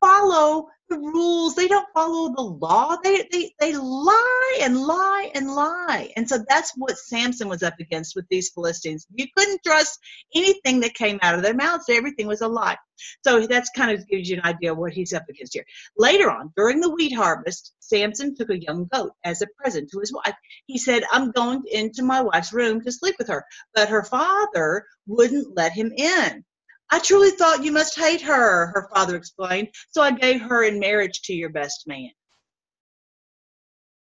follow 0.00 0.68
the 0.88 0.98
rules. 0.98 1.54
They 1.54 1.68
don't 1.68 1.86
follow 1.94 2.34
the 2.34 2.42
law. 2.42 2.96
They, 3.02 3.28
they, 3.30 3.54
they 3.60 3.74
lie 3.74 4.58
and 4.60 4.76
lie 4.80 5.30
and 5.34 5.54
lie. 5.54 6.12
And 6.16 6.28
so 6.28 6.44
that's 6.48 6.72
what 6.76 6.98
Samson 6.98 7.48
was 7.48 7.62
up 7.62 7.74
against 7.78 8.16
with 8.16 8.26
these 8.28 8.50
Philistines. 8.50 9.06
You 9.14 9.26
couldn't 9.36 9.60
trust 9.64 9.98
anything 10.34 10.80
that 10.80 10.94
came 10.94 11.18
out 11.22 11.36
of 11.36 11.42
their 11.42 11.54
mouths. 11.54 11.84
Everything 11.88 12.26
was 12.26 12.40
a 12.40 12.48
lie. 12.48 12.76
So 13.24 13.46
that's 13.46 13.70
kind 13.70 13.90
of 13.92 14.06
gives 14.08 14.28
you 14.28 14.36
an 14.36 14.44
idea 14.44 14.74
what 14.74 14.92
he's 14.92 15.12
up 15.12 15.24
against 15.28 15.54
here. 15.54 15.64
Later 15.96 16.30
on, 16.30 16.52
during 16.56 16.80
the 16.80 16.90
wheat 16.90 17.14
harvest, 17.14 17.72
Samson 17.80 18.34
took 18.34 18.50
a 18.50 18.60
young 18.60 18.88
goat 18.92 19.12
as 19.24 19.42
a 19.42 19.46
present 19.56 19.90
to 19.90 20.00
his 20.00 20.12
wife. 20.12 20.34
He 20.66 20.76
said, 20.76 21.04
I'm 21.10 21.30
going 21.30 21.62
into 21.70 22.02
my 22.02 22.20
wife's 22.20 22.52
room 22.52 22.82
to 22.82 22.92
sleep 22.92 23.14
with 23.18 23.28
her. 23.28 23.44
But 23.74 23.88
her 23.88 24.04
father 24.04 24.84
wouldn't 25.06 25.56
let 25.56 25.72
him 25.72 25.92
in. 25.96 26.44
I 26.90 26.98
truly 26.98 27.30
thought 27.30 27.64
you 27.64 27.72
must 27.72 27.98
hate 27.98 28.22
her, 28.22 28.66
her 28.74 28.88
father 28.92 29.16
explained, 29.16 29.68
so 29.90 30.02
I 30.02 30.10
gave 30.10 30.40
her 30.42 30.64
in 30.64 30.80
marriage 30.80 31.22
to 31.22 31.34
your 31.34 31.50
best 31.50 31.86
man. 31.86 32.10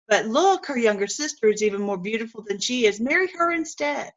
But 0.08 0.26
look, 0.28 0.66
her 0.68 0.78
younger 0.78 1.08
sister 1.08 1.48
is 1.48 1.62
even 1.62 1.82
more 1.82 1.98
beautiful 1.98 2.44
than 2.48 2.60
she 2.60 2.86
is. 2.86 3.02
Marry 3.02 3.28
her 3.38 3.52
instead. 3.52 4.12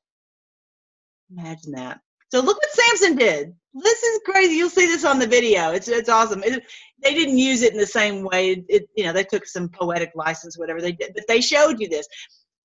Imagine 1.36 1.72
that. 1.72 2.00
So 2.30 2.40
look 2.40 2.58
what 2.58 2.70
Samson 2.70 3.16
did. 3.16 3.54
This 3.74 4.02
is 4.02 4.20
crazy. 4.24 4.54
You'll 4.54 4.70
see 4.70 4.86
this 4.86 5.04
on 5.04 5.18
the 5.18 5.26
video. 5.26 5.70
It's 5.70 5.88
it's 5.88 6.08
awesome. 6.08 6.42
It, 6.44 6.62
they 7.02 7.14
didn't 7.14 7.38
use 7.38 7.62
it 7.62 7.72
in 7.72 7.78
the 7.78 7.86
same 7.86 8.22
way. 8.22 8.64
It, 8.68 8.88
you 8.96 9.04
know, 9.04 9.12
they 9.12 9.24
took 9.24 9.46
some 9.46 9.68
poetic 9.68 10.12
license, 10.14 10.58
whatever 10.58 10.80
they 10.80 10.92
did, 10.92 11.12
but 11.14 11.24
they 11.26 11.40
showed 11.40 11.80
you 11.80 11.88
this. 11.88 12.06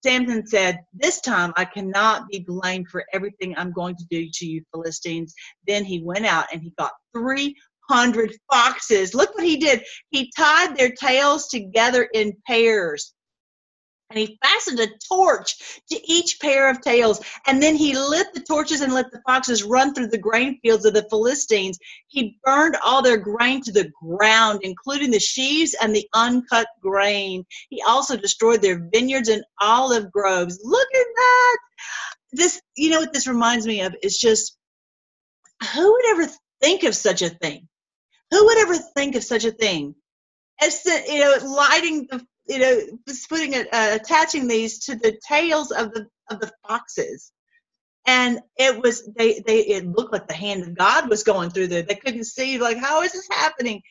Samson 0.06 0.46
said, 0.46 0.82
This 0.94 1.20
time 1.20 1.52
I 1.58 1.66
cannot 1.66 2.28
be 2.30 2.46
blamed 2.48 2.90
for 2.90 3.06
everything 3.12 3.56
I'm 3.58 3.72
going 3.72 3.96
to 3.96 4.06
do 4.12 4.30
to 4.32 4.46
you, 4.46 4.64
Philistines. 4.72 5.34
Then 5.68 5.84
he 5.84 6.04
went 6.04 6.28
out 6.28 6.46
and 6.54 6.62
he 6.62 6.72
got 6.78 6.92
300 7.16 8.32
foxes. 8.54 9.16
Look 9.16 9.34
what 9.34 9.44
he 9.44 9.58
did. 9.58 9.84
He 10.12 10.32
tied 10.38 10.78
their 10.78 10.92
tails 10.92 11.48
together 11.48 12.08
in 12.14 12.34
pairs 12.46 13.16
and 14.10 14.20
he 14.20 14.38
fastened 14.44 14.80
a 14.80 14.88
torch 15.08 15.82
to 15.90 16.00
each 16.12 16.40
pair 16.40 16.70
of 16.70 16.82
tails. 16.82 17.22
And 17.48 17.62
then 17.62 17.76
he 17.76 17.98
lit 17.98 18.34
the 18.34 18.42
torches 18.42 18.82
and 18.82 18.94
let 18.94 19.12
the 19.12 19.22
foxes 19.26 19.64
run 19.64 19.94
through 19.94 20.08
the 20.08 20.18
grain 20.18 20.60
fields 20.62 20.86
of 20.86 20.94
the 20.94 21.08
Philistines. 21.10 21.80
He 22.08 22.38
burned 22.44 22.78
all 22.84 23.02
their 23.02 23.18
grain 23.18 23.62
to 23.64 23.72
the 23.72 23.92
ground, 24.02 24.60
including 24.64 25.12
the 25.12 25.20
sheaves 25.20 25.76
and 25.82 25.96
the 25.96 26.08
uncut 26.14 26.68
grain. 26.82 27.46
He 27.70 27.82
also 27.82 28.16
destroyed 28.16 28.62
their 28.62 28.88
vineyards 28.94 29.30
and 29.30 29.44
olive 29.60 30.12
groves. 30.12 30.60
Look 30.64 30.88
at 30.94 31.08
that. 31.16 31.58
This, 32.32 32.62
you 32.76 32.92
know 32.92 33.00
what 33.00 33.14
this 33.14 33.28
reminds 33.28 33.66
me 33.66 33.82
of 33.82 33.96
is 34.04 34.18
just 34.18 34.58
who 35.74 35.92
would 35.92 36.06
ever 36.10 36.32
think 36.62 36.84
of 36.84 36.96
such 36.96 37.22
a 37.22 37.30
thing? 37.30 37.68
Who 38.32 38.46
would 38.46 38.58
ever 38.60 38.76
think 38.76 39.16
of 39.16 39.24
such 39.24 39.46
a 39.46 39.52
thing? 39.52 39.96
As 40.62 40.86
you 40.86 41.20
know, 41.20 41.38
lighting 41.44 42.08
the 42.10 42.26
you 42.48 42.60
know, 42.60 42.82
putting 43.30 43.54
it, 43.54 43.68
uh, 43.74 43.98
attaching 44.00 44.48
these 44.48 44.80
to 44.86 44.96
the 44.96 45.20
tails 45.28 45.72
of 45.72 45.94
the 45.94 46.08
of 46.30 46.40
the 46.40 46.52
foxes, 46.68 47.32
and 48.08 48.40
it 48.58 48.82
was 48.82 49.08
they 49.18 49.44
they 49.46 49.60
it 49.60 49.86
looked 49.86 50.14
like 50.14 50.28
the 50.28 50.34
hand 50.34 50.64
of 50.64 50.78
God 50.78 51.10
was 51.10 51.24
going 51.24 51.50
through 51.50 51.68
there. 51.68 51.82
They 51.84 51.96
couldn't 51.96 52.26
see 52.26 52.58
like 52.60 52.78
how 52.78 53.02
is 53.02 53.14
this 53.14 53.28
happening? 53.32 53.82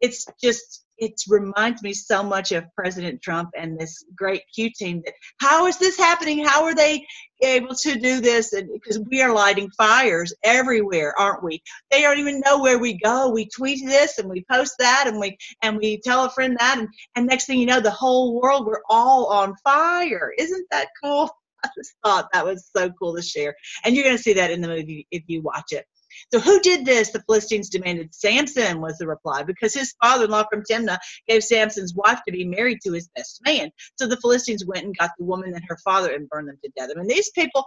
It's 0.00 0.26
just 0.42 0.84
it 0.98 1.14
reminds 1.28 1.82
me 1.82 1.92
so 1.92 2.22
much 2.22 2.52
of 2.52 2.64
President 2.74 3.22
Trump 3.22 3.50
and 3.56 3.78
this 3.78 4.04
great 4.16 4.42
Q 4.54 4.70
team 4.70 5.02
that 5.04 5.14
how 5.40 5.66
is 5.66 5.78
this 5.78 5.96
happening? 5.96 6.44
How 6.44 6.64
are 6.64 6.74
they 6.74 7.06
able 7.42 7.74
to 7.74 7.98
do 7.98 8.20
this? 8.20 8.52
And 8.52 8.68
because 8.72 8.98
we 9.10 9.22
are 9.22 9.32
lighting 9.32 9.70
fires 9.76 10.34
everywhere, 10.42 11.14
aren't 11.18 11.44
we? 11.44 11.62
They 11.90 12.02
don't 12.02 12.18
even 12.18 12.42
know 12.44 12.60
where 12.60 12.78
we 12.78 12.98
go. 12.98 13.30
We 13.30 13.48
tweet 13.48 13.84
this 13.86 14.18
and 14.18 14.28
we 14.28 14.44
post 14.50 14.74
that 14.78 15.04
and 15.06 15.18
we 15.18 15.36
and 15.62 15.76
we 15.76 16.00
tell 16.00 16.24
a 16.24 16.30
friend 16.30 16.56
that 16.58 16.78
and, 16.78 16.88
and 17.14 17.26
next 17.26 17.46
thing 17.46 17.60
you 17.60 17.66
know, 17.66 17.80
the 17.80 17.90
whole 17.90 18.40
world 18.40 18.66
we're 18.66 18.82
all 18.88 19.26
on 19.26 19.54
fire. 19.64 20.32
Isn't 20.38 20.66
that 20.70 20.88
cool? 21.02 21.30
I 21.64 21.68
just 21.76 21.94
thought 22.04 22.28
that 22.32 22.44
was 22.44 22.70
so 22.74 22.90
cool 22.90 23.16
to 23.16 23.22
share. 23.22 23.54
And 23.84 23.94
you're 23.94 24.04
gonna 24.04 24.18
see 24.18 24.34
that 24.34 24.50
in 24.50 24.60
the 24.60 24.68
movie 24.68 25.06
if 25.10 25.24
you 25.26 25.42
watch 25.42 25.72
it. 25.72 25.86
So 26.32 26.40
who 26.40 26.60
did 26.60 26.84
this? 26.84 27.10
The 27.10 27.22
Philistines 27.26 27.68
demanded. 27.68 28.14
Samson 28.14 28.80
was 28.80 28.98
the 28.98 29.06
reply, 29.06 29.42
because 29.42 29.74
his 29.74 29.94
father-in-law 30.02 30.44
from 30.50 30.62
Timnah 30.70 30.98
gave 31.28 31.44
Samson's 31.44 31.94
wife 31.94 32.20
to 32.26 32.32
be 32.32 32.44
married 32.44 32.78
to 32.84 32.92
his 32.92 33.08
best 33.14 33.40
man. 33.44 33.70
So 33.98 34.06
the 34.06 34.16
Philistines 34.18 34.66
went 34.66 34.84
and 34.84 34.96
got 34.96 35.10
the 35.18 35.24
woman 35.24 35.54
and 35.54 35.64
her 35.68 35.78
father 35.84 36.12
and 36.12 36.28
burned 36.28 36.48
them 36.48 36.58
to 36.64 36.70
death. 36.76 36.90
I 36.94 36.98
mean, 36.98 37.08
these 37.08 37.30
people 37.30 37.64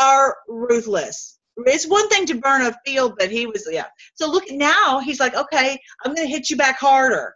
are 0.00 0.36
ruthless. 0.48 1.38
It's 1.58 1.86
one 1.86 2.08
thing 2.10 2.26
to 2.26 2.34
burn 2.34 2.62
a 2.62 2.76
field, 2.84 3.14
but 3.18 3.30
he 3.30 3.46
was 3.46 3.66
yeah. 3.70 3.86
So 4.14 4.30
look 4.30 4.44
now, 4.50 5.00
he's 5.00 5.20
like, 5.20 5.34
okay, 5.34 5.78
I'm 6.04 6.14
going 6.14 6.26
to 6.26 6.32
hit 6.32 6.50
you 6.50 6.56
back 6.56 6.78
harder. 6.78 7.34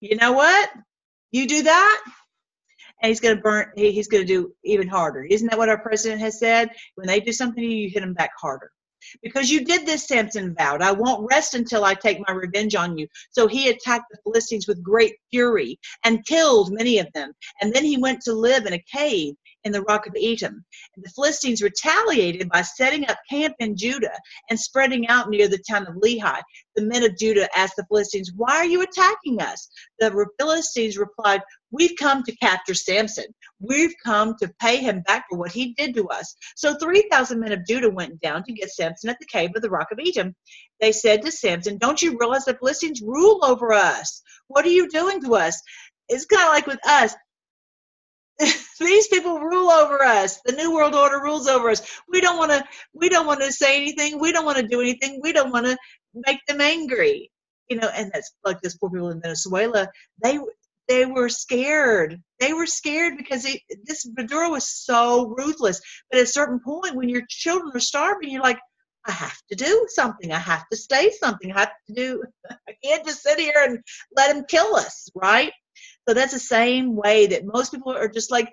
You 0.00 0.16
know 0.16 0.32
what? 0.32 0.70
You 1.32 1.48
do 1.48 1.62
that, 1.62 2.02
and 3.02 3.08
he's 3.08 3.18
going 3.18 3.34
to 3.34 3.42
burn. 3.42 3.72
He's 3.74 4.06
going 4.06 4.24
to 4.24 4.32
do 4.32 4.52
even 4.64 4.86
harder. 4.86 5.24
Isn't 5.24 5.48
that 5.48 5.58
what 5.58 5.68
our 5.68 5.78
president 5.78 6.20
has 6.20 6.38
said? 6.38 6.70
When 6.94 7.08
they 7.08 7.18
do 7.18 7.32
something 7.32 7.62
to 7.62 7.68
you, 7.68 7.76
you 7.84 7.90
hit 7.90 8.00
them 8.00 8.14
back 8.14 8.30
harder. 8.40 8.70
Because 9.22 9.50
you 9.50 9.64
did 9.64 9.86
this, 9.86 10.06
Samson 10.06 10.54
vowed, 10.54 10.82
I 10.82 10.92
won't 10.92 11.26
rest 11.30 11.54
until 11.54 11.84
I 11.84 11.94
take 11.94 12.18
my 12.26 12.34
revenge 12.34 12.74
on 12.74 12.96
you. 12.96 13.06
So 13.30 13.46
he 13.46 13.68
attacked 13.68 14.06
the 14.10 14.18
Philistines 14.24 14.68
with 14.68 14.82
great 14.82 15.16
fury 15.30 15.78
and 16.04 16.24
killed 16.26 16.72
many 16.72 16.98
of 16.98 17.12
them. 17.14 17.32
And 17.60 17.72
then 17.72 17.84
he 17.84 17.96
went 17.96 18.20
to 18.22 18.32
live 18.32 18.66
in 18.66 18.72
a 18.74 18.84
cave 18.90 19.34
in 19.64 19.72
the 19.72 19.82
rock 19.82 20.06
of 20.06 20.14
Etam. 20.14 20.62
And 20.96 21.04
the 21.04 21.10
Philistines 21.14 21.62
retaliated 21.62 22.48
by 22.48 22.62
setting 22.62 23.08
up 23.08 23.18
camp 23.30 23.54
in 23.58 23.76
Judah 23.76 24.16
and 24.50 24.58
spreading 24.58 25.08
out 25.08 25.30
near 25.30 25.48
the 25.48 25.62
town 25.68 25.86
of 25.86 25.96
Lehi. 25.96 26.42
The 26.76 26.82
men 26.82 27.04
of 27.04 27.16
Judah 27.16 27.48
asked 27.56 27.76
the 27.76 27.86
Philistines, 27.88 28.32
Why 28.34 28.56
are 28.56 28.66
you 28.66 28.82
attacking 28.82 29.40
us? 29.40 29.68
The 29.98 30.26
Philistines 30.38 30.98
replied, 30.98 31.42
We've 31.70 31.96
come 31.98 32.22
to 32.24 32.36
capture 32.36 32.74
Samson. 32.74 33.26
We've 33.60 33.94
come 34.04 34.36
to 34.40 34.52
pay 34.60 34.78
him 34.78 35.02
back 35.06 35.24
for 35.30 35.38
what 35.38 35.52
he 35.52 35.72
did 35.74 35.94
to 35.94 36.08
us. 36.08 36.34
So 36.56 36.74
3,000 36.74 37.40
men 37.40 37.52
of 37.52 37.66
Judah 37.66 37.90
went 37.90 38.20
down 38.20 38.44
to 38.44 38.52
get 38.52 38.70
Samson 38.70 39.10
at 39.10 39.18
the 39.18 39.26
cave 39.26 39.50
of 39.56 39.62
the 39.62 39.70
rock 39.70 39.88
of 39.90 39.98
Etam. 39.98 40.34
They 40.80 40.92
said 40.92 41.22
to 41.22 41.30
Samson, 41.30 41.78
Don't 41.78 42.02
you 42.02 42.18
realize 42.18 42.44
the 42.44 42.54
Philistines 42.54 43.00
rule 43.00 43.40
over 43.42 43.72
us? 43.72 44.22
What 44.48 44.66
are 44.66 44.70
you 44.70 44.88
doing 44.88 45.22
to 45.22 45.34
us? 45.36 45.60
It's 46.08 46.26
kind 46.26 46.46
of 46.46 46.52
like 46.52 46.66
with 46.66 46.80
us. 46.86 47.14
These 48.82 49.08
people 49.08 49.40
rule 49.40 49.70
over 49.70 50.02
us 50.02 50.40
the 50.44 50.52
new 50.52 50.72
world 50.74 50.94
order 50.94 51.20
rules 51.20 51.48
over 51.48 51.70
us 51.70 51.82
we 52.08 52.20
don't 52.20 52.38
want 52.38 52.50
to 52.50 52.64
we 52.94 53.08
don't 53.08 53.26
want 53.26 53.40
to 53.40 53.52
say 53.52 53.76
anything 53.80 54.18
we 54.18 54.32
don't 54.32 54.44
want 54.44 54.58
to 54.58 54.66
do 54.66 54.80
anything 54.80 55.20
we 55.22 55.32
don't 55.32 55.52
want 55.52 55.66
to 55.66 55.76
make 56.14 56.40
them 56.46 56.60
angry 56.60 57.30
you 57.68 57.76
know 57.76 57.88
and 57.94 58.10
that's 58.12 58.34
like 58.44 58.60
this 58.60 58.76
poor 58.76 58.90
people 58.90 59.10
in 59.10 59.20
venezuela 59.20 59.88
they 60.22 60.38
they 60.88 61.06
were 61.06 61.28
scared 61.28 62.20
they 62.40 62.52
were 62.52 62.66
scared 62.66 63.16
because 63.16 63.44
they, 63.44 63.62
this 63.84 64.08
maduro 64.16 64.50
was 64.50 64.68
so 64.68 65.34
ruthless 65.38 65.80
but 66.10 66.18
at 66.18 66.24
a 66.24 66.26
certain 66.26 66.60
point 66.60 66.96
when 66.96 67.08
your 67.08 67.22
children 67.28 67.70
are 67.74 67.80
starving 67.80 68.30
you're 68.30 68.42
like 68.42 68.58
I 69.04 69.10
have 69.10 69.36
to 69.48 69.56
do 69.56 69.86
something. 69.88 70.32
I 70.32 70.38
have 70.38 70.68
to 70.70 70.76
say 70.76 71.10
something. 71.10 71.52
I 71.52 71.60
have 71.60 71.72
to 71.88 71.92
do. 71.92 72.22
I 72.50 72.74
can't 72.84 73.04
just 73.04 73.22
sit 73.22 73.38
here 73.38 73.52
and 73.56 73.78
let 74.16 74.34
him 74.34 74.44
kill 74.48 74.76
us, 74.76 75.08
right? 75.14 75.52
So 76.08 76.14
that's 76.14 76.32
the 76.32 76.38
same 76.38 76.96
way 76.96 77.26
that 77.28 77.44
most 77.44 77.72
people 77.72 77.92
are 77.92 78.08
just 78.08 78.30
like, 78.30 78.52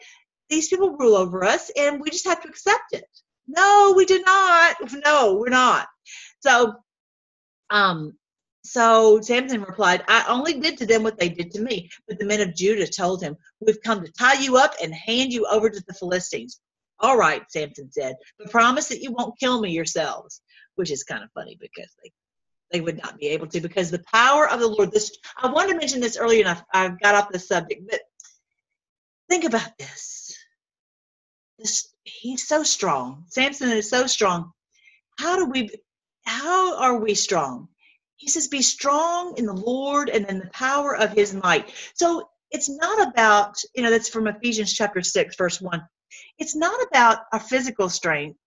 these 0.50 0.70
people 0.70 0.98
rule 0.98 1.16
over 1.16 1.44
us 1.44 1.72
and 1.78 2.02
we 2.02 2.10
just 2.10 2.28
have 2.28 2.42
to 2.42 2.50
accept 2.50 2.94
it. 2.94 3.06
No, 3.48 3.94
we 3.96 4.06
do 4.06 4.22
not. 4.22 4.78
No, 5.04 5.36
we're 5.36 5.50
not. 5.50 5.88
So, 6.42 6.74
um, 7.70 8.14
so 8.64 9.22
Samson 9.22 9.62
replied, 9.62 10.04
I 10.08 10.26
only 10.28 10.60
did 10.60 10.78
to 10.80 10.86
them 10.86 11.04
what 11.04 11.18
they 11.18 11.30
did 11.30 11.52
to 11.52 11.62
me. 11.62 11.90
But 12.08 12.20
the 12.20 12.26
men 12.26 12.42
of 12.42 12.56
Judah 12.56 12.88
told 12.88 13.24
him, 13.24 13.38
We've 13.60 13.82
come 13.82 14.04
to 14.04 14.12
tie 14.12 14.40
you 14.42 14.58
up 14.58 14.74
and 14.82 14.94
hand 14.94 15.34
you 15.34 15.48
over 15.48 15.70
to 15.70 15.84
the 15.88 15.94
Philistines. 15.94 16.60
All 17.00 17.18
right, 17.18 17.42
Samson 17.50 17.92
said, 17.92 18.18
but 18.38 18.52
promise 18.52 18.90
that 18.90 19.02
you 19.02 19.12
won't 19.12 19.40
kill 19.40 19.62
me 19.62 19.72
yourselves, 19.72 20.42
which 20.76 20.92
is 20.92 21.04
kind 21.04 21.24
of 21.24 21.32
funny 21.34 21.58
because 21.60 21.90
they 22.04 22.12
they 22.72 22.82
would 22.82 23.02
not 23.02 23.18
be 23.18 23.30
able 23.30 23.48
to 23.48 23.62
because 23.62 23.90
the 23.90 24.04
power 24.14 24.48
of 24.48 24.60
the 24.60 24.68
Lord. 24.68 24.92
This 24.92 25.18
I 25.38 25.48
wanted 25.48 25.74
to 25.74 25.80
mention 25.80 26.02
this 26.02 26.18
earlier, 26.18 26.46
and 26.46 26.62
I, 26.74 26.86
I 26.86 26.90
got 26.90 27.16
off 27.16 27.32
the 27.32 27.40
subject, 27.40 27.84
but 27.90 28.02
think 29.30 29.46
about 29.46 29.78
this. 29.78 30.29
This 31.60 31.94
he's 32.04 32.48
so 32.48 32.64
strong. 32.64 33.26
Samson 33.30 33.72
is 33.72 33.90
so 33.90 34.08
strong. 34.08 34.52
How 35.20 35.38
do 35.38 35.46
we? 35.46 35.70
How 36.26 36.78
are 36.78 36.98
we 36.98 37.16
strong? 37.16 37.70
He 38.18 38.30
says, 38.30 38.48
"Be 38.48 38.64
strong 38.64 39.38
in 39.38 39.46
the 39.46 39.54
Lord 39.54 40.10
and 40.10 40.26
in 40.28 40.40
the 40.40 40.50
power 40.54 40.96
of 40.98 41.12
His 41.12 41.34
might." 41.34 41.74
So 41.96 42.30
it's 42.52 42.70
not 42.70 43.10
about 43.10 43.58
you 43.76 43.84
know 43.84 43.92
that's 43.92 44.10
from 44.10 44.28
Ephesians 44.28 44.74
chapter 44.74 45.02
six, 45.04 45.36
verse 45.38 45.62
one. 45.62 45.84
It's 46.40 46.56
not 46.56 46.82
about 46.88 47.20
our 47.34 47.42
physical 47.42 47.90
strength 47.90 48.38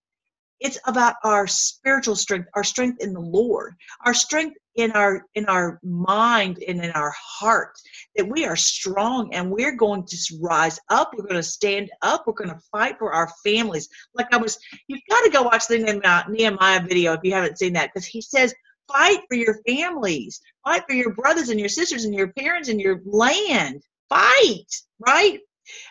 it's 0.61 0.79
about 0.87 1.17
our 1.25 1.47
spiritual 1.47 2.17
strength 2.17 2.49
our 2.55 2.65
strength 2.65 3.03
in 3.03 3.13
the 3.13 3.21
lord 3.21 3.75
our 4.07 4.15
strength 4.15 4.57
in 4.77 4.91
our 4.93 5.27
in 5.35 5.45
our 5.47 5.79
mind 5.83 6.63
and 6.67 6.83
in 6.83 6.91
our 6.93 7.13
heart 7.17 7.77
that 8.17 8.29
we 8.29 8.45
are 8.45 8.57
strong 8.57 9.33
and 9.35 9.51
we're 9.51 9.77
going 9.77 10.05
to 10.05 10.17
rise 10.41 10.79
up. 10.89 11.13
We're 11.17 11.25
going 11.25 11.37
to 11.37 11.43
stand 11.43 11.91
up. 12.03 12.25
We're 12.27 12.33
going 12.33 12.51
to 12.51 12.61
fight 12.71 12.99
for 12.99 13.13
our 13.13 13.31
families. 13.45 13.89
Like 14.15 14.33
i 14.33 14.37
was 14.37 14.59
you've 14.89 15.01
got 15.11 15.23
to 15.23 15.31
go 15.31 15.43
watch 15.43 15.67
the 15.69 16.25
nehemiah 16.29 16.83
video 16.87 17.13
if 17.13 17.21
you 17.23 17.33
haven't 17.33 17.59
seen 17.59 17.75
that 17.75 17.91
because 17.93 18.07
he 18.07 18.23
says 18.23 18.55
fight 18.91 19.21
for 19.29 19.37
your 19.37 19.59
families. 19.67 20.41
Fight 20.65 20.83
for 20.89 20.95
your 20.95 21.15
brothers 21.15 21.49
and 21.49 21.61
your 21.61 21.69
sisters 21.69 22.05
and 22.05 22.15
your 22.15 22.33
parents 22.33 22.69
and 22.69 22.81
your 22.81 23.01
land. 23.05 23.83
Fight 24.09 24.67
right? 25.07 25.39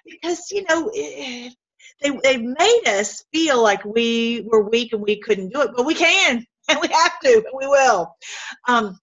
Because 0.06 0.52
you 0.52 0.64
know 0.64 0.92
eh, 0.96 1.50
they, 2.02 2.10
they 2.24 2.38
made 2.38 2.84
us 2.88 3.24
feel 3.32 3.62
like 3.62 3.84
we 3.86 4.48
were 4.52 4.70
weak 4.70 4.94
and 4.94 5.02
we 5.02 5.20
couldn't 5.20 5.54
do 5.54 5.62
it, 5.62 5.72
but 5.76 5.86
we 5.86 5.94
can 5.94 6.46
and 6.72 6.80
we 6.82 6.88
have 6.88 7.20
to 7.20 7.34
and 7.34 7.54
we 7.54 7.68
will. 7.68 8.16
Um, 8.68 8.98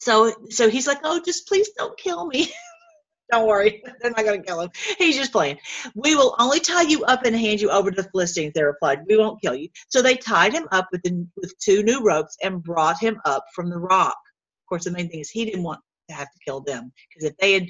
so 0.00 0.32
so 0.50 0.68
he's 0.68 0.86
like, 0.86 1.00
oh, 1.04 1.20
just 1.24 1.48
please 1.48 1.70
don't 1.76 1.98
kill 1.98 2.26
me. 2.26 2.52
don't 3.32 3.46
worry, 3.46 3.82
they're 4.00 4.10
not 4.10 4.24
going 4.24 4.40
to 4.40 4.46
kill 4.46 4.60
him. 4.60 4.70
He's 4.98 5.16
just 5.16 5.32
playing. 5.32 5.58
We 5.94 6.14
will 6.14 6.34
only 6.38 6.60
tie 6.60 6.82
you 6.82 7.04
up 7.04 7.24
and 7.24 7.36
hand 7.36 7.60
you 7.60 7.70
over 7.70 7.90
to 7.90 8.02
the 8.02 8.08
Philistines. 8.10 8.52
They 8.54 8.62
replied, 8.62 9.00
we 9.08 9.18
won't 9.18 9.40
kill 9.42 9.54
you. 9.54 9.68
So 9.88 10.00
they 10.00 10.16
tied 10.16 10.52
him 10.52 10.66
up 10.72 10.88
with 10.92 11.02
the, 11.02 11.26
with 11.36 11.52
two 11.58 11.82
new 11.82 12.02
ropes 12.02 12.36
and 12.42 12.62
brought 12.62 13.00
him 13.00 13.20
up 13.24 13.44
from 13.54 13.70
the 13.70 13.78
rock. 13.78 14.16
Of 14.16 14.68
course, 14.68 14.84
the 14.84 14.92
main 14.92 15.08
thing 15.08 15.20
is 15.20 15.30
he 15.30 15.44
didn't 15.44 15.62
want 15.62 15.80
to 16.08 16.14
have 16.14 16.28
to 16.28 16.38
kill 16.44 16.60
them 16.62 16.92
because 17.08 17.30
if 17.30 17.36
they 17.38 17.52
had 17.52 17.68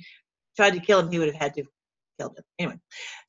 tried 0.57 0.75
to 0.75 0.81
kill 0.81 1.01
him, 1.01 1.11
he 1.11 1.19
would 1.19 1.29
have 1.29 1.43
had 1.43 1.55
to 1.55 1.65
killed 2.19 2.37
him. 2.37 2.45
Anyway, 2.59 2.79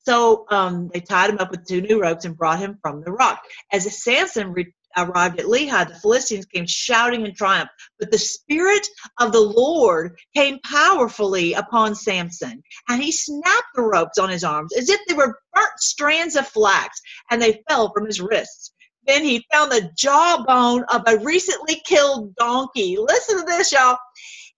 so 0.00 0.46
um, 0.50 0.90
they 0.92 1.00
tied 1.00 1.30
him 1.30 1.38
up 1.38 1.50
with 1.50 1.66
two 1.66 1.80
new 1.80 2.00
ropes 2.00 2.24
and 2.24 2.36
brought 2.36 2.58
him 2.58 2.78
from 2.82 3.02
the 3.02 3.12
rock. 3.12 3.40
As 3.72 4.02
Samson 4.02 4.52
re- 4.52 4.74
arrived 4.96 5.40
at 5.40 5.46
Lehi, 5.46 5.88
the 5.88 5.94
Philistines 6.00 6.46
came 6.46 6.66
shouting 6.66 7.24
in 7.24 7.34
triumph. 7.34 7.70
But 7.98 8.10
the 8.10 8.18
Spirit 8.18 8.86
of 9.18 9.32
the 9.32 9.40
Lord 9.40 10.18
came 10.34 10.58
powerfully 10.64 11.54
upon 11.54 11.94
Samson, 11.94 12.62
and 12.88 13.02
he 13.02 13.12
snapped 13.12 13.68
the 13.74 13.82
ropes 13.82 14.18
on 14.18 14.28
his 14.28 14.44
arms 14.44 14.72
as 14.76 14.88
if 14.88 15.00
they 15.06 15.14
were 15.14 15.38
burnt 15.54 15.78
strands 15.78 16.36
of 16.36 16.48
flax, 16.48 17.00
and 17.30 17.40
they 17.40 17.62
fell 17.68 17.92
from 17.92 18.06
his 18.06 18.20
wrists. 18.20 18.72
Then 19.06 19.24
he 19.24 19.46
found 19.52 19.72
the 19.72 19.90
jawbone 19.96 20.84
of 20.84 21.02
a 21.06 21.18
recently 21.18 21.80
killed 21.86 22.34
donkey. 22.36 22.96
Listen 22.98 23.38
to 23.38 23.46
this, 23.46 23.72
y'all. 23.72 23.96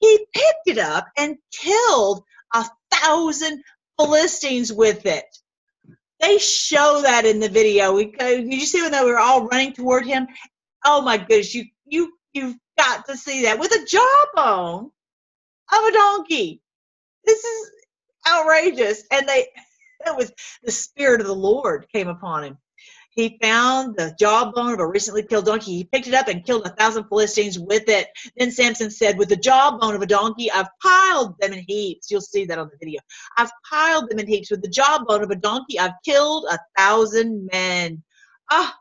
He 0.00 0.26
picked 0.34 0.66
it 0.66 0.78
up 0.78 1.06
and 1.16 1.36
killed 1.52 2.24
a 2.54 2.66
thousand 2.90 3.62
Philistines 3.98 4.72
with 4.72 5.06
it. 5.06 5.24
They 6.22 6.38
show 6.38 7.02
that 7.02 7.26
in 7.26 7.40
the 7.40 7.50
video. 7.50 7.98
Did 7.98 8.52
you 8.52 8.66
see 8.66 8.82
when 8.82 8.92
they 8.92 9.04
were 9.04 9.20
all 9.20 9.46
running 9.48 9.74
toward 9.74 10.06
him? 10.06 10.28
Oh 10.86 11.02
my 11.02 11.18
goodness, 11.18 11.54
you 11.54 11.66
you 11.86 12.14
you've 12.34 12.56
got 12.78 13.06
to 13.08 13.18
see 13.18 13.44
that 13.44 13.60
with 13.60 13.72
a 13.72 13.86
jawbone 13.86 14.90
of 15.72 15.84
a 15.84 15.92
donkey. 15.92 16.62
This 17.26 17.44
is 17.44 17.72
outrageous. 18.28 19.04
And 19.12 19.28
they 19.28 19.48
it 20.06 20.16
was 20.16 20.32
the 20.64 20.72
spirit 20.72 21.20
of 21.22 21.28
the 21.28 21.34
Lord 21.34 21.86
came 21.92 22.08
upon 22.08 22.44
him. 22.44 22.58
He 23.14 23.38
found 23.42 23.96
the 23.96 24.14
jawbone 24.18 24.72
of 24.72 24.80
a 24.80 24.86
recently 24.86 25.22
killed 25.22 25.44
donkey. 25.44 25.72
He 25.72 25.84
picked 25.84 26.08
it 26.08 26.14
up 26.14 26.28
and 26.28 26.44
killed 26.44 26.66
a 26.66 26.70
thousand 26.70 27.04
Philistines 27.08 27.58
with 27.58 27.88
it. 27.88 28.08
Then 28.36 28.50
Samson 28.50 28.90
said, 28.90 29.18
With 29.18 29.28
the 29.28 29.36
jawbone 29.36 29.94
of 29.94 30.00
a 30.02 30.06
donkey, 30.06 30.50
I've 30.50 30.70
piled 30.82 31.34
them 31.38 31.52
in 31.52 31.64
heaps. 31.68 32.10
You'll 32.10 32.22
see 32.22 32.46
that 32.46 32.58
on 32.58 32.70
the 32.70 32.78
video. 32.78 33.00
I've 33.36 33.52
piled 33.68 34.10
them 34.10 34.18
in 34.18 34.26
heaps. 34.26 34.50
With 34.50 34.62
the 34.62 34.68
jawbone 34.68 35.22
of 35.22 35.30
a 35.30 35.36
donkey, 35.36 35.78
I've 35.78 36.00
killed 36.04 36.46
a 36.50 36.58
thousand 36.78 37.50
men. 37.52 38.02
Ah, 38.50 38.74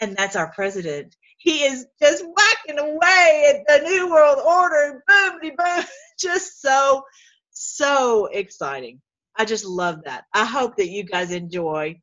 and 0.00 0.16
that's 0.16 0.36
our 0.36 0.52
president. 0.52 1.14
He 1.38 1.62
is 1.64 1.86
just 2.00 2.24
whacking 2.24 2.80
away 2.80 3.54
at 3.54 3.66
the 3.66 3.88
New 3.88 4.10
World 4.10 4.38
Order. 4.44 5.02
Boom, 5.06 5.38
boom. 5.56 5.84
Just 6.18 6.62
so, 6.62 7.02
so 7.50 8.26
exciting. 8.26 9.00
I 9.36 9.44
just 9.44 9.64
love 9.64 10.04
that. 10.04 10.24
I 10.32 10.44
hope 10.44 10.76
that 10.76 10.88
you 10.88 11.02
guys 11.02 11.32
enjoy 11.32 12.00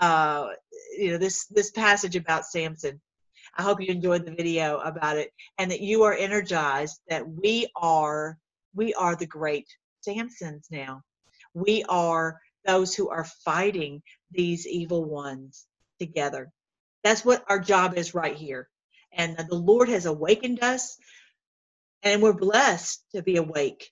uh, 0.00 0.48
you 0.98 1.12
know 1.12 1.18
this 1.18 1.46
this 1.46 1.70
passage 1.70 2.16
about 2.16 2.46
Samson. 2.46 3.00
I 3.56 3.62
hope 3.62 3.80
you 3.80 3.88
enjoyed 3.88 4.26
the 4.26 4.34
video 4.34 4.78
about 4.78 5.16
it 5.16 5.32
and 5.56 5.70
that 5.70 5.80
you 5.80 6.02
are 6.02 6.12
energized 6.12 7.00
that 7.08 7.26
we 7.26 7.68
are 7.74 8.38
we 8.74 8.92
are 8.94 9.16
the 9.16 9.26
great 9.26 9.66
Samsons 10.06 10.66
now. 10.70 11.02
We 11.54 11.84
are 11.88 12.40
those 12.66 12.94
who 12.94 13.08
are 13.08 13.24
fighting 13.24 14.02
these 14.30 14.66
evil 14.66 15.04
ones 15.04 15.66
together. 15.98 16.52
That's 17.02 17.24
what 17.24 17.44
our 17.48 17.58
job 17.58 17.96
is 17.96 18.14
right 18.14 18.36
here. 18.36 18.68
And 19.12 19.36
the 19.36 19.54
Lord 19.54 19.88
has 19.88 20.04
awakened 20.04 20.62
us 20.62 20.98
and 22.02 22.20
we're 22.20 22.34
blessed 22.34 23.02
to 23.14 23.22
be 23.22 23.36
awake. 23.36 23.90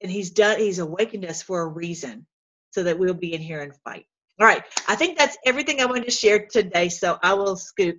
And 0.00 0.10
he's 0.10 0.30
done 0.30 0.58
he's 0.58 0.78
awakened 0.78 1.24
us 1.24 1.42
for 1.42 1.62
a 1.62 1.66
reason 1.66 2.26
so 2.70 2.84
that 2.84 2.98
we'll 2.98 3.14
be 3.14 3.34
in 3.34 3.40
here 3.40 3.62
and 3.62 3.74
fight. 3.82 4.06
All 4.40 4.46
right. 4.46 4.64
I 4.88 4.96
think 4.96 5.18
that's 5.18 5.38
everything 5.46 5.80
I 5.80 5.86
wanted 5.86 6.06
to 6.06 6.12
share 6.12 6.46
today. 6.50 6.88
So 6.90 7.18
I 7.22 7.34
will 7.34 7.56
scoop 7.56 7.98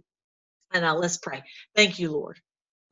and 0.73 0.85
uh, 0.85 0.95
let's 0.95 1.17
pray. 1.17 1.43
Thank 1.75 1.99
you, 1.99 2.11
Lord. 2.11 2.39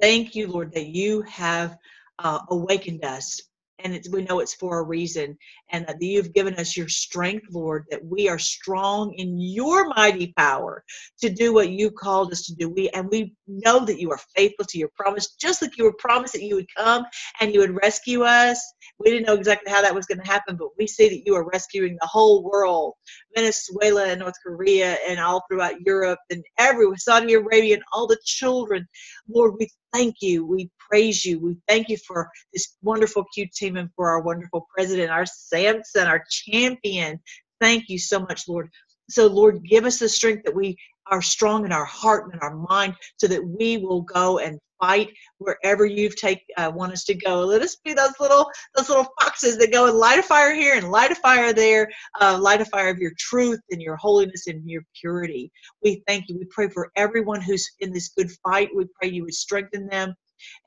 Thank 0.01 0.35
you, 0.35 0.47
Lord, 0.47 0.73
that 0.73 0.87
you 0.87 1.23
have 1.23 1.77
uh, 2.19 2.39
awakened 2.49 3.05
us 3.05 3.41
and 3.85 4.03
we 4.11 4.23
know 4.23 4.39
it's 4.39 4.55
for 4.55 4.79
a 4.79 4.83
reason 4.83 5.37
and 5.71 5.85
that 5.87 6.01
you've 6.01 6.33
given 6.33 6.55
us 6.55 6.75
your 6.75 6.89
strength 6.89 7.45
lord 7.51 7.85
that 7.91 8.03
we 8.03 8.27
are 8.29 8.39
strong 8.39 9.13
in 9.17 9.39
your 9.39 9.87
mighty 9.89 10.33
power 10.37 10.83
to 11.21 11.29
do 11.29 11.53
what 11.53 11.69
you 11.69 11.91
called 11.91 12.31
us 12.31 12.45
to 12.45 12.55
do. 12.55 12.69
We 12.69 12.89
and 12.89 13.09
we 13.09 13.33
know 13.47 13.85
that 13.85 13.99
you 13.99 14.11
are 14.11 14.19
faithful 14.35 14.65
to 14.65 14.77
your 14.77 14.89
promise 14.97 15.35
just 15.35 15.61
like 15.61 15.77
you 15.77 15.85
were 15.85 15.95
promised 15.99 16.33
that 16.33 16.43
you 16.43 16.55
would 16.55 16.73
come 16.75 17.05
and 17.41 17.53
you 17.53 17.59
would 17.61 17.75
rescue 17.81 18.23
us. 18.23 18.61
We 18.99 19.11
didn't 19.11 19.27
know 19.27 19.35
exactly 19.35 19.71
how 19.71 19.81
that 19.81 19.95
was 19.95 20.05
going 20.05 20.21
to 20.21 20.27
happen 20.27 20.57
but 20.57 20.69
we 20.77 20.87
see 20.87 21.09
that 21.09 21.23
you 21.25 21.35
are 21.35 21.49
rescuing 21.51 21.97
the 22.01 22.07
whole 22.07 22.43
world 22.43 22.93
venezuela 23.35 24.05
and 24.07 24.19
north 24.21 24.35
korea 24.45 24.97
and 25.07 25.19
all 25.19 25.43
throughout 25.49 25.81
europe 25.81 26.19
and 26.29 26.43
everywhere 26.57 26.97
saudi 26.97 27.33
arabia 27.33 27.75
and 27.75 27.83
all 27.93 28.07
the 28.07 28.19
children. 28.25 28.87
Lord 29.27 29.55
we 29.59 29.69
thank 29.93 30.15
you. 30.21 30.45
We 30.45 30.69
praise 30.89 31.25
you. 31.25 31.39
We 31.39 31.57
thank 31.67 31.89
you 31.89 31.97
for 31.97 32.29
this 32.53 32.77
wonderful 32.81 33.25
Q 33.33 33.47
team 33.53 33.77
and 33.77 33.89
for 33.95 34.09
our 34.09 34.21
wonderful 34.21 34.67
president, 34.75 35.11
our 35.11 35.25
Samson, 35.25 36.07
our 36.07 36.23
champion. 36.29 37.19
Thank 37.61 37.89
you 37.89 37.99
so 37.99 38.19
much, 38.19 38.47
Lord. 38.47 38.69
So, 39.09 39.27
Lord, 39.27 39.63
give 39.63 39.85
us 39.85 39.99
the 39.99 40.09
strength 40.09 40.43
that 40.45 40.55
we 40.55 40.77
are 41.07 41.21
strong 41.21 41.65
in 41.65 41.71
our 41.71 41.85
heart 41.85 42.25
and 42.25 42.33
in 42.33 42.39
our 42.39 42.55
mind 42.55 42.95
so 43.17 43.27
that 43.27 43.45
we 43.45 43.77
will 43.77 44.01
go 44.01 44.39
and 44.39 44.59
fight 44.79 45.09
wherever 45.37 45.85
you've 45.85 46.15
take 46.15 46.41
uh, 46.57 46.71
want 46.73 46.91
us 46.91 47.03
to 47.05 47.13
go 47.13 47.45
let 47.45 47.61
us 47.61 47.77
be 47.83 47.93
those 47.93 48.13
little 48.19 48.49
those 48.75 48.89
little 48.89 49.07
foxes 49.21 49.57
that 49.57 49.71
go 49.71 49.87
and 49.87 49.97
light 49.97 50.19
a 50.19 50.23
fire 50.23 50.53
here 50.53 50.75
and 50.75 50.91
light 50.91 51.11
a 51.11 51.15
fire 51.15 51.53
there 51.53 51.89
uh, 52.19 52.37
light 52.39 52.61
a 52.61 52.65
fire 52.65 52.89
of 52.89 52.97
your 52.97 53.13
truth 53.17 53.59
and 53.71 53.81
your 53.81 53.95
holiness 53.95 54.47
and 54.47 54.69
your 54.69 54.83
purity 54.99 55.51
we 55.83 56.03
thank 56.07 56.25
you 56.27 56.37
we 56.37 56.45
pray 56.49 56.67
for 56.69 56.91
everyone 56.95 57.41
who's 57.41 57.65
in 57.79 57.93
this 57.93 58.09
good 58.09 58.29
fight 58.43 58.69
we 58.75 58.85
pray 58.99 59.09
you 59.09 59.23
would 59.23 59.33
strengthen 59.33 59.87
them 59.87 60.13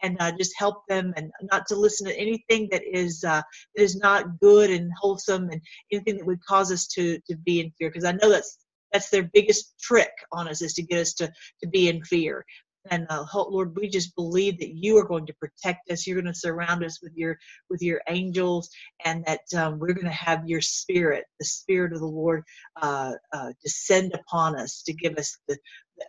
and 0.03 0.16
uh, 0.21 0.33
just 0.33 0.53
help 0.59 0.83
them 0.89 1.12
and 1.16 1.31
not 1.51 1.66
to 1.66 1.77
listen 1.77 2.07
to 2.07 2.19
anything 2.19 2.69
that 2.71 2.83
is 2.91 3.25
uh, 3.25 3.43
that 3.75 3.83
is 3.83 3.97
not 3.97 4.39
good 4.41 4.71
and 4.71 4.91
wholesome 5.01 5.49
and 5.51 5.61
anything 5.93 6.16
that 6.16 6.27
would 6.27 6.45
cause 6.45 6.73
us 6.73 6.87
to 6.87 7.19
to 7.29 7.37
be 7.37 7.61
in 7.61 7.71
fear 7.79 7.91
because 7.91 8.05
I 8.05 8.12
know 8.12 8.31
that's 8.31 8.59
that's 8.93 9.11
their 9.11 9.29
biggest 9.35 9.79
trick 9.81 10.12
on 10.33 10.49
us 10.49 10.62
is 10.62 10.75
to 10.75 10.83
get 10.83 11.01
us 11.01 11.12
to 11.14 11.31
to 11.62 11.69
be 11.69 11.89
in 11.89 12.03
fear 12.05 12.45
and 12.91 13.07
uh, 13.11 13.24
lord 13.51 13.76
we 13.76 13.89
just 13.89 14.14
believe 14.16 14.59
that 14.61 14.74
you 14.74 14.99
are 14.99 15.07
going 15.09 15.26
to 15.26 15.34
protect 15.34 15.91
us 15.91 16.07
you're 16.07 16.20
going 16.20 16.32
to 16.32 16.39
surround 16.39 16.84
us 16.84 17.01
with 17.03 17.12
your 17.16 17.39
with 17.70 17.82
your 17.82 18.01
angels 18.09 18.70
and 19.05 19.24
that 19.26 19.41
um, 19.57 19.78
we're 19.78 19.95
going 19.95 20.05
to 20.07 20.11
have 20.12 20.49
your 20.49 20.62
spirit 20.62 21.24
the 21.41 21.47
spirit 21.47 21.93
of 21.93 22.01
the 22.01 22.07
lord 22.07 22.45
uh, 22.82 23.12
uh, 23.32 23.51
descend 23.62 24.12
upon 24.14 24.57
us 24.59 24.82
to 24.86 24.95
give 24.95 25.16
us 25.18 25.39
the, 25.49 25.57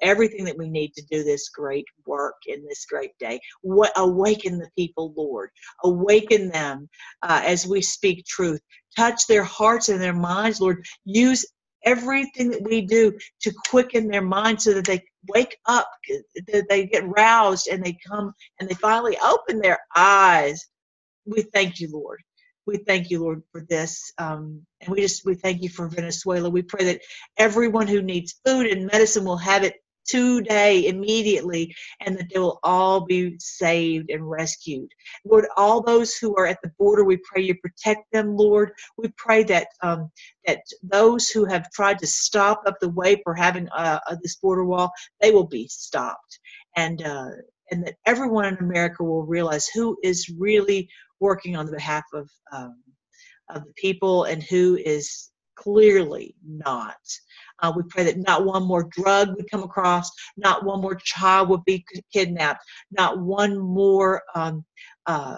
everything 0.03 0.45
that 0.45 0.57
we 0.57 0.69
need 0.69 0.93
to 0.95 1.03
do 1.11 1.23
this 1.23 1.49
great 1.49 1.85
work 2.07 2.35
in 2.47 2.65
this 2.67 2.85
great 2.87 3.11
day. 3.19 3.41
What 3.61 3.93
awaken 3.97 4.59
the 4.59 4.69
people, 4.77 5.13
Lord. 5.17 5.51
Awaken 5.83 6.49
them 6.49 6.89
uh, 7.23 7.41
as 7.45 7.67
we 7.67 7.83
speak 7.83 8.25
truth. 8.25 8.61
Touch 8.97 9.27
their 9.27 9.45
hearts 9.45 9.89
and 9.89 10.01
their 10.01 10.13
minds, 10.15 10.61
Lord. 10.61 10.85
Use 11.05 11.47
everything 11.85 12.51
that 12.51 12.63
we 12.63 12.81
do 12.83 13.17
to 13.41 13.53
quicken 13.69 14.09
their 14.09 14.23
minds 14.23 14.65
so 14.65 14.73
that 14.75 14.85
they 14.85 15.03
wake 15.27 15.57
up, 15.65 15.89
they 16.69 16.85
get 16.87 17.07
roused 17.07 17.67
and 17.67 17.83
they 17.83 17.97
come 18.07 18.33
and 18.59 18.69
they 18.69 18.75
finally 18.75 19.17
open 19.23 19.59
their 19.61 19.79
eyes. 19.95 20.65
We 21.25 21.43
thank 21.43 21.79
you, 21.79 21.89
Lord. 21.91 22.21
We 22.65 22.77
thank 22.77 23.09
you, 23.09 23.21
Lord, 23.23 23.43
for 23.51 23.61
this. 23.69 24.13
Um, 24.17 24.65
and 24.81 24.91
we 24.91 25.01
just 25.01 25.25
we 25.25 25.35
thank 25.35 25.63
you 25.63 25.69
for 25.69 25.87
Venezuela. 25.87 26.49
We 26.49 26.63
pray 26.63 26.85
that 26.85 27.01
everyone 27.37 27.87
who 27.87 28.01
needs 28.01 28.35
food 28.45 28.67
and 28.67 28.87
medicine 28.87 29.25
will 29.25 29.37
have 29.37 29.63
it 29.63 29.75
today, 30.09 30.87
immediately, 30.87 31.75
and 32.01 32.17
that 32.17 32.29
they 32.31 32.39
will 32.39 32.59
all 32.63 33.05
be 33.05 33.35
saved 33.39 34.09
and 34.09 34.29
rescued. 34.29 34.89
Lord, 35.25 35.45
all 35.57 35.81
those 35.81 36.15
who 36.15 36.35
are 36.35 36.47
at 36.47 36.59
the 36.63 36.71
border, 36.79 37.03
we 37.03 37.17
pray 37.17 37.43
you 37.43 37.55
protect 37.55 38.11
them, 38.11 38.35
Lord. 38.35 38.71
We 38.97 39.09
pray 39.17 39.43
that 39.43 39.67
um, 39.81 40.11
that 40.45 40.61
those 40.81 41.29
who 41.29 41.45
have 41.45 41.71
tried 41.71 41.99
to 41.99 42.07
stop 42.07 42.63
up 42.65 42.75
the 42.79 42.89
way 42.89 43.21
for 43.23 43.33
having 43.33 43.67
uh, 43.69 43.99
uh, 44.07 44.15
this 44.23 44.37
border 44.37 44.65
wall, 44.65 44.91
they 45.21 45.31
will 45.31 45.47
be 45.47 45.67
stopped, 45.67 46.39
and 46.75 47.01
uh, 47.03 47.29
and 47.71 47.85
that 47.85 47.95
everyone 48.05 48.45
in 48.45 48.57
America 48.57 49.03
will 49.03 49.25
realize 49.25 49.67
who 49.67 49.97
is 50.03 50.29
really 50.37 50.89
working 51.19 51.55
on 51.55 51.65
the 51.65 51.73
behalf 51.73 52.03
of 52.13 52.29
um, 52.51 52.81
of 53.49 53.65
the 53.65 53.73
people 53.73 54.25
and 54.25 54.43
who 54.43 54.77
is 54.83 55.29
clearly 55.61 56.35
not. 56.45 56.97
Uh, 57.61 57.71
we 57.75 57.83
pray 57.89 58.03
that 58.03 58.17
not 58.17 58.45
one 58.45 58.63
more 58.63 58.83
drug 58.83 59.35
would 59.35 59.49
come 59.51 59.63
across, 59.63 60.09
not 60.37 60.63
one 60.63 60.81
more 60.81 60.95
child 60.95 61.49
would 61.49 61.63
be 61.65 61.85
kidnapped, 62.13 62.63
not 62.91 63.19
one 63.19 63.57
more 63.57 64.21
um, 64.35 64.63
uh, 65.05 65.37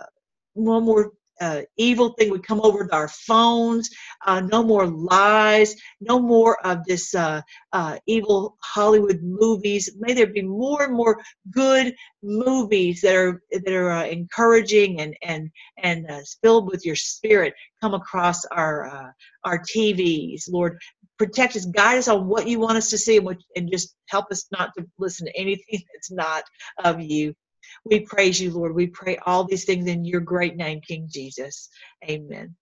one 0.53 0.83
more 0.83 1.11
uh, 1.41 1.61
evil 1.77 2.13
thing 2.13 2.29
would 2.29 2.45
come 2.45 2.61
over 2.61 2.87
to 2.87 2.93
our 2.93 3.07
phones. 3.07 3.89
Uh, 4.25 4.39
no 4.39 4.63
more 4.63 4.87
lies. 4.87 5.75
No 5.99 6.19
more 6.19 6.65
of 6.65 6.85
this 6.85 7.13
uh, 7.13 7.41
uh 7.73 7.97
evil 8.05 8.57
Hollywood 8.63 9.19
movies. 9.21 9.89
May 9.99 10.13
there 10.13 10.27
be 10.27 10.43
more 10.43 10.83
and 10.83 10.95
more 10.95 11.21
good 11.51 11.93
movies 12.23 13.01
that 13.01 13.15
are 13.15 13.41
that 13.51 13.73
are 13.73 13.91
uh, 13.91 14.05
encouraging 14.05 15.01
and 15.01 15.15
and 15.23 15.49
and 15.79 16.09
uh, 16.09 16.21
filled 16.41 16.71
with 16.71 16.85
your 16.85 16.95
spirit 16.95 17.53
come 17.81 17.93
across 17.93 18.45
our 18.45 19.13
our 19.43 19.59
TVs, 19.59 20.43
Lord 20.49 20.77
protect 21.21 21.55
us, 21.55 21.65
guide 21.65 21.99
us 21.99 22.07
on 22.07 22.27
what 22.27 22.47
you 22.47 22.59
want 22.59 22.77
us 22.77 22.89
to 22.89 22.97
see, 22.97 23.17
and, 23.17 23.25
what, 23.27 23.37
and 23.55 23.69
just 23.71 23.95
help 24.09 24.25
us 24.31 24.47
not 24.51 24.71
to 24.75 24.83
listen 24.97 25.27
to 25.27 25.37
anything 25.37 25.79
that's 25.93 26.11
not 26.11 26.43
of 26.83 26.99
you. 26.99 27.31
We 27.85 28.01
praise 28.01 28.39
you, 28.39 28.51
Lord. 28.51 28.75
We 28.75 28.87
pray 28.87 29.17
all 29.25 29.43
these 29.43 29.65
things 29.65 29.87
in 29.87 30.05
your 30.05 30.21
great 30.21 30.55
name, 30.55 30.81
King 30.81 31.07
Jesus. 31.09 31.69
Amen. 32.09 32.55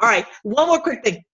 All 0.00 0.08
right, 0.08 0.26
one 0.42 0.66
more 0.66 0.80
quick 0.80 1.04
thing. 1.04 1.24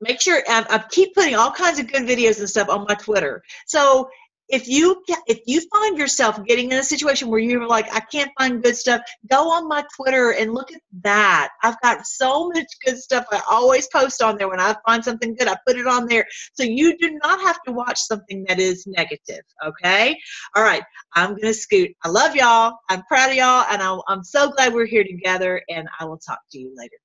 Make 0.00 0.20
sure 0.20 0.42
I, 0.46 0.66
I 0.68 0.84
keep 0.90 1.14
putting 1.14 1.34
all 1.36 1.50
kinds 1.50 1.78
of 1.78 1.90
good 1.90 2.02
videos 2.02 2.38
and 2.38 2.48
stuff 2.48 2.68
on 2.68 2.84
my 2.88 2.94
Twitter. 2.94 3.42
So 3.66 4.08
if 4.48 4.68
you 4.68 5.02
if 5.26 5.40
you 5.46 5.60
find 5.72 5.98
yourself 5.98 6.42
getting 6.44 6.70
in 6.70 6.78
a 6.78 6.84
situation 6.84 7.28
where 7.28 7.40
you're 7.40 7.66
like 7.66 7.86
i 7.94 8.00
can't 8.00 8.30
find 8.38 8.62
good 8.62 8.76
stuff 8.76 9.00
go 9.30 9.50
on 9.50 9.66
my 9.68 9.84
twitter 9.96 10.32
and 10.32 10.54
look 10.54 10.72
at 10.72 10.80
that. 11.02 11.50
I've 11.62 11.80
got 11.82 12.06
so 12.06 12.48
much 12.48 12.66
good 12.84 12.98
stuff 12.98 13.26
i 13.32 13.40
always 13.50 13.88
post 13.88 14.22
on 14.22 14.36
there. 14.38 14.48
When 14.48 14.60
i 14.60 14.74
find 14.86 15.04
something 15.04 15.34
good 15.34 15.48
i 15.48 15.56
put 15.66 15.76
it 15.76 15.86
on 15.86 16.06
there. 16.06 16.26
So 16.54 16.62
you 16.62 16.96
do 16.98 17.18
not 17.22 17.40
have 17.40 17.60
to 17.66 17.72
watch 17.72 17.98
something 18.00 18.44
that 18.48 18.58
is 18.60 18.86
negative 18.86 19.42
okay? 19.64 20.16
All 20.54 20.62
right 20.62 20.82
i'm 21.14 21.36
gonna 21.36 21.54
scoot. 21.54 21.90
I 22.04 22.08
love 22.08 22.36
y'all. 22.36 22.78
I'm 22.88 23.02
proud 23.04 23.30
of 23.30 23.36
y'all 23.36 23.66
and 23.70 23.82
i'm 23.82 24.24
so 24.24 24.50
glad 24.50 24.74
we're 24.74 24.86
here 24.86 25.04
together 25.04 25.62
and 25.68 25.88
i 25.98 26.04
will 26.04 26.18
talk 26.18 26.38
to 26.52 26.58
you 26.58 26.72
later. 26.76 26.96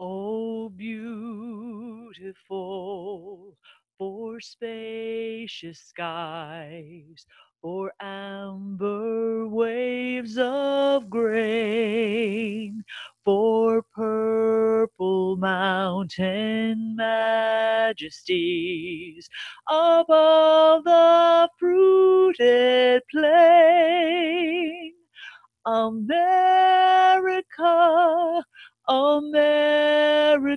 Oh, 0.00 0.68
beautiful 0.70 2.14
for 3.98 4.40
spacious 4.40 5.80
skies, 5.80 7.26
for 7.62 7.92
amber 8.00 9.48
waves 9.48 10.38
of 10.38 11.08
grain, 11.10 12.82
for 13.24 13.82
purple 13.94 15.36
mountain 15.36 16.94
majesties 16.96 19.28
above 19.68 20.84
the 20.84 21.48
fruited 21.58 23.02
plain. 23.10 24.92
America, 25.66 27.24
America, 28.88 30.56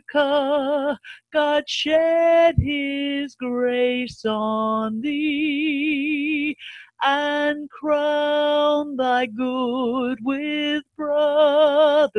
God 1.32 1.64
shed 1.68 2.56
his 2.58 3.36
grace 3.36 4.26
on 4.26 5.02
thee 5.02 6.58
and 7.04 7.70
crown 7.70 8.96
thy 8.98 9.28
good 9.28 10.18
with 10.24 10.84
brotherhood 10.98 12.12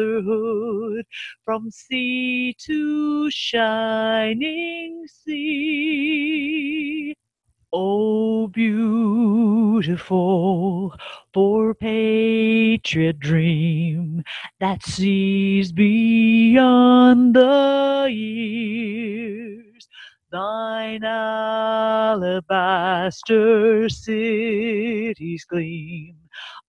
from 1.45 1.71
sea 1.71 2.55
to 2.59 3.31
shining 3.31 5.05
sea. 5.09 7.15
Oh, 7.73 8.47
beautiful 9.81 10.93
for 11.33 11.73
patriot 11.73 13.21
dream 13.21 14.25
that 14.59 14.85
sees 14.85 15.71
beyond 15.71 17.37
the 17.37 18.09
years. 18.11 19.89
Thine 20.33 21.05
alabaster 21.05 22.19
cities 23.89 25.47
gleam, 25.49 26.17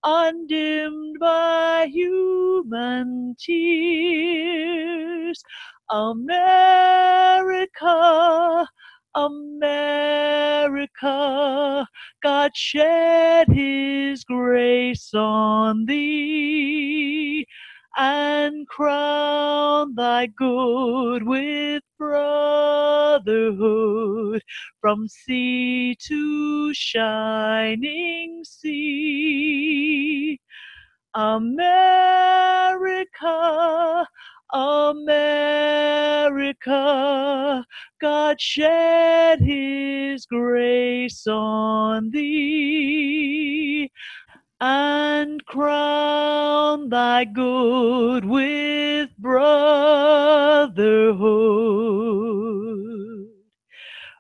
undimmed 0.04 1.18
by 1.20 1.90
human 1.92 3.36
tears. 3.40 5.44
America, 5.90 7.58
America, 9.20 10.88
God 12.24 12.56
shed 12.56 13.50
his 13.50 14.24
grace 14.24 15.14
on 15.14 15.86
thee 15.86 17.46
and 17.98 18.66
crown 18.68 19.96
thy 19.96 20.28
good 20.28 21.24
with 21.24 21.84
brotherhood 21.98 23.24
from 24.80 25.10
sea 25.10 25.98
to 26.08 26.74
shining 26.74 28.44
sea. 28.46 30.40
America, 31.14 31.68
America, 34.52 36.36
God 38.02 38.42
shed 38.42 39.40
his 39.42 40.26
grace 40.26 41.28
on 41.28 42.10
thee 42.12 43.92
and 44.62 45.46
crown 45.46 46.90
thy 46.90 47.24
good 47.26 48.26
with 48.26 49.10
brotherhood 49.18 49.70